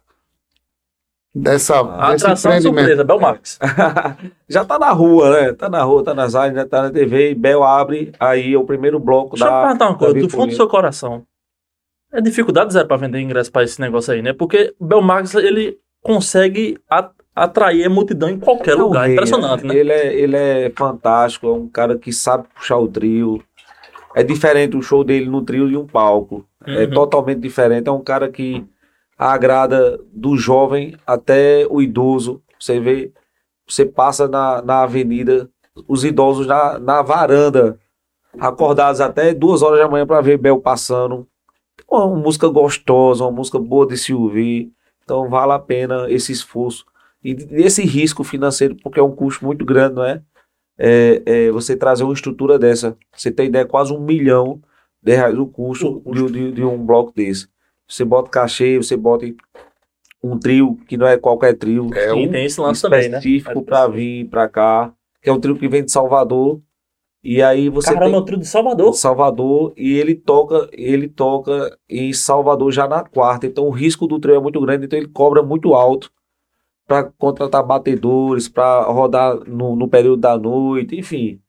Dessa, 1.35 1.81
A 1.81 2.13
desse 2.13 2.25
atração 2.27 2.61
surpresa, 2.61 3.03
Belmax. 3.03 3.59
já 4.49 4.65
tá 4.65 4.79
na 4.79 4.91
rua, 4.93 5.31
né? 5.43 5.53
Tá 5.53 5.69
na 5.69 5.83
rua, 5.83 6.05
tá 6.05 6.15
nas 6.15 6.35
áreas, 6.37 6.55
já 6.55 6.65
tá 6.67 6.83
na 6.83 6.91
TV. 6.91 7.33
E 7.33 7.35
Bel 7.35 7.65
abre 7.65 8.13
aí 8.21 8.57
o 8.57 8.63
primeiro 8.65 9.01
bloco 9.01 9.31
Deixa 9.31 9.45
eu 9.47 9.51
da. 9.51 9.63
perguntar 9.63 9.89
uma 9.89 9.99
coisa, 9.99 10.15
do 10.21 10.29
fundo 10.31 10.51
do 10.51 10.55
seu 10.57 10.69
coração. 10.69 11.25
É 12.13 12.21
dificuldade 12.21 12.73
zero 12.73 12.87
pra 12.87 12.97
vender 12.97 13.19
ingresso 13.21 13.51
pra 13.51 13.65
esse 13.65 13.81
negócio 13.81 14.13
aí, 14.15 14.23
né? 14.23 14.33
Porque 14.33 14.73
o 14.79 14.85
Belmax, 14.85 15.35
ele 15.35 15.77
consegue 16.01 16.79
atrair 17.35 17.85
a 17.85 17.91
multidão 17.91 18.29
em 18.29 18.39
qualquer 18.39 18.71
É 18.73 18.75
lugar. 18.77 19.05
rei, 19.07 19.15
Impressionante, 19.15 19.65
né? 19.67 19.75
Ele 19.75 19.93
é, 19.93 20.15
ele 20.15 20.37
é 20.37 20.71
fantástico, 20.77 21.49
é 21.49 21.53
um 21.53 21.67
cara 21.69 21.99
que 21.99 22.13
sabe 22.13 22.47
puxar 22.55 22.77
o 22.79 22.87
trio. 22.87 23.43
É 24.15 24.23
diferente 24.23 24.77
o 24.77 24.83
show 24.83 25.03
dele 25.03 25.27
no 25.29 25.43
trio 25.43 25.69
de 25.69 25.77
um 25.77 25.85
palco. 25.85 26.47
É 26.65 26.85
Uhum. 26.85 26.91
totalmente 26.93 27.41
diferente. 27.41 27.89
É 27.89 27.91
um 27.93 28.01
cara 28.05 28.29
que 28.29 28.65
agrada 29.33 29.99
do 30.13 30.37
jovem 30.37 30.97
até 31.07 31.67
o 31.71 31.81
idoso. 31.81 32.43
Você 32.59 32.79
vê, 32.81 33.13
você 33.67 33.85
passa 33.85 34.29
na, 34.29 34.61
na 34.63 34.83
avenida, 34.83 35.49
os 35.89 36.05
idosos 36.05 36.47
na, 36.47 36.79
na 36.79 37.03
varanda, 37.03 37.79
acordados 38.39 39.01
até 39.01 39.33
duas 39.35 39.63
horas 39.63 39.79
da 39.81 39.89
manhã 39.89 40.07
para 40.07 40.21
ver 40.21 40.39
Bel 40.39 40.61
passando. 40.61 41.27
Uma, 41.91 42.05
uma 42.07 42.17
música 42.21 42.49
gostosa, 42.49 43.25
uma 43.25 43.33
música 43.33 43.59
boa 43.59 43.87
de 43.87 43.97
se 43.97 44.13
ouvir. 44.15 44.71
Então 45.03 45.29
vale 45.29 45.53
a 45.53 45.59
pena 45.59 46.11
esse 46.11 46.33
esforço. 46.33 46.85
E 47.23 47.33
esse 47.53 47.83
risco 47.85 48.23
financeiro, 48.23 48.77
porque 48.83 49.01
é 49.01 49.03
um 49.03 49.15
custo 49.15 49.45
muito 49.45 49.65
grande, 49.65 49.95
não 49.97 50.05
é? 50.05 50.23
É, 50.77 51.23
é 51.25 51.51
você 51.51 51.77
trazer 51.77 52.05
uma 52.05 52.13
estrutura 52.13 52.59
dessa. 52.59 52.97
Você 53.17 53.31
tem 53.31 53.47
ideia, 53.47 53.65
quase 53.65 53.93
um 53.93 54.01
milhão 54.01 54.61
de 55.03 55.15
reais 55.15 55.39
o 55.39 55.47
custo, 55.47 56.03
De, 56.13 56.27
de- 56.33 56.53
de 56.53 56.65
um 56.65 56.85
bloco 56.85 57.13
desse. 57.15 57.49
Você 57.89 58.05
bota 58.05 58.31
cachê, 58.31 58.77
você 58.77 58.97
bota 58.97 59.27
um 60.23 60.39
trio, 60.39 60.77
que 60.89 60.97
não 60.97 61.07
é 61.07 61.19
qualquer 61.19 61.55
trio, 61.55 61.91
É 61.95 62.09
E 62.09 62.27
um, 62.27 62.31
tem 62.31 62.47
esse 62.47 62.61
lance 62.61 62.81
também, 62.81 63.09
né? 63.09 63.19
específico 63.19 63.59
É 63.59 63.63
para 63.63 63.87
vir 63.89 64.29
para 64.29 64.49
cá, 64.49 64.93
que 65.21 65.29
é 65.29 65.33
um 65.33 65.39
trio 65.39 65.57
que 65.57 65.69
vem 65.69 65.85
de 65.85 65.93
Salvador. 65.93 66.61
E 67.23 67.43
aí 67.43 67.69
você 67.69 67.93
Caramba, 67.95 68.11
tem 68.11 68.15
o 68.21 68.25
trio 68.25 68.39
de 68.39 68.47
Salvador. 68.47 68.95
Salvador 68.95 69.73
e 69.77 69.95
ele 69.95 70.15
toca, 70.15 70.69
ele 70.73 71.09
toca 71.09 71.79
em 71.89 72.13
Salvador 72.13 72.71
já 72.71 72.87
na 72.87 73.03
quarta. 73.03 73.47
Então 73.47 73.65
o 73.67 73.71
risco 73.71 74.07
do 74.07 74.19
trio 74.19 74.35
é 74.35 74.41
muito 74.41 74.61
grande, 74.61 74.87
então 74.87 74.99
ele 74.99 75.09
cobra 75.09 75.43
muito 75.43 75.75
alto 75.75 76.11
para 76.87 77.05
contratar 77.05 77.65
batedores, 77.65 78.49
para 78.49 78.83
rodar 78.85 79.37
no, 79.47 79.75
no 79.75 79.89
período 79.89 80.21
da 80.21 80.37
noite, 80.39 80.97
enfim. 80.97 81.41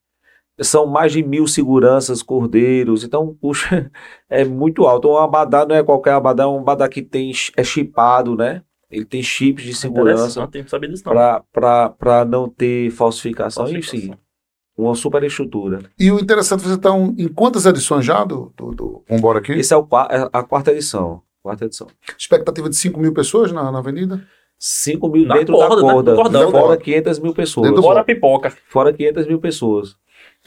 São 0.62 0.86
mais 0.86 1.12
de 1.12 1.22
mil 1.22 1.47
seguranças, 1.47 2.24
cordeiros, 2.24 3.03
então, 3.03 3.36
puxa, 3.41 3.91
é 4.30 4.45
muito 4.45 4.86
alto. 4.86 5.10
Um 5.10 5.18
abadá 5.18 5.66
não 5.66 5.76
é 5.76 5.84
qualquer 5.84 6.14
abadá, 6.14 6.43
é 6.43 6.47
um 6.47 6.60
abadá 6.60 6.88
que 6.88 7.01
tem, 7.01 7.32
é 7.58 7.64
chipado, 7.64 8.36
né? 8.36 8.62
Ele 8.89 9.03
tem 9.03 9.22
chips 9.22 9.64
de 9.64 9.74
segurança 9.74 10.47
disso 10.47 11.03
não. 11.06 11.43
para 11.53 12.26
não 12.26 12.47
ter 12.47 12.89
falsificação, 12.91 13.66
Falsificação. 13.66 13.99
enfim. 13.99 14.20
Uma 14.78 14.93
super 14.93 15.24
estrutura. 15.24 15.80
e 15.97 16.12
o 16.12 16.20
interessante, 16.20 16.62
você 16.62 16.76
está 16.76 16.89
em 17.18 17.28
quantas 17.30 17.66
edições 17.66 18.06
já 18.06 18.24
do, 18.26 18.53
do, 18.58 18.72
do 18.72 19.03
Vambora 19.10 19.39
aqui? 19.39 19.53
Esse 19.53 19.74
é 19.74 19.78
o, 19.78 19.88
é 20.10 20.30
a 20.32 20.43
quarta 20.43 20.72
edição. 20.72 21.22
Quarta 21.41 21.66
edição. 21.66 21.88
Expectativa 22.18 22.70
de 22.70 22.76
5 22.76 22.99
mil 22.99 23.14
pessoas 23.14 23.51
na, 23.51 23.72
na 23.72 23.80
avenida? 23.80 24.26
5 24.60 25.08
mil 25.10 25.26
Na 25.26 25.36
dentro 25.36 25.56
corda, 25.56 25.76
da 25.76 25.82
né? 25.88 25.93
corda. 25.93 26.16
Cordão. 26.16 26.51
fora 26.51 26.78
500 26.78 27.20
mil 27.20 27.34
pessoas. 27.34 27.68
Dentro 27.68 27.82
do 27.82 27.88
Bora 27.88 28.03
pipoca. 28.03 28.53
Fora 28.68 28.91
500 28.91 29.28
mil 29.28 29.39
pessoas. 29.39 29.95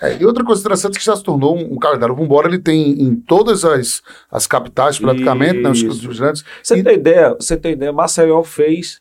É, 0.00 0.16
e 0.16 0.24
outra 0.24 0.44
coisa 0.44 0.60
interessante 0.60 0.94
é 0.96 0.98
que 0.98 1.04
já 1.04 1.16
se 1.16 1.22
tornou 1.24 1.56
um, 1.56 1.74
um 1.74 1.78
calendário. 1.78 2.14
O 2.14 2.16
Vambora 2.16 2.46
ele 2.48 2.58
tem 2.58 2.92
em 3.02 3.16
todas 3.16 3.64
as, 3.64 4.00
as 4.30 4.46
capitais, 4.46 4.98
praticamente, 4.98 5.60
né, 5.60 5.70
os, 5.70 5.82
os 5.82 6.18
grandes. 6.18 6.44
Você 6.62 6.76
E- 6.78 6.84
tem 6.84 6.94
ideia? 6.94 7.34
Você 7.34 7.56
tem 7.56 7.72
ideia? 7.72 7.92
Maceió 7.92 8.42
fez 8.44 9.00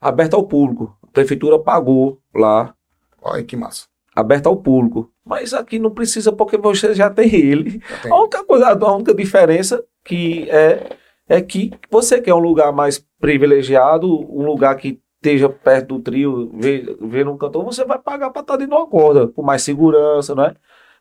aberto 0.00 0.34
ao 0.34 0.46
público. 0.46 0.96
A 1.02 1.06
prefeitura 1.08 1.58
pagou 1.58 2.20
lá, 2.34 2.74
Olha 3.22 3.42
que 3.42 3.56
massa. 3.56 3.86
aberto 4.14 4.46
ao 4.48 4.56
público. 4.56 5.10
Mas 5.24 5.54
aqui 5.54 5.78
não 5.78 5.90
precisa 5.90 6.30
porque 6.30 6.56
você 6.58 6.94
já 6.94 7.08
tem 7.10 7.34
ele. 7.34 7.80
Já 7.88 7.96
tem. 8.02 8.12
A 8.12 8.16
única 8.20 8.44
coisa, 8.44 8.68
a 8.68 8.94
única 8.94 9.14
diferença 9.14 9.82
que 10.04 10.48
é 10.50 10.96
é 11.26 11.40
que 11.40 11.70
você 11.90 12.20
quer 12.20 12.34
um 12.34 12.38
lugar 12.38 12.70
mais 12.70 13.02
privilegiado, 13.18 14.06
um 14.30 14.44
lugar 14.44 14.76
que 14.76 15.00
esteja 15.24 15.48
perto 15.48 15.96
do 15.96 16.00
trio, 16.00 16.50
ver, 16.54 16.96
ver 17.00 17.26
um 17.26 17.36
cantor, 17.38 17.64
você 17.64 17.84
vai 17.84 17.98
pagar 17.98 18.30
para 18.30 18.42
estar 18.42 18.56
dentro 18.56 18.74
de 18.76 18.80
uma 18.80 18.86
corda, 18.86 19.28
com 19.28 19.42
mais 19.42 19.62
segurança, 19.62 20.34
né? 20.34 20.54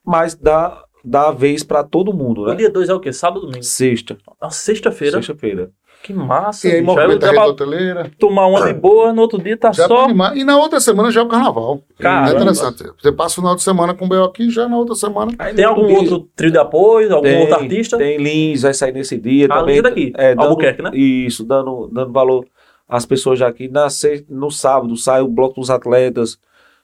Mas 0.06 0.34
dá, 0.36 0.82
dá 1.04 1.30
vez 1.32 1.64
para 1.64 1.84
todo 1.84 2.14
mundo, 2.14 2.44
O 2.44 2.48
né? 2.48 2.56
dia 2.56 2.70
2 2.70 2.90
é 2.90 2.94
o 2.94 3.00
quê? 3.00 3.12
Sábado 3.12 3.42
domingo? 3.42 3.64
Sexta, 3.64 4.18
Na 4.42 4.50
sexta-feira. 4.50 5.18
sexta-feira. 5.18 5.72
Que 6.04 6.12
massa. 6.14 6.68
E 6.68 6.72
aí, 6.74 6.82
bicho. 6.82 7.00
Aí 7.00 7.38
a 7.38 7.46
hoteleira. 7.46 8.12
tomar 8.20 8.46
uma 8.48 8.66
de 8.66 8.74
boa, 8.78 9.14
no 9.14 9.22
outro 9.22 9.42
dia 9.42 9.56
tá 9.56 9.72
Já 9.72 9.88
só. 9.88 10.04
animar. 10.04 10.36
E 10.36 10.44
na 10.44 10.58
outra 10.58 10.82
semana 10.82 11.10
já 11.10 11.22
é 11.22 11.24
o 11.24 11.30
carnaval. 11.30 11.80
Caramba. 11.98 12.30
É 12.32 12.34
interessante. 12.36 12.84
Você 13.02 13.10
passa 13.10 13.36
o 13.40 13.42
final 13.42 13.56
de 13.56 13.64
semana 13.64 13.94
com 13.94 14.04
o 14.04 14.10
B.O. 14.10 14.26
aqui, 14.26 14.50
já 14.50 14.68
na 14.68 14.78
outra 14.78 14.96
semana. 14.96 15.32
Aí 15.40 15.54
Tem 15.54 15.64
algum 15.64 15.88
dia- 15.88 16.00
outro 16.00 16.28
trio 16.36 16.52
de 16.52 16.58
apoio? 16.58 17.10
Algum 17.16 17.24
tem, 17.30 17.40
outro 17.40 17.56
artista? 17.56 17.98
Tem 17.98 18.18
Lins, 18.18 18.64
vai 18.64 18.74
sair 18.74 18.92
nesse 18.92 19.18
dia 19.18 19.48
Ah, 19.50 19.60
também. 19.62 19.78
É 19.78 19.82
daqui, 19.82 20.12
É, 20.18 20.36
dando, 20.36 20.44
Albuquerque, 20.50 20.82
né? 20.82 20.92
Isso, 20.94 21.46
dando, 21.46 21.90
dando 21.90 22.12
valor 22.12 22.46
às 22.88 23.06
pessoas 23.06 23.40
já 23.40 23.48
aqui. 23.48 23.68
Na 23.68 23.88
no 24.30 24.52
sábado 24.52 24.96
sai 24.98 25.22
o 25.22 25.28
Bloco 25.28 25.60
dos 25.60 25.70
Atletas. 25.70 26.38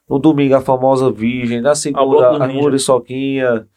No 0.09 0.17
domingo 0.17 0.55
a 0.55 0.61
famosa 0.61 1.11
Virgem. 1.11 1.61
Na 1.61 1.71
Ah, 1.71 1.75
segunda 1.75 2.43
a. 2.43 2.47
Muriçoquinha. 2.47 3.67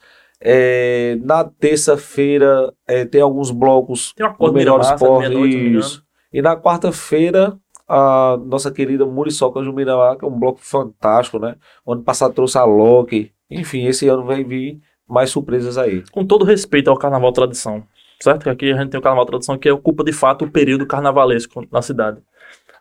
É, 0.45 1.17
na 1.21 1.43
terça-feira 1.45 2.73
é, 2.85 3.05
tem 3.05 3.21
alguns 3.21 3.49
blocos 3.49 4.13
Tem 4.13 4.27
do 4.27 4.45
de 4.47 4.51
Melhor 4.51 4.81
Esporte. 4.81 6.03
E 6.33 6.41
na 6.41 6.57
quarta-feira 6.57 7.57
a 7.87 8.37
nossa 8.45 8.71
querida 8.71 9.05
Muriçoca 9.05 9.61
do 9.61 9.71
Miramar, 9.71 10.17
que 10.17 10.25
é 10.25 10.27
um 10.27 10.37
bloco 10.37 10.59
fantástico, 10.61 11.39
né? 11.39 11.55
O 11.85 11.93
ano 11.93 12.03
passado 12.03 12.33
trouxe 12.33 12.57
a 12.57 12.63
Loki. 12.65 13.31
Enfim, 13.49 13.85
esse 13.85 14.07
ano 14.07 14.25
vai 14.25 14.43
vir 14.43 14.79
mais 15.07 15.29
surpresas 15.29 15.77
aí. 15.77 16.03
Com 16.11 16.25
todo 16.25 16.43
respeito 16.43 16.89
ao 16.89 16.97
carnaval 16.97 17.31
tradição, 17.31 17.83
certo? 18.23 18.43
Que 18.43 18.49
aqui 18.49 18.71
a 18.71 18.77
gente 18.77 18.89
tem 18.89 18.99
o 18.99 19.03
carnaval 19.03 19.25
tradição 19.25 19.57
que 19.57 19.69
ocupa 19.69 20.03
de 20.03 20.13
fato 20.13 20.45
o 20.45 20.51
período 20.51 20.87
carnavalesco 20.87 21.67
na 21.71 21.81
cidade. 21.81 22.21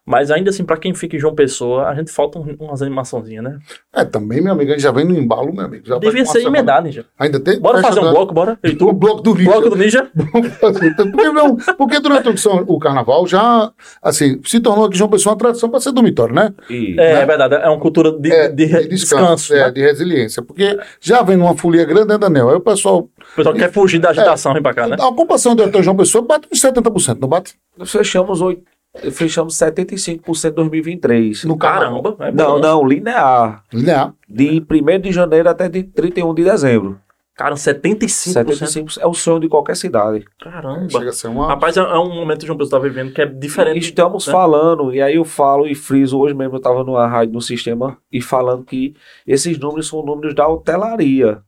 Mas 0.04 0.32
ainda 0.32 0.50
assim, 0.50 0.64
pra 0.64 0.76
quem 0.76 0.92
fica 0.94 1.14
em 1.16 1.18
João 1.20 1.32
Pessoa, 1.34 1.88
a 1.88 1.94
gente 1.94 2.10
falta 2.10 2.36
um- 2.38 2.56
umas 2.58 2.82
animaçõezinhas, 2.82 3.44
né? 3.44 3.58
É, 3.94 4.04
também, 4.04 4.40
meu 4.40 4.52
amigo, 4.52 4.70
a 4.70 4.74
gente 4.74 4.82
já 4.82 4.90
vem 4.90 5.04
no 5.04 5.16
embalo, 5.16 5.52
meu 5.54 5.64
amigo. 5.64 5.86
Já 5.86 5.96
Devia 5.98 6.24
ser 6.26 6.42
emendado, 6.44 6.86
Ninja. 6.86 7.04
Ainda 7.18 7.38
tem? 7.38 7.60
Bora 7.60 7.80
fazer 7.80 8.00
um 8.00 8.04
da- 8.04 8.10
bloco, 8.10 8.34
bora? 8.34 8.58
E 8.64 8.70
O 8.82 8.92
bloco 8.92 9.20
do 9.22 9.32
Ninja. 9.34 9.50
Bloco 9.50 9.70
do 9.70 9.76
Ninja? 9.76 10.10
porque, 11.12 11.28
não, 11.30 11.56
porque 11.76 12.00
durante 12.00 12.28
o, 12.28 12.36
São- 12.38 12.64
o 12.66 12.78
carnaval 12.78 13.26
já, 13.26 13.70
assim, 14.02 14.40
se 14.44 14.58
tornou 14.60 14.86
aqui 14.86 14.96
João 14.98 15.08
Pessoa 15.10 15.32
uma 15.34 15.38
tradição 15.38 15.68
para 15.70 15.80
ser 15.80 15.92
dormitório, 15.92 16.34
né? 16.34 16.52
E, 16.68 16.92
É, 16.98 17.14
Né? 17.14 17.22
é 17.22 17.26
verdade, 17.26 17.54
é 17.54 17.68
uma 17.68 17.78
cultura 17.78 18.10
de, 18.12 18.32
É, 18.32 18.48
de 18.48 18.64
re- 18.64 18.88
descanso. 18.88 19.54
é, 19.54 19.66
né? 19.66 19.70
de 19.70 19.80
resiliência. 19.82 20.42
Porque 20.42 20.78
já 21.00 21.22
vem 21.22 21.36
numa 21.36 21.56
folia 21.56 21.84
grande, 21.84 22.08
né, 22.08 22.18
Daniel? 22.18 22.48
Aí 22.50 22.56
o 22.56 22.60
pessoal. 22.60 23.08
O 23.32 23.36
pessoal 23.36 23.54
quer 23.54 23.70
fugir 23.72 23.98
da 24.00 24.10
agitação, 24.10 24.52
vem 24.52 24.62
pra 24.62 24.74
cá, 24.74 24.86
né? 24.88 24.96
A 24.98 25.08
ocupação 25.08 25.54
do 25.54 25.82
João 25.82 25.96
Pessoa 25.96 26.24
bate 26.24 26.48
uns 26.52 26.60
70%, 26.60 27.18
não 27.20 27.28
bate? 27.28 27.54
nós 27.76 27.90
fechamos, 27.90 28.40
oito, 28.42 28.62
fechamos 29.10 29.54
75% 29.54 30.50
em 30.50 30.54
2023. 30.54 31.44
No. 31.44 31.56
Caramba, 31.56 32.16
é. 32.20 32.32
Não, 32.32 32.58
não, 32.58 32.86
linear. 32.86 33.64
Linear. 33.72 34.14
De 34.28 34.64
1 34.68 35.00
de 35.00 35.12
janeiro 35.12 35.48
até 35.48 35.68
de 35.68 35.82
31 35.82 36.34
de 36.34 36.44
dezembro. 36.44 37.00
Cara, 37.34 37.54
75%. 37.54 38.44
75% 38.44 38.98
é 39.00 39.06
o 39.06 39.14
sonho 39.14 39.40
de 39.40 39.48
qualquer 39.48 39.74
cidade. 39.74 40.24
Caramba. 40.38 40.88
Chega 40.90 41.08
a 41.08 41.12
ser 41.12 41.28
uma. 41.28 41.48
Rapaz, 41.48 41.76
é, 41.76 41.80
é 41.80 41.98
um 41.98 42.14
momento 42.14 42.40
que 42.40 42.44
o 42.44 42.46
João 42.48 42.58
Pessoa 42.58 42.80
tá 42.80 42.86
vivendo 42.86 43.12
que 43.12 43.22
é 43.22 43.26
diferente. 43.26 43.78
Estamos 43.78 44.26
né? 44.26 44.32
falando, 44.32 44.94
e 44.94 45.00
aí 45.00 45.16
eu 45.16 45.24
falo 45.24 45.66
e 45.66 45.74
friso, 45.74 46.18
hoje 46.18 46.34
mesmo 46.34 46.54
eu 46.54 46.58
estava 46.58 46.84
numa 46.84 47.06
rádio 47.06 47.32
no 47.32 47.40
sistema 47.40 47.96
e 48.12 48.20
falando 48.20 48.64
que 48.64 48.94
esses 49.26 49.58
números 49.58 49.88
são 49.88 50.04
números 50.04 50.34
da 50.34 50.46
hotelaria. 50.46 51.42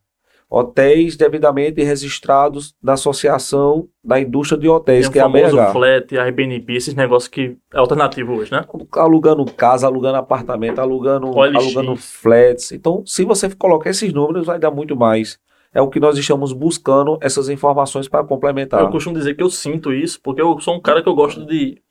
Hotéis 0.57 1.17
devidamente 1.17 1.83
registrados 1.83 2.77
na 2.81 2.93
Associação 2.93 3.89
da 4.05 4.21
Indústria 4.21 4.61
de 4.61 4.69
Hotéis, 4.69 5.07
Tem 5.09 5.13
que 5.15 5.19
é 5.19 5.23
a 5.23 5.29
BH. 5.29 5.73
flat, 5.73 6.17
Airbnb, 6.17 6.77
esses 6.77 6.95
negócios 6.95 7.27
que 7.27 7.57
é 7.73 7.79
alternativo 7.79 8.35
hoje, 8.35 8.53
né? 8.53 8.65
Alugando 8.93 9.45
casa, 9.47 9.89
alugando 9.89 10.17
apartamento, 10.17 10.79
alugando, 10.79 11.37
OLX. 11.37 11.57
alugando 11.57 11.97
flats. 11.97 12.71
Então, 12.71 13.03
se 13.05 13.25
você 13.25 13.53
colocar 13.53 13.91
esses 13.91 14.13
números, 14.13 14.47
vai 14.47 14.57
dar 14.57 14.71
muito 14.71 14.95
mais. 14.95 15.41
É 15.73 15.83
o 15.83 15.91
que 15.91 15.99
nós 15.99 16.17
estamos 16.17 16.53
buscando, 16.53 17.19
essas 17.21 17.49
informações 17.49 18.07
para 18.07 18.23
complementar. 18.23 18.81
Eu 18.81 18.91
costumo 18.91 19.17
dizer 19.17 19.35
que 19.35 19.43
eu 19.43 19.51
sinto 19.51 19.93
isso, 19.93 20.21
porque 20.23 20.41
eu 20.41 20.61
sou 20.61 20.77
um 20.77 20.81
cara 20.81 21.03
que 21.03 21.09
eu 21.09 21.17
gosto 21.17 21.45
de 21.45 21.83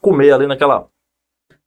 comer 0.00 0.32
ali 0.32 0.46
naquela. 0.46 0.86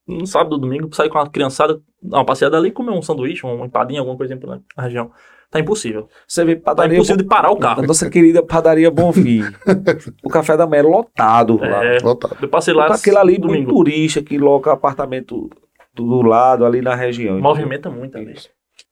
No 0.08 0.26
sábado, 0.26 0.58
domingo, 0.58 0.90
sair 0.96 1.10
com 1.10 1.20
a 1.20 1.30
criançada, 1.30 1.80
dar 2.02 2.18
uma 2.20 2.26
passeada 2.26 2.58
ali 2.58 2.70
e 2.70 2.72
comer 2.72 2.92
um 2.92 3.02
sanduíche, 3.02 3.46
uma 3.46 3.66
empadinha, 3.66 4.00
alguma 4.02 4.18
coisa 4.18 4.36
na 4.36 4.60
na 4.78 4.84
região. 4.84 5.12
Tá 5.52 5.60
impossível. 5.60 6.08
Você 6.28 6.46
vê 6.46 6.56
Tá 6.56 6.62
padaria 6.66 6.96
impossível 6.98 7.18
de 7.18 7.24
parar 7.24 7.50
o 7.50 7.58
carro. 7.58 7.82
nossa 7.82 8.08
querida 8.10 8.44
padaria 8.44 8.92
Bonfim. 8.92 9.42
o 10.24 10.30
café 10.30 10.56
da 10.56 10.68
manhã 10.68 10.82
é 10.82 10.84
lotado 10.84 11.58
lá. 11.58 11.84
É, 11.84 11.98
Lotado. 12.00 12.38
eu 12.40 12.48
passei 12.48 12.74
lá 12.74 12.86
Aquele 12.86 13.18
ali, 13.18 13.32
muito 13.40 13.48
domingo. 13.48 13.72
turista 13.74 14.22
que 14.22 14.38
loca 14.38 14.72
apartamento 14.72 15.50
do 15.94 16.06
do 16.06 16.22
lado, 16.22 16.66
ali 16.66 16.82
na 16.82 16.94
região. 16.96 17.40
Movimenta 17.40 17.90
muito 17.90 18.18
ali. 18.18 18.36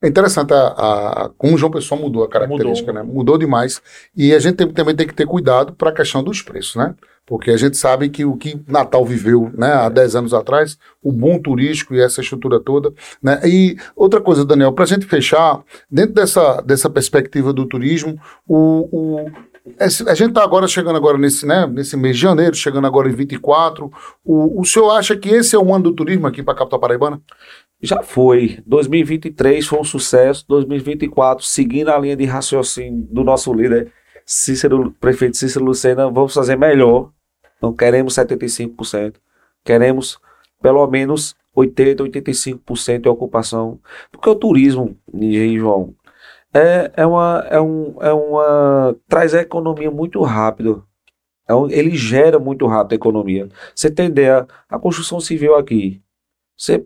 É 0.01 0.07
interessante 0.07 0.53
a, 0.53 0.67
a- 1.25 1.29
como 1.37 1.55
o 1.55 1.57
João 1.57 1.71
Pessoa 1.71 1.99
mudou 1.99 2.23
a 2.23 2.29
característica, 2.29 2.93
Mudou. 2.93 3.05
né? 3.07 3.11
Mudou 3.13 3.37
demais. 3.37 3.81
E 4.15 4.33
a 4.33 4.39
gente 4.39 4.55
tem- 4.55 4.71
também 4.71 4.95
tem 4.95 5.07
que 5.07 5.13
ter 5.13 5.25
cuidado 5.25 5.73
para 5.73 5.89
a 5.89 5.93
questão 5.93 6.23
dos 6.23 6.41
preços, 6.41 6.75
né? 6.75 6.93
Porque 7.25 7.51
a 7.51 7.57
gente 7.57 7.75
sabe 7.75 8.07
que 8.07 8.23
o 8.23 8.37
que 8.37 8.61
Natal 8.67 9.03
viveu 9.03 9.51
né, 9.57 9.73
há 9.73 9.89
10 9.89 10.15
anos 10.15 10.33
atrás, 10.33 10.77
o 11.03 11.11
boom 11.11 11.39
turístico 11.41 11.93
e 11.93 11.99
essa 11.99 12.21
estrutura 12.21 12.57
toda. 12.59 12.93
Né? 13.21 13.41
E 13.43 13.75
outra 13.97 14.21
coisa, 14.21 14.45
Daniel, 14.45 14.71
para 14.71 14.85
a 14.85 14.87
gente 14.87 15.05
fechar, 15.05 15.61
dentro 15.91 16.13
dessa, 16.13 16.61
dessa 16.61 16.89
perspectiva 16.89 17.51
do 17.51 17.65
turismo, 17.65 18.17
o, 18.47 19.25
o- 19.25 19.31
a 19.81 20.13
gente 20.13 20.29
está 20.29 20.41
agora 20.43 20.65
chegando 20.65 20.95
agora 20.95 21.17
nesse, 21.17 21.45
né, 21.45 21.67
nesse 21.67 21.97
mês 21.97 22.15
de 22.15 22.21
janeiro, 22.21 22.55
chegando 22.55 22.87
agora 22.87 23.09
em 23.09 23.13
24. 23.13 23.91
O, 24.23 24.61
o 24.61 24.63
senhor 24.63 24.89
acha 24.91 25.13
que 25.17 25.27
esse 25.27 25.53
é 25.53 25.59
o 25.59 25.73
ano 25.75 25.83
do 25.85 25.93
turismo 25.93 26.25
aqui 26.27 26.41
para 26.41 26.53
a 26.53 26.57
capital 26.57 26.79
paraibana? 26.79 27.19
Já 27.81 28.01
foi. 28.01 28.59
2023 28.65 29.65
foi 29.67 29.79
um 29.79 29.83
sucesso. 29.83 30.45
2024, 30.47 31.45
seguindo 31.45 31.89
a 31.89 31.97
linha 31.99 32.15
de 32.15 32.25
raciocínio 32.25 33.07
do 33.11 33.23
nosso 33.23 33.53
líder, 33.53 33.91
Cícero, 34.25 34.91
prefeito 34.99 35.37
Cícero 35.37 35.63
Lucena, 35.63 36.09
vamos 36.09 36.33
fazer 36.33 36.57
melhor. 36.57 37.11
Não 37.61 37.73
queremos 37.73 38.13
75%. 38.15 39.15
Queremos 39.63 40.19
pelo 40.61 40.85
menos 40.87 41.35
80%, 41.55 42.01
85% 42.01 43.01
de 43.01 43.09
ocupação. 43.09 43.79
Porque 44.11 44.29
o 44.29 44.35
turismo, 44.35 44.97
João, 45.57 45.93
é, 46.53 46.91
é, 46.95 47.05
uma, 47.05 47.45
é, 47.49 47.59
um, 47.61 47.95
é 48.01 48.11
uma. 48.13 48.95
traz 49.07 49.33
a 49.33 49.41
economia 49.41 49.91
muito 49.91 50.21
rápido. 50.23 50.85
É 51.47 51.53
um- 51.55 51.69
ele 51.69 51.95
gera 51.95 52.39
muito 52.39 52.65
rápido 52.67 52.93
a 52.93 52.95
economia. 52.95 53.47
Você 53.75 53.89
tem 53.89 54.07
ideia, 54.07 54.45
a 54.69 54.77
construção 54.79 55.19
civil 55.19 55.55
aqui. 55.55 56.01
Você 56.57 56.85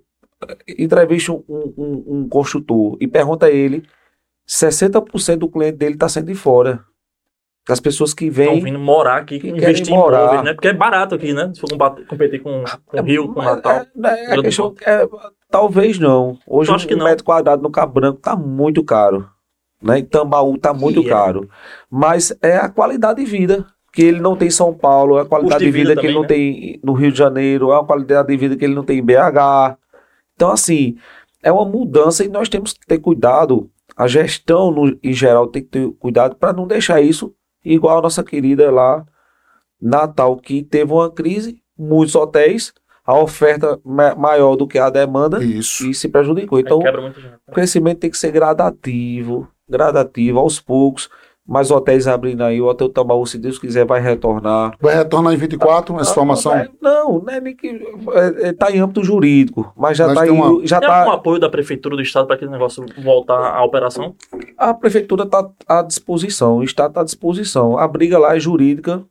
entrevista 0.67 1.31
um, 1.31 1.43
um, 1.47 2.03
um 2.07 2.29
construtor 2.29 2.97
e 2.99 3.07
pergunta 3.07 3.45
a 3.45 3.51
ele, 3.51 3.83
60% 4.47 5.37
do 5.37 5.49
cliente 5.49 5.77
dele 5.77 5.93
está 5.93 6.09
saindo 6.09 6.27
de 6.27 6.35
fora. 6.35 6.83
Das 7.67 7.79
pessoas 7.79 8.11
que 8.13 8.25
Estão 8.25 8.45
vêm. 8.55 8.63
vindo 8.63 8.79
morar 8.79 9.17
aqui, 9.17 9.39
que 9.39 9.47
investir 9.47 9.85
querem 9.85 9.93
em 9.93 9.97
morar. 9.97 10.21
imóveis, 10.21 10.43
né? 10.43 10.53
Porque 10.53 10.67
é 10.67 10.73
barato 10.73 11.13
aqui, 11.13 11.31
né? 11.31 11.51
Se 11.53 11.61
for 11.61 11.69
competir 12.07 12.41
com, 12.41 12.63
com 12.85 12.99
o 12.99 13.03
Rio, 13.03 13.31
com 13.31 13.39
o 13.39 13.43
Natal. 13.43 13.85
É, 14.03 14.09
é, 14.09 14.33
é, 14.33 14.41
questão- 14.41 14.73
é, 14.83 15.07
talvez 15.49 15.99
não. 15.99 16.39
Hoje 16.47 16.71
um 16.71 16.97
não. 16.97 17.05
metro 17.05 17.23
quadrado 17.23 17.61
no 17.61 17.69
Cabo 17.69 17.93
Branco 17.93 18.17
está 18.17 18.35
muito 18.35 18.83
caro. 18.83 19.29
Né? 19.81 19.99
Em 19.99 20.05
Tambaú 20.05 20.55
está 20.55 20.73
muito 20.73 21.01
é. 21.01 21.09
caro. 21.09 21.47
Mas 21.89 22.35
é 22.41 22.57
a 22.57 22.67
qualidade 22.67 23.23
de 23.23 23.29
vida 23.29 23.65
que 23.93 24.01
ele 24.01 24.19
não 24.19 24.35
tem 24.35 24.47
em 24.47 24.51
São 24.51 24.73
Paulo, 24.73 25.17
é 25.17 25.21
a 25.21 25.25
qualidade 25.25 25.59
de 25.59 25.65
de 25.65 25.71
vida, 25.71 25.89
vida 25.89 26.01
que 26.01 26.07
ele 26.07 26.13
não 26.13 26.21
também, 26.21 26.53
tem 26.53 26.79
no 26.83 26.93
Rio 26.93 27.11
de 27.11 27.17
Janeiro, 27.17 27.71
é 27.71 27.79
a 27.79 27.83
qualidade 27.83 28.27
de 28.29 28.37
vida 28.37 28.55
que 28.55 28.63
ele 28.65 28.73
não 28.73 28.83
tem 28.83 28.99
em 28.99 29.03
BH. 29.03 29.77
Então, 30.41 30.49
assim, 30.51 30.97
é 31.43 31.51
uma 31.51 31.63
mudança 31.63 32.25
e 32.25 32.27
nós 32.27 32.49
temos 32.49 32.73
que 32.73 32.83
ter 32.87 32.97
cuidado. 32.97 33.69
A 33.95 34.07
gestão, 34.07 34.71
no, 34.71 34.97
em 35.03 35.13
geral, 35.13 35.45
tem 35.45 35.61
que 35.61 35.69
ter 35.69 35.91
cuidado 35.99 36.35
para 36.35 36.51
não 36.51 36.65
deixar 36.65 36.99
isso 36.99 37.31
igual 37.63 37.99
a 37.99 38.01
nossa 38.01 38.23
querida 38.23 38.71
lá, 38.71 39.05
Natal, 39.79 40.35
que 40.37 40.63
teve 40.63 40.91
uma 40.91 41.11
crise, 41.11 41.61
muitos 41.77 42.15
hotéis, 42.15 42.73
a 43.05 43.15
oferta 43.19 43.79
ma- 43.85 44.15
maior 44.15 44.55
do 44.55 44.65
que 44.67 44.79
a 44.79 44.89
demanda 44.89 45.43
Isso. 45.43 45.87
e 45.87 45.93
se 45.93 46.09
prejudicou. 46.09 46.59
Então, 46.59 46.81
gente. 46.81 47.19
o 47.47 47.51
crescimento 47.51 47.99
tem 47.99 48.09
que 48.09 48.17
ser 48.17 48.31
gradativo, 48.31 49.47
gradativo, 49.69 50.39
aos 50.39 50.59
poucos. 50.59 51.07
Mais 51.47 51.71
hotéis 51.71 52.07
abrindo 52.07 52.43
aí, 52.43 52.61
o 52.61 52.67
Hotel 52.67 52.87
Tambaú, 52.89 53.25
se 53.25 53.37
Deus 53.37 53.57
quiser, 53.57 53.83
vai 53.85 53.99
retornar. 53.99 54.75
Vai 54.79 54.95
retornar 54.95 55.33
em 55.33 55.37
24, 55.37 55.99
essa 55.99 56.13
formação? 56.13 56.53
Não, 56.79 57.19
não 57.19 57.33
é 57.33 57.41
nem 57.41 57.55
que. 57.55 57.67
É, 58.13 58.49
é, 58.49 58.53
tá 58.53 58.71
em 58.71 58.79
âmbito 58.79 59.03
jurídico, 59.03 59.73
mas 59.75 59.97
já 59.97 60.05
Mas 60.07 60.13
está 60.13 60.25
tem 60.25 60.31
uma- 60.31 60.65
já 60.65 60.79
Tem 60.79 60.87
tá, 60.87 60.99
algum 60.99 61.11
apoio 61.11 61.39
da 61.39 61.49
prefeitura 61.49 61.95
do 61.95 62.01
estado 62.01 62.27
para 62.27 62.35
aquele 62.35 62.51
negócio 62.51 62.85
voltar 63.03 63.55
à 63.55 63.63
operação? 63.63 64.15
A 64.57 64.73
prefeitura 64.73 65.23
está 65.23 65.49
à 65.67 65.81
disposição, 65.81 66.57
o 66.57 66.63
Estado 66.63 66.89
está 66.91 67.01
à 67.01 67.05
disposição. 67.05 67.77
A 67.77 67.87
briga 67.87 68.19
lá 68.19 68.35
é 68.35 68.39
jurídica 68.39 69.03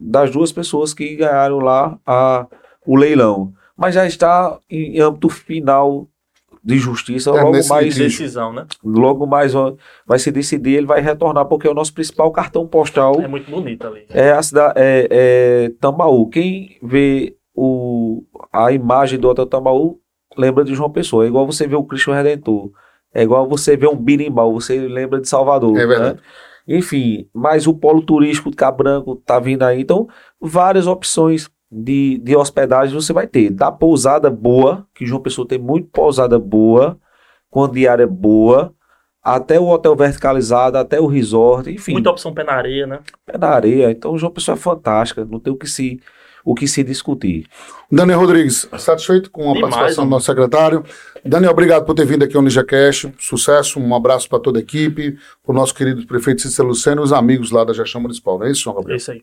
das 0.00 0.30
duas 0.30 0.50
pessoas 0.50 0.94
que 0.94 1.14
ganharam 1.16 1.58
lá 1.58 1.98
a, 2.06 2.46
o 2.86 2.96
leilão. 2.96 3.52
Mas 3.76 3.94
já 3.94 4.06
está 4.06 4.58
em 4.70 4.98
âmbito 4.98 5.28
final 5.28 6.08
de 6.66 6.78
justiça. 6.78 7.30
É, 7.30 7.40
logo, 7.40 7.52
mais, 7.68 7.84
litígio. 7.84 8.04
Decisão, 8.04 8.52
né? 8.52 8.66
logo 8.84 9.24
mais 9.24 9.52
vai 10.04 10.18
se 10.18 10.32
decidir, 10.32 10.74
ele 10.74 10.86
vai 10.86 11.00
retornar, 11.00 11.44
porque 11.44 11.68
é 11.68 11.70
o 11.70 11.74
nosso 11.74 11.94
principal 11.94 12.32
cartão 12.32 12.66
postal. 12.66 13.20
É 13.20 13.28
muito 13.28 13.48
bonito 13.48 13.86
ali. 13.86 14.04
É 14.10 14.32
a 14.32 14.42
cidade, 14.42 14.74
é, 14.76 15.06
é 15.08 15.72
Tambaú. 15.80 16.28
Quem 16.28 16.76
vê 16.82 17.36
o, 17.54 18.24
a 18.52 18.72
imagem 18.72 19.16
do 19.16 19.28
Hotel 19.28 19.46
Tambaú 19.46 20.00
lembra 20.36 20.64
de 20.64 20.74
João 20.74 20.90
Pessoa. 20.90 21.24
É 21.24 21.28
igual 21.28 21.46
você 21.46 21.68
vê 21.68 21.76
o 21.76 21.84
Cristo 21.84 22.10
Redentor. 22.10 22.72
É 23.14 23.22
igual 23.22 23.48
você 23.48 23.76
vê 23.76 23.86
um 23.86 23.96
birimbau, 23.96 24.52
você 24.52 24.76
lembra 24.88 25.20
de 25.20 25.28
Salvador. 25.28 25.78
É 25.78 25.86
verdade. 25.86 26.14
né? 26.16 26.20
Enfim, 26.66 27.28
mas 27.32 27.68
o 27.68 27.74
polo 27.74 28.02
turístico 28.02 28.50
de 28.50 28.56
Cabo 28.56 28.78
Branco 28.78 29.14
tá 29.24 29.38
vindo 29.38 29.62
aí. 29.62 29.80
Então, 29.80 30.08
várias 30.40 30.88
opções 30.88 31.48
de, 31.70 32.18
de 32.18 32.36
hospedagem 32.36 32.94
você 32.94 33.12
vai 33.12 33.26
ter. 33.26 33.50
Da 33.50 33.70
pousada 33.72 34.30
boa, 34.30 34.86
que 34.94 35.06
João 35.06 35.22
Pessoa 35.22 35.46
tem 35.46 35.58
muito 35.58 35.88
pousada 35.88 36.38
boa, 36.38 36.98
com 37.50 37.68
diária 37.68 38.06
boa, 38.06 38.74
até 39.22 39.58
o 39.58 39.66
hotel 39.66 39.96
verticalizado, 39.96 40.78
até 40.78 41.00
o 41.00 41.06
resort, 41.06 41.68
enfim 41.68 41.92
Muita 41.92 42.10
opção 42.10 42.32
pé 42.32 42.44
na 42.44 42.52
areia, 42.52 42.86
né? 42.86 43.00
pé 43.24 43.36
na 43.36 43.48
areia. 43.48 43.90
Então, 43.90 44.12
o 44.12 44.18
João 44.18 44.32
Pessoa 44.32 44.54
é 44.54 44.58
fantástica, 44.58 45.24
não 45.24 45.40
tem 45.40 45.52
o 45.52 45.56
que 45.56 45.66
se, 45.66 46.00
o 46.46 46.54
que 46.54 46.68
se 46.68 46.84
discutir. 46.84 47.44
Daniel 47.90 48.20
Rodrigues, 48.20 48.68
satisfeito 48.78 49.32
com 49.32 49.50
a 49.50 49.54
Demais, 49.54 49.74
participação 49.74 50.04
do 50.04 50.10
nosso 50.10 50.26
secretário. 50.26 50.84
Daniel, 51.24 51.50
obrigado 51.50 51.84
por 51.84 51.92
ter 51.92 52.06
vindo 52.06 52.22
aqui 52.22 52.36
ao 52.36 52.42
NinjaCast. 52.42 53.12
Sucesso, 53.18 53.80
um 53.80 53.92
abraço 53.96 54.28
para 54.28 54.38
toda 54.38 54.60
a 54.60 54.62
equipe, 54.62 55.18
para 55.42 55.52
o 55.52 55.54
nosso 55.54 55.74
querido 55.74 56.06
prefeito 56.06 56.42
Cícero 56.42 56.68
Luceno 56.68 57.02
e 57.02 57.04
os 57.04 57.12
amigos 57.12 57.50
lá 57.50 57.64
da 57.64 57.72
Gestão 57.72 58.00
Municipal. 58.00 58.38
Não 58.38 58.46
é 58.46 58.52
isso, 58.52 58.62
João 58.62 58.76
É 58.76 58.78
Gabriel? 58.78 58.96
isso 58.96 59.10
aí. 59.10 59.22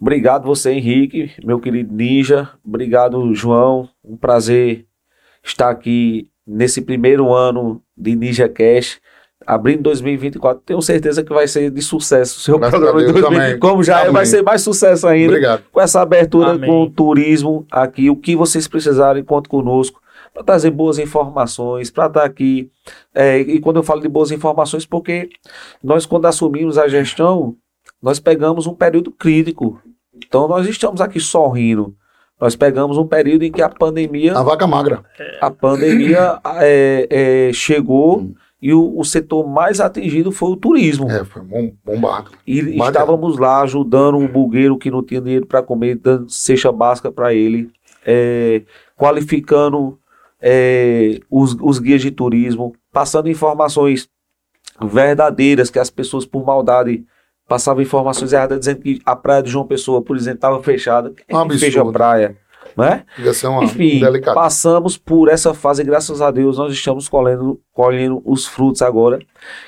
Obrigado 0.00 0.44
você, 0.46 0.70
Henrique, 0.72 1.30
meu 1.44 1.60
querido 1.60 1.92
Ninja. 1.94 2.48
Obrigado, 2.64 3.34
João. 3.34 3.86
Um 4.02 4.16
prazer 4.16 4.86
estar 5.44 5.68
aqui 5.68 6.26
nesse 6.46 6.80
primeiro 6.80 7.34
ano 7.34 7.82
de 7.94 8.16
Ninja 8.16 8.48
Cash. 8.48 8.98
Abrindo 9.46 9.82
2024, 9.82 10.62
tenho 10.64 10.80
certeza 10.82 11.22
que 11.24 11.32
vai 11.32 11.46
ser 11.48 11.70
de 11.70 11.82
sucesso 11.82 12.38
o 12.38 12.40
seu 12.40 12.58
Graças 12.58 12.78
programa 12.78 13.00
de 13.00 13.12
Deus 13.12 13.20
2020. 13.20 13.42
também. 13.44 13.58
Como 13.60 13.82
já 13.82 13.98
é, 13.98 14.02
Amém. 14.02 14.12
vai 14.12 14.26
ser 14.26 14.42
mais 14.42 14.62
sucesso 14.62 15.06
ainda. 15.06 15.28
Obrigado. 15.32 15.62
Com 15.70 15.80
essa 15.80 16.00
abertura 16.00 16.50
Amém. 16.52 16.68
com 16.70 16.82
o 16.82 16.90
turismo 16.90 17.66
aqui, 17.70 18.08
o 18.10 18.16
que 18.16 18.34
vocês 18.36 18.66
precisarem, 18.68 19.22
conte 19.24 19.48
conosco 19.48 20.00
para 20.32 20.42
trazer 20.42 20.70
boas 20.70 20.98
informações, 20.98 21.90
para 21.90 22.06
estar 22.06 22.24
aqui. 22.24 22.70
É, 23.14 23.38
e 23.40 23.60
quando 23.60 23.76
eu 23.76 23.82
falo 23.82 24.00
de 24.00 24.08
boas 24.08 24.30
informações, 24.30 24.86
porque 24.86 25.28
nós, 25.82 26.06
quando 26.06 26.26
assumimos 26.26 26.78
a 26.78 26.88
gestão, 26.88 27.54
nós 28.02 28.18
pegamos 28.18 28.66
um 28.66 28.74
período 28.74 29.10
crítico. 29.10 29.80
Então, 30.14 30.48
nós 30.48 30.66
estamos 30.66 31.00
aqui 31.00 31.20
sorrindo. 31.20 31.94
Nós 32.40 32.56
pegamos 32.56 32.98
um 32.98 33.06
período 33.06 33.44
em 33.44 33.52
que 33.52 33.62
a 33.62 33.68
pandemia 33.68 34.36
A 34.36 34.42
vaca 34.42 34.66
magra. 34.66 35.04
a 35.40 35.48
pandemia 35.50 36.40
é, 36.56 37.06
é, 37.48 37.52
chegou 37.52 38.32
e 38.62 38.72
o, 38.72 38.96
o 38.96 39.04
setor 39.04 39.44
mais 39.44 39.80
atingido 39.80 40.30
foi 40.30 40.52
o 40.52 40.56
turismo. 40.56 41.10
É, 41.10 41.24
foi 41.24 41.42
bom, 41.42 41.72
bombado. 41.84 42.30
E 42.46 42.62
Mas- 42.76 42.88
estávamos 42.88 43.36
lá 43.36 43.60
ajudando 43.62 44.16
um 44.16 44.28
bugueiro 44.28 44.78
que 44.78 44.88
não 44.88 45.02
tinha 45.02 45.20
dinheiro 45.20 45.46
para 45.46 45.62
comer, 45.64 45.96
dando 45.96 46.30
cesta 46.30 46.70
básica 46.70 47.10
para 47.10 47.34
ele, 47.34 47.72
é, 48.06 48.62
qualificando 48.96 49.98
é, 50.40 51.18
os, 51.28 51.56
os 51.60 51.80
guias 51.80 52.00
de 52.00 52.12
turismo, 52.12 52.72
passando 52.92 53.28
informações 53.28 54.08
verdadeiras 54.80 55.68
que 55.68 55.78
as 55.78 55.90
pessoas, 55.90 56.24
por 56.24 56.44
maldade, 56.44 57.04
passavam 57.48 57.82
informações 57.82 58.32
erradas, 58.32 58.60
dizendo 58.60 58.80
que 58.80 59.00
a 59.04 59.16
praia 59.16 59.42
de 59.42 59.50
João 59.50 59.66
Pessoa, 59.66 60.00
por 60.00 60.16
exemplo, 60.16 60.36
estava 60.38 60.62
fechada. 60.62 61.12
Quem 61.26 61.36
Um 61.36 61.48
que 61.48 61.58
fez 61.58 61.76
a 61.76 61.84
praia? 61.84 62.36
Não 62.76 62.84
é? 62.84 63.04
Ia 63.18 63.32
ser 63.32 63.46
uma 63.48 63.64
Enfim, 63.64 64.00
delicada. 64.00 64.34
passamos 64.34 64.96
por 64.96 65.28
essa 65.28 65.52
fase, 65.54 65.84
graças 65.84 66.20
a 66.22 66.30
Deus, 66.30 66.58
nós 66.58 66.72
estamos 66.72 67.08
colhendo, 67.08 67.60
colhendo 67.72 68.22
os 68.24 68.46
frutos 68.46 68.82
agora. 68.82 69.18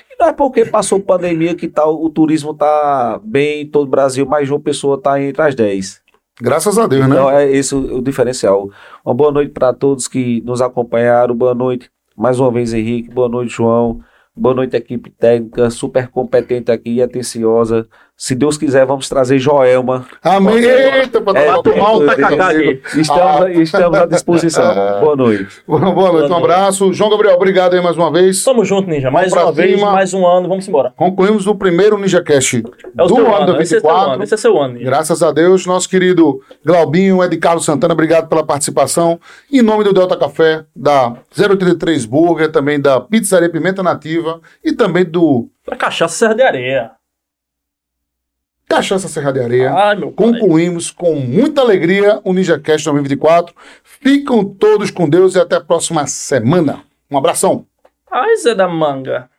E 0.09 0.17
não 0.19 0.27
é 0.29 0.33
porque 0.33 0.65
passou 0.65 0.99
pandemia 0.99 1.55
que 1.55 1.67
tal, 1.67 2.01
o 2.03 2.09
turismo 2.09 2.51
está 2.51 3.19
bem 3.23 3.61
em 3.61 3.67
todo 3.67 3.87
o 3.87 3.91
Brasil, 3.91 4.25
mas 4.25 4.47
João 4.47 4.61
Pessoa 4.61 4.95
está 4.97 5.21
entre 5.21 5.41
as 5.41 5.55
10. 5.55 6.01
Graças 6.41 6.77
a 6.77 6.85
Deus, 6.87 7.07
né? 7.07 7.15
Então 7.15 7.29
é 7.29 7.49
esse 7.49 7.73
o, 7.73 7.97
o 7.97 8.01
diferencial. 8.01 8.69
Uma 9.05 9.13
boa 9.15 9.31
noite 9.31 9.51
para 9.51 9.73
todos 9.73 10.07
que 10.07 10.41
nos 10.41 10.61
acompanharam. 10.61 11.33
Boa 11.33 11.53
noite 11.53 11.89
mais 12.15 12.39
uma 12.39 12.51
vez, 12.51 12.73
Henrique. 12.73 13.09
Boa 13.09 13.27
noite, 13.27 13.53
João. 13.53 13.99
Boa 14.35 14.53
noite, 14.53 14.75
equipe 14.75 15.09
técnica, 15.09 15.69
super 15.69 16.07
competente 16.09 16.71
aqui 16.71 16.95
e 16.95 17.01
atenciosa. 17.01 17.87
Se 18.17 18.33
Deus 18.33 18.57
quiser, 18.57 18.85
vamos 18.85 19.09
trazer 19.09 19.37
Joelma. 19.39 20.05
Amém. 20.23 20.63
Eita, 20.63 21.19
pra 21.19 21.37
É, 21.37 21.61
tomar 21.61 21.97
um. 21.97 22.05
Estamos, 22.95 23.11
Ah. 23.41 23.49
estamos 23.51 23.99
à 23.99 24.05
disposição. 24.05 24.73
Boa 25.01 25.15
noite. 25.17 25.47
Boa 25.67 25.81
noite, 26.13 26.31
um 26.31 26.37
abraço. 26.37 26.93
João 26.93 27.09
Gabriel, 27.09 27.35
obrigado 27.35 27.73
aí 27.73 27.81
mais 27.81 27.97
uma 27.97 28.09
vez. 28.09 28.41
Tamo 28.41 28.63
junto, 28.63 28.89
Ninja. 28.89 29.11
Mais 29.11 29.33
uma 29.33 29.51
vez, 29.51 29.77
cima. 29.77 29.91
mais 29.91 30.13
um 30.13 30.25
ano, 30.25 30.47
vamos 30.47 30.65
embora. 30.65 30.93
Concluímos 30.95 31.45
o 31.45 31.55
primeiro 31.55 31.97
NinjaCast 31.97 32.63
É 32.97 33.03
o 33.03 33.07
do 33.07 33.17
ano 33.17 33.35
ano, 33.35 33.61
esse 33.61 33.73
é 33.75 33.79
24. 33.79 34.23
esse 34.23 34.33
é 34.33 34.37
seu 34.37 34.57
ano. 34.61 34.75
Ninja. 34.75 34.85
Graças 34.85 35.21
a 35.21 35.31
Deus, 35.33 35.65
nosso 35.65 35.89
querido 35.89 36.39
Glaubinho, 36.65 37.21
Ed 37.21 37.35
Carlos 37.37 37.65
Santana, 37.65 37.93
obrigado 37.93 38.29
pela 38.29 38.45
participação. 38.45 39.19
Em 39.51 39.61
nome 39.61 39.83
do 39.83 39.91
Delta 39.91 40.15
Café, 40.15 40.63
da 40.73 41.15
033 41.35 42.05
Burger, 42.05 42.49
também 42.49 42.79
da 42.79 43.01
Pizzaria 43.01 43.49
Pimenta 43.49 43.83
Nativa 43.83 44.39
e 44.63 44.71
também 44.71 45.03
do 45.03 45.49
Pra 45.65 45.75
cachaça 45.75 46.15
Serra 46.15 46.35
de 46.35 46.43
Areia. 46.43 46.91
Cachaça 48.67 49.07
Serra 49.07 49.31
de 49.31 49.39
Areia. 49.39 49.73
Ai, 49.73 49.95
meu 49.95 50.11
pai. 50.11 50.25
Concluímos 50.25 50.89
com 50.91 51.15
muita 51.15 51.61
alegria 51.61 52.19
o 52.23 52.33
NinjaCast 52.33 52.85
2024. 52.85 53.55
Ficam 53.83 54.43
todos 54.43 54.89
com 54.91 55.07
Deus 55.07 55.35
e 55.35 55.39
até 55.39 55.55
a 55.55 55.61
próxima 55.61 56.05
semana. 56.07 56.83
Um 57.09 57.17
abração. 57.17 57.65
Ai, 58.11 58.35
Zé 58.37 58.55
da 58.55 58.67
Manga. 58.67 59.29